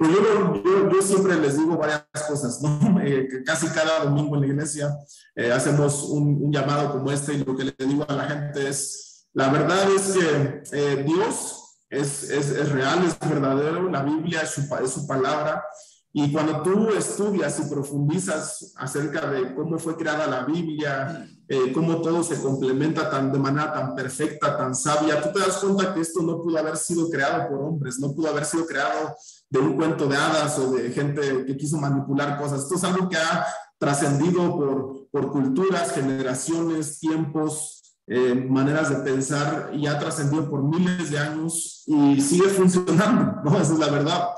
pues 0.04 0.64
yo, 0.64 0.90
yo, 0.90 1.02
siempre 1.02 1.40
les 1.40 1.58
digo 1.58 1.78
varias 1.78 2.06
cosas, 2.28 2.62
¿no? 2.62 2.74
Eh, 3.04 3.28
casi 3.46 3.68
cada 3.68 4.06
domingo 4.06 4.36
en 4.36 4.42
la 4.42 4.48
iglesia 4.48 4.96
eh, 5.36 5.52
hacemos 5.52 6.04
un, 6.06 6.52
llamado 6.54 6.94
como 6.94 7.12
este 7.12 7.34
y 7.34 7.44
lo 7.44 7.56
que 7.56 7.66
le 7.66 7.76
digo 7.78 8.06
a 8.08 8.14
la 8.14 8.24
gente 8.24 8.70
es, 8.70 9.28
la 9.34 9.50
verdad 9.50 9.92
es 9.94 10.14
que 10.14 10.64
eh, 10.72 11.04
Dios 11.06 11.80
es, 11.90 12.30
es, 12.30 12.50
es, 12.50 12.72
real, 12.72 13.04
es 13.06 13.20
verdadero, 13.20 13.90
la 13.90 14.04
Biblia 14.04 14.42
es 14.42 14.52
su, 14.52 14.62
es 14.82 14.92
su 14.92 15.06
palabra 15.06 15.66
y 16.14 16.32
cuando 16.32 16.62
tú 16.62 16.90
estudias 16.90 17.60
y 17.60 17.70
profundizas 17.70 18.74
acerca 18.78 19.30
de 19.30 19.54
cómo 19.54 19.78
fue 19.78 19.98
creada 19.98 20.28
la 20.28 20.46
Biblia, 20.46 21.28
cómo 21.74 22.02
todo 22.02 22.24
se 22.24 22.42
complementa 22.42 23.10
tan, 23.10 23.32
de 23.34 23.40
manera 23.40 23.74
tan 23.74 23.96
perfecta, 23.96 24.56
tan 24.56 24.74
sabia, 24.76 25.22
tú 25.22 25.34
te 25.34 25.40
das 25.40 25.58
cuenta 25.58 25.94
que 25.94 26.02
esto 26.02 26.22
no 26.22 26.42
pudo 26.42 26.58
haber 26.58 26.78
sido 26.78 27.10
creado 27.10 27.50
por 27.50 27.62
hombres, 27.64 28.00
no 28.00 28.14
pudo 28.14 28.30
haber 28.30 28.46
sido 28.46 28.66
creado 28.66 29.16
de 29.54 29.60
un 29.60 29.76
cuento 29.76 30.08
de 30.08 30.18
hadas 30.18 30.58
o 30.58 30.72
de 30.72 30.90
gente 30.90 31.46
que 31.46 31.56
quiso 31.56 31.78
manipular 31.78 32.40
cosas. 32.40 32.64
Esto 32.64 32.74
es 32.74 32.84
algo 32.84 33.08
que 33.08 33.18
ha 33.18 33.46
trascendido 33.78 34.58
por, 34.58 35.08
por 35.12 35.32
culturas, 35.32 35.92
generaciones, 35.92 37.00
tiempos, 37.00 37.96
eh, 38.08 38.34
maneras 38.34 38.90
de 38.90 38.96
pensar 39.12 39.70
y 39.72 39.86
ha 39.86 40.00
trascendido 40.00 40.50
por 40.50 40.64
miles 40.64 41.12
de 41.12 41.20
años 41.20 41.84
y 41.86 42.20
sigue 42.20 42.50
funcionando, 42.50 43.44
¿no? 43.44 43.62
Esa 43.62 43.74
es 43.74 43.80
la 43.80 43.92
verdad, 43.92 44.30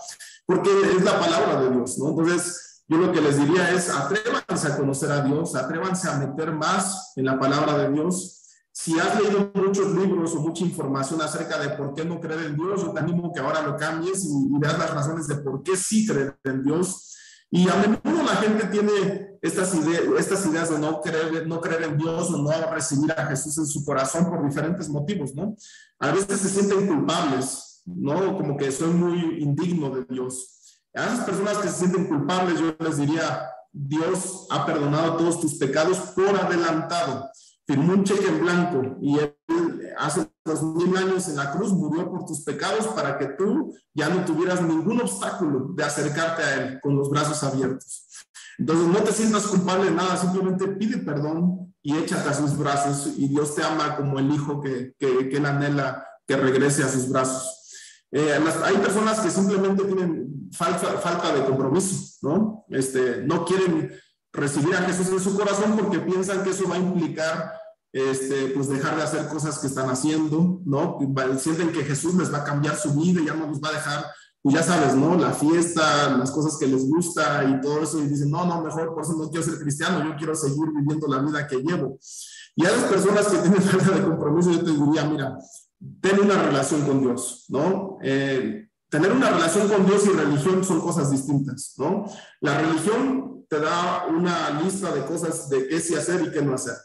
porque 0.46 0.70
es 0.98 1.02
la 1.02 1.18
palabra 1.18 1.62
de 1.62 1.70
Dios, 1.72 1.98
¿no? 1.98 2.10
Entonces, 2.10 2.84
yo 2.90 2.98
lo 2.98 3.14
que 3.14 3.22
les 3.22 3.40
diría 3.40 3.72
es, 3.72 3.90
atrévanse 3.90 4.68
a 4.68 4.78
conocer 4.78 5.12
a 5.14 5.22
Dios, 5.22 5.56
atrévanse 5.56 6.10
a 6.10 6.18
meter 6.18 6.52
más 6.52 7.14
en 7.16 7.24
la 7.24 7.40
palabra 7.40 7.78
de 7.78 7.92
Dios 7.94 8.45
si 8.78 9.00
has 9.00 9.18
leído 9.18 9.52
muchos 9.54 9.96
libros 9.96 10.36
o 10.36 10.42
mucha 10.42 10.66
información 10.66 11.22
acerca 11.22 11.58
de 11.60 11.70
por 11.78 11.94
qué 11.94 12.04
no 12.04 12.20
creer 12.20 12.48
en 12.48 12.58
Dios, 12.58 12.82
yo 12.82 12.92
te 12.92 13.00
animo 13.00 13.32
que 13.32 13.40
ahora 13.40 13.62
lo 13.62 13.78
cambies 13.78 14.26
y, 14.26 14.50
veas 14.60 14.78
las 14.78 14.94
razones 14.94 15.28
de 15.28 15.38
por 15.38 15.64
qué 15.64 15.78
sí 15.78 16.06
creer 16.06 16.38
en 16.44 16.62
Dios. 16.62 17.16
Y 17.50 17.70
a 17.70 17.76
menudo 17.76 18.24
la 18.24 18.36
gente 18.36 18.66
tiene 18.66 19.38
estas, 19.42 19.74
ideas, 19.76 20.04
estas 20.20 20.46
ideas 20.48 20.70
de 20.70 20.80
no 20.80 21.00
creer, 21.00 21.48
no 21.48 21.62
creer 21.62 21.84
en 21.84 21.98
Dios 21.98 22.30
o 22.32 22.38
no 22.38 22.52
recibir 22.70 23.14
a 23.14 23.26
Jesús 23.28 23.58
en 23.60 23.66
su 23.66 23.86
corazón 23.86 24.30
por 24.30 24.46
diferentes 24.46 24.90
motivos, 24.90 25.34
¿no? 25.34 25.56
A 26.00 26.12
veces 26.12 26.38
se 26.42 26.50
sienten 26.50 26.86
culpables, 26.86 27.82
¿no? 27.86 28.36
Como 28.36 28.58
que 28.58 28.74
soy 28.74 28.90
muy 28.90 29.42
indigno 29.42 29.90
de 29.90 30.04
Dios. 30.04 30.82
A 30.94 31.06
esas 31.06 31.22
personas 31.22 31.60
que 31.60 31.70
se 31.70 31.80
sienten 31.80 32.08
culpables, 32.08 32.60
yo 32.60 32.76
les 32.78 32.98
diría, 32.98 33.42
Dios 33.72 34.48
ha 34.50 34.66
perdonado 34.66 35.16
todos 35.16 35.40
tus 35.40 35.56
pecados 35.56 35.98
por 36.14 36.38
adelantado 36.38 37.32
firmó 37.68 37.94
un 37.94 38.04
cheque 38.04 38.28
en 38.28 38.42
blanco 38.42 38.98
y 39.02 39.20
él 39.20 39.36
hace 39.98 40.30
dos 40.44 40.62
mil 40.62 40.96
años 40.98 41.28
en 41.28 41.38
la 41.38 41.52
cruz 41.52 41.72
murió 41.72 42.10
por 42.10 42.26
tus 42.26 42.42
pecados 42.42 42.88
para 42.88 43.18
que 43.18 43.28
tú 43.28 43.74
ya 43.94 44.10
no 44.10 44.26
tuvieras 44.26 44.62
ningún 44.62 45.02
obstáculo 45.02 45.70
de 45.76 45.84
acercarte 45.84 46.44
a 46.44 46.56
él 46.56 46.80
con 46.82 46.96
los 46.96 47.10
brazos 47.10 47.44
abiertos. 47.44 48.08
Entonces 48.58 48.88
no 48.88 49.00
te 49.00 49.12
sientas 49.12 49.48
culpable 49.48 49.86
de 49.86 49.96
nada, 49.96 50.18
simplemente 50.18 50.68
pide 50.68 50.98
perdón 51.00 51.74
y 51.82 51.98
échate 51.98 52.30
a 52.30 52.34
sus 52.34 52.58
brazos 52.58 53.14
y 53.18 53.28
Dios 53.28 53.56
te 53.56 53.64
ama 53.64 53.98
como 53.98 54.20
el 54.20 54.32
hijo 54.32 54.62
que, 54.62 54.94
que, 54.98 55.30
que 55.30 55.38
él 55.38 55.46
anhela 55.46 56.06
que 56.28 56.36
regrese 56.38 56.84
a 56.84 56.90
sus 56.90 57.10
brazos. 57.10 57.56
Eh, 58.12 58.40
hay 58.64 58.78
personas 58.78 59.20
que 59.20 59.30
simplemente 59.30 59.84
tienen 59.84 60.50
falta, 60.52 60.88
falta 61.00 61.34
de 61.34 61.44
compromiso, 61.44 62.18
¿no? 62.22 62.66
Este, 62.70 63.24
no 63.24 63.44
quieren 63.44 63.92
recibir 64.36 64.76
a 64.76 64.82
Jesús 64.84 65.08
en 65.10 65.20
su 65.20 65.36
corazón 65.36 65.78
porque 65.78 66.00
piensan 66.00 66.44
que 66.44 66.52
eso 66.52 66.68
va 66.68 66.76
a 66.76 66.80
implicar 66.80 67.54
este, 67.96 68.48
pues 68.48 68.68
dejar 68.68 68.98
de 68.98 69.04
hacer 69.04 69.26
cosas 69.30 69.58
que 69.58 69.68
están 69.68 69.90
haciendo, 69.90 70.60
¿no? 70.66 70.98
Sienten 71.40 71.72
que 71.72 71.86
Jesús 71.86 72.14
les 72.16 72.34
va 72.34 72.40
a 72.40 72.44
cambiar 72.44 72.76
su 72.76 72.94
vida 72.94 73.22
y 73.22 73.26
ya 73.26 73.34
no 73.34 73.48
los 73.48 73.62
va 73.62 73.70
a 73.70 73.74
dejar, 73.74 74.06
pues 74.42 74.54
ya 74.54 74.64
sabes, 74.64 74.96
¿no? 74.96 75.16
La 75.18 75.32
fiesta, 75.32 76.18
las 76.18 76.30
cosas 76.32 76.58
que 76.58 76.68
les 76.68 76.90
gusta 76.90 77.46
y 77.46 77.62
todo 77.62 77.84
eso, 77.84 78.04
y 78.04 78.08
dicen, 78.08 78.30
no, 78.30 78.46
no, 78.46 78.62
mejor 78.62 78.94
por 78.94 79.04
eso 79.04 79.14
no 79.14 79.30
quiero 79.30 79.46
ser 79.46 79.60
cristiano, 79.60 80.04
yo 80.04 80.18
quiero 80.18 80.36
seguir 80.36 80.68
viviendo 80.76 81.08
la 81.08 81.20
vida 81.20 81.48
que 81.48 81.56
llevo. 81.56 81.98
Y 82.58 82.66
a 82.66 82.72
las 82.72 82.84
personas 82.84 83.28
que 83.28 83.38
tienen 83.38 83.62
falta 83.62 83.92
de 83.92 84.04
compromiso, 84.04 84.52
yo 84.52 84.64
te 84.64 84.72
diría, 84.72 85.06
mira, 85.06 85.38
ten 86.02 86.20
una 86.20 86.44
relación 86.44 86.82
con 86.82 87.00
Dios, 87.00 87.46
¿no? 87.48 87.98
Eh, 88.04 88.68
tener 88.90 89.12
una 89.14 89.30
relación 89.30 89.70
con 89.70 89.86
Dios 89.86 90.06
y 90.06 90.10
religión 90.10 90.66
son 90.66 90.82
cosas 90.82 91.12
distintas, 91.12 91.76
¿no? 91.78 92.06
La 92.42 92.60
religión 92.60 93.35
te 93.50 93.60
da 93.60 94.06
una 94.08 94.62
lista 94.62 94.94
de 94.94 95.06
cosas 95.06 95.50
de 95.50 95.68
qué 95.68 95.80
sí 95.80 95.96
hacer 95.96 96.22
y 96.22 96.32
qué 96.32 96.42
no 96.42 96.56
hacer. 96.56 96.76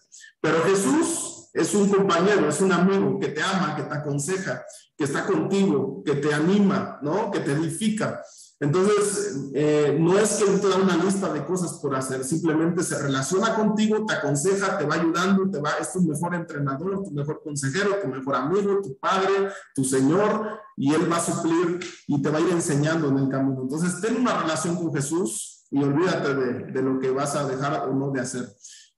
Pero 0.41 0.63
Jesús 0.65 1.51
es 1.53 1.75
un 1.75 1.89
compañero, 1.89 2.49
es 2.49 2.61
un 2.61 2.73
amigo 2.73 3.19
que 3.19 3.29
te 3.29 3.43
ama, 3.43 3.75
que 3.77 3.83
te 3.83 3.95
aconseja, 3.95 4.65
que 4.97 5.05
está 5.05 5.27
contigo, 5.27 6.03
que 6.05 6.15
te 6.17 6.33
anima, 6.33 6.99
¿no? 7.03 7.31
Que 7.31 7.41
te 7.41 7.53
edifica. 7.53 8.23
Entonces, 8.63 9.51
eh, 9.55 9.97
no 9.99 10.19
es 10.19 10.35
que 10.35 10.45
te 10.45 10.69
da 10.69 10.77
una 10.77 11.03
lista 11.03 11.33
de 11.33 11.47
cosas 11.47 11.79
por 11.81 11.97
hacer, 11.97 12.23
simplemente 12.25 12.83
se 12.83 12.99
relaciona 12.99 13.55
contigo, 13.55 14.05
te 14.05 14.13
aconseja, 14.13 14.77
te 14.77 14.85
va 14.85 14.97
ayudando, 14.97 15.51
te 15.51 15.59
va, 15.59 15.71
es 15.81 15.95
tu 15.95 16.03
mejor 16.03 16.35
entrenador, 16.35 17.03
tu 17.03 17.11
mejor 17.11 17.41
consejero, 17.43 17.97
tu 18.03 18.09
mejor 18.09 18.37
amigo, 18.37 18.83
tu 18.83 18.99
padre, 18.99 19.49
tu 19.75 19.83
Señor, 19.83 20.61
y 20.77 20.95
Él 20.95 21.11
va 21.11 21.17
a 21.17 21.25
suplir 21.25 21.81
y 22.07 22.21
te 22.21 22.29
va 22.29 22.37
a 22.37 22.43
ir 22.43 22.51
enseñando 22.51 23.09
en 23.09 23.19
el 23.19 23.29
camino. 23.31 23.63
Entonces, 23.63 23.99
ten 23.99 24.17
una 24.17 24.43
relación 24.43 24.77
con 24.77 24.93
Jesús, 24.93 25.60
y 25.71 25.83
olvídate 25.83 26.35
de, 26.35 26.83
lo 26.83 26.99
que 26.99 27.11
vas 27.11 27.37
a 27.37 27.47
dejar 27.47 27.89
o 27.89 27.95
no 27.95 28.11
de 28.11 28.21
hacer. 28.21 28.49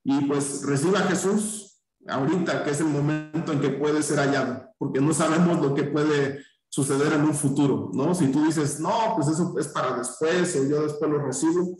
Y 0.03 0.25
pues 0.25 0.63
reciba 0.65 0.99
a 0.99 1.03
Jesús 1.03 1.81
ahorita, 2.07 2.63
que 2.63 2.71
es 2.71 2.79
el 2.79 2.87
momento 2.87 3.51
en 3.51 3.61
que 3.61 3.69
puede 3.69 4.03
ser 4.03 4.19
hallado, 4.19 4.73
porque 4.77 4.99
no 4.99 5.13
sabemos 5.13 5.61
lo 5.61 5.73
que 5.73 5.83
puede 5.83 6.43
suceder 6.67 7.13
en 7.13 7.21
un 7.21 7.33
futuro, 7.33 7.91
¿no? 7.93 8.15
Si 8.15 8.31
tú 8.31 8.43
dices, 8.43 8.79
no, 8.79 9.13
pues 9.15 9.27
eso 9.27 9.53
es 9.59 9.67
para 9.67 9.95
después 9.97 10.55
o 10.55 10.65
yo 10.65 10.81
después 10.81 11.09
lo 11.09 11.23
recibo, 11.23 11.77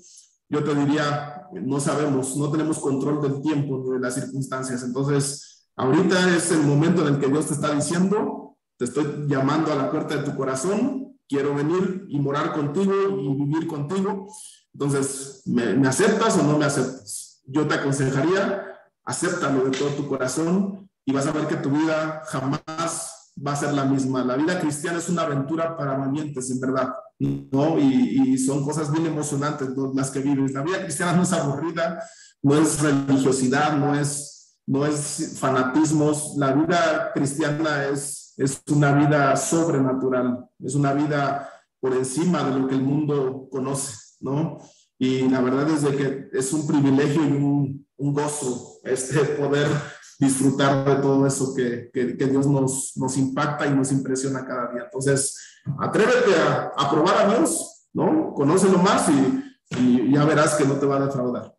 yo 0.50 0.64
te 0.64 0.76
diría, 0.76 1.48
no 1.54 1.80
sabemos, 1.80 2.38
no 2.38 2.52
tenemos 2.52 2.78
control 2.78 3.22
del 3.22 3.42
tiempo 3.42 3.82
ni 3.84 3.92
de 3.94 4.00
las 4.00 4.14
circunstancias. 4.14 4.84
Entonces, 4.84 5.68
ahorita 5.76 6.36
es 6.36 6.52
el 6.52 6.62
momento 6.62 7.02
en 7.08 7.16
el 7.16 7.20
que 7.20 7.28
Dios 7.28 7.48
te 7.48 7.56
está 7.56 7.74
diciendo, 7.74 8.58
te 8.78 8.86
estoy 8.86 9.26
llamando 9.28 9.74
a 9.74 9.76
la 9.76 9.90
puerta 9.90 10.16
de 10.16 10.24
tu 10.24 10.38
corazón, 10.38 11.18
quiero 11.28 11.56
venir 11.56 12.06
y 12.08 12.20
morar 12.20 12.54
contigo 12.54 12.94
y 13.20 13.36
vivir 13.36 13.68
contigo. 13.68 14.28
Entonces, 14.74 15.44
¿me, 15.46 15.88
aceptas 15.88 16.38
o 16.38 16.44
no 16.44 16.58
me 16.58 16.66
aceptas? 16.66 17.42
Yo 17.46 17.68
te 17.68 17.76
aconsejaría, 17.76 18.66
acéptalo 19.06 19.66
de 19.66 19.78
todo 19.78 19.90
tu 19.90 20.08
corazón 20.08 20.90
y 21.06 21.14
vas 21.14 21.28
a 21.28 21.32
ver 21.32 21.48
que 21.48 21.58
tu 21.58 21.70
vida 21.70 22.24
jamás 22.26 23.24
va 23.46 23.54
a 23.54 23.56
ser 23.56 23.74
la 23.74 23.86
misma. 23.86 24.24
La 24.24 24.36
vida 24.36 24.60
cristiana 24.60 25.00
es 25.00 25.10
una 25.10 25.24
aventura 25.24 25.76
para 25.78 25.98
valientes, 25.98 26.50
en 26.52 26.60
verdad, 26.60 26.94
¿no? 27.20 27.80
Y, 27.80 28.38
son 28.38 28.66
cosas 28.66 28.92
bien 28.92 29.06
emocionantes 29.06 29.70
las 29.94 30.12
que 30.12 30.20
vives. 30.20 30.54
La 30.54 30.64
vida 30.64 30.82
cristiana 30.82 31.14
no 31.14 31.24
es 31.24 31.34
aburrida, 31.34 32.04
no 32.42 32.56
es 32.58 32.82
religiosidad, 32.82 33.78
no 33.78 33.96
es, 33.96 34.58
no 34.66 34.86
es 34.86 35.38
fanatismos. 35.40 36.36
La 36.38 36.54
vida 36.54 37.12
cristiana 37.14 37.86
es, 37.86 38.34
es 38.38 38.62
una 38.70 38.94
vida 38.94 39.36
sobrenatural, 39.36 40.46
es 40.60 40.76
una 40.76 40.94
vida 40.94 41.50
por 41.80 41.94
encima 41.94 42.44
de 42.44 42.60
lo 42.60 42.68
que 42.68 42.76
el 42.76 42.82
mundo 42.82 43.48
conoce, 43.52 43.94
¿no? 44.24 44.58
Y 44.98 45.28
la 45.30 45.42
verdad 45.42 45.70
es 45.70 45.82
de 45.84 45.96
que 45.96 46.30
es 46.38 46.54
un 46.54 46.66
privilegio 46.66 47.24
y 47.24 47.32
un, 47.32 47.88
un 47.98 48.14
gozo 48.14 48.80
este, 48.84 49.20
poder 49.36 49.68
disfrutar 50.20 50.86
de 50.86 51.02
todo 51.02 51.28
eso 51.28 51.54
que, 51.54 51.90
que, 51.94 52.26
Dios 52.26 52.48
nos, 52.48 52.94
nos, 52.96 53.18
impacta 53.18 53.68
y 53.68 53.72
nos 53.76 53.92
impresiona 53.92 54.46
cada 54.46 54.72
día. 54.72 54.84
Entonces, 54.86 55.38
atrévete 55.80 56.36
a, 56.36 56.72
a 56.78 56.90
probar 56.90 57.18
a 57.18 57.36
Dios, 57.36 57.90
¿no? 57.94 58.34
Conócelo 58.34 58.78
más 58.78 59.10
y, 59.10 59.44
y, 59.78 60.14
ya 60.14 60.24
verás 60.24 60.56
que 60.56 60.66
no 60.66 60.76
te 60.76 60.86
va 60.86 60.98
a 60.98 61.06
defraudar. 61.06 61.54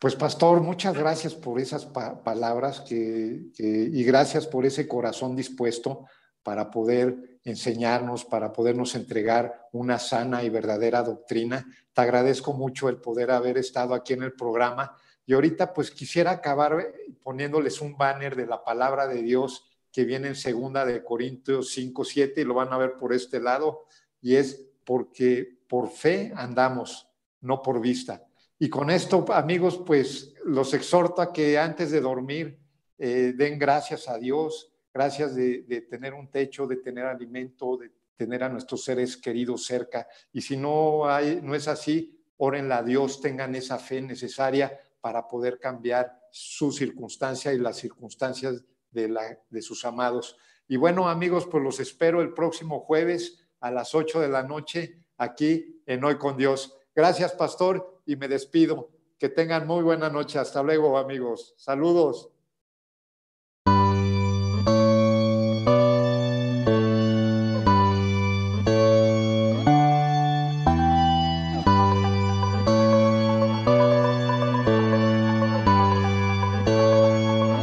Pues 0.00 0.14
pastor, 0.14 0.60
muchas 0.60 0.96
gracias 0.96 1.34
por 1.34 1.60
esas 1.60 1.86
palabras 1.86 2.80
que, 2.80 3.50
y 3.58 4.04
gracias 4.04 4.46
por 4.46 4.64
ese 4.64 4.86
corazón 4.86 5.34
dispuesto 5.34 6.06
para 6.48 6.70
poder 6.70 7.40
enseñarnos, 7.44 8.24
para 8.24 8.54
podernos 8.54 8.94
entregar 8.94 9.68
una 9.72 9.98
sana 9.98 10.42
y 10.44 10.48
verdadera 10.48 11.02
doctrina. 11.02 11.66
Te 11.92 12.00
agradezco 12.00 12.54
mucho 12.54 12.88
el 12.88 12.96
poder 12.96 13.30
haber 13.32 13.58
estado 13.58 13.92
aquí 13.92 14.14
en 14.14 14.22
el 14.22 14.32
programa 14.32 14.96
y 15.26 15.34
ahorita 15.34 15.74
pues 15.74 15.90
quisiera 15.90 16.30
acabar 16.30 16.90
poniéndoles 17.22 17.82
un 17.82 17.98
banner 17.98 18.34
de 18.34 18.46
la 18.46 18.64
palabra 18.64 19.06
de 19.06 19.20
Dios 19.20 19.62
que 19.92 20.06
viene 20.06 20.28
en 20.28 20.36
segunda 20.36 20.86
de 20.86 21.04
Corintios 21.04 21.70
5, 21.72 22.02
7 22.02 22.40
y 22.40 22.44
lo 22.44 22.54
van 22.54 22.72
a 22.72 22.78
ver 22.78 22.96
por 22.96 23.12
este 23.12 23.40
lado 23.40 23.84
y 24.22 24.36
es 24.36 24.70
porque 24.86 25.58
por 25.68 25.90
fe 25.90 26.32
andamos, 26.34 27.10
no 27.42 27.60
por 27.60 27.78
vista. 27.78 28.24
Y 28.58 28.70
con 28.70 28.88
esto, 28.88 29.26
amigos, 29.34 29.82
pues 29.84 30.32
los 30.46 30.72
exhorto 30.72 31.20
a 31.20 31.30
que 31.30 31.58
antes 31.58 31.90
de 31.90 32.00
dormir 32.00 32.58
eh, 32.96 33.34
den 33.36 33.58
gracias 33.58 34.08
a 34.08 34.16
Dios, 34.16 34.72
gracias 34.98 35.36
de, 35.36 35.86
tener 35.88 36.12
un 36.12 36.28
techo, 36.28 36.66
de 36.66 36.78
tener 36.78 37.06
alimento, 37.06 37.76
de 37.76 37.92
tener 38.16 38.42
a 38.42 38.48
nuestros 38.48 38.82
seres 38.82 39.16
queridos 39.16 39.64
cerca. 39.64 40.08
Y 40.32 40.40
si 40.40 40.56
no, 40.56 41.08
hay, 41.08 41.38
no 41.40 41.54
es 41.54 41.68
así, 41.68 42.20
órenla 42.36 42.78
a 42.78 42.82
Dios, 42.82 43.20
tengan 43.20 43.54
esa 43.54 43.78
fe 43.78 44.02
necesaria 44.02 44.76
para 45.00 45.28
poder 45.28 45.60
cambiar 45.60 46.18
su 46.32 46.72
circunstancia 46.72 47.52
y 47.52 47.58
las 47.58 47.76
circunstancias 47.76 48.64
de, 48.90 49.08
la, 49.08 49.38
de 49.48 49.62
sus 49.62 49.84
amados. 49.84 50.36
Y 50.66 50.76
bueno, 50.76 51.08
amigos, 51.08 51.46
pues 51.46 51.62
los 51.62 51.78
espero 51.78 52.20
el 52.20 52.34
próximo 52.34 52.80
jueves 52.80 53.46
a 53.60 53.70
las 53.70 53.94
8 53.94 54.18
de 54.18 54.28
la 54.28 54.42
noche 54.42 54.98
aquí 55.16 55.80
en 55.86 56.02
Hoy 56.02 56.18
con 56.18 56.36
Dios. 56.36 56.76
Gracias, 56.92 57.34
pastor, 57.34 58.02
y 58.04 58.16
me 58.16 58.26
despido. 58.26 58.90
Que 59.16 59.28
tengan 59.28 59.64
muy 59.64 59.84
buena 59.84 60.10
noche. 60.10 60.40
Hasta 60.40 60.60
luego, 60.60 60.98
amigos. 60.98 61.54
Saludos. 61.56 62.32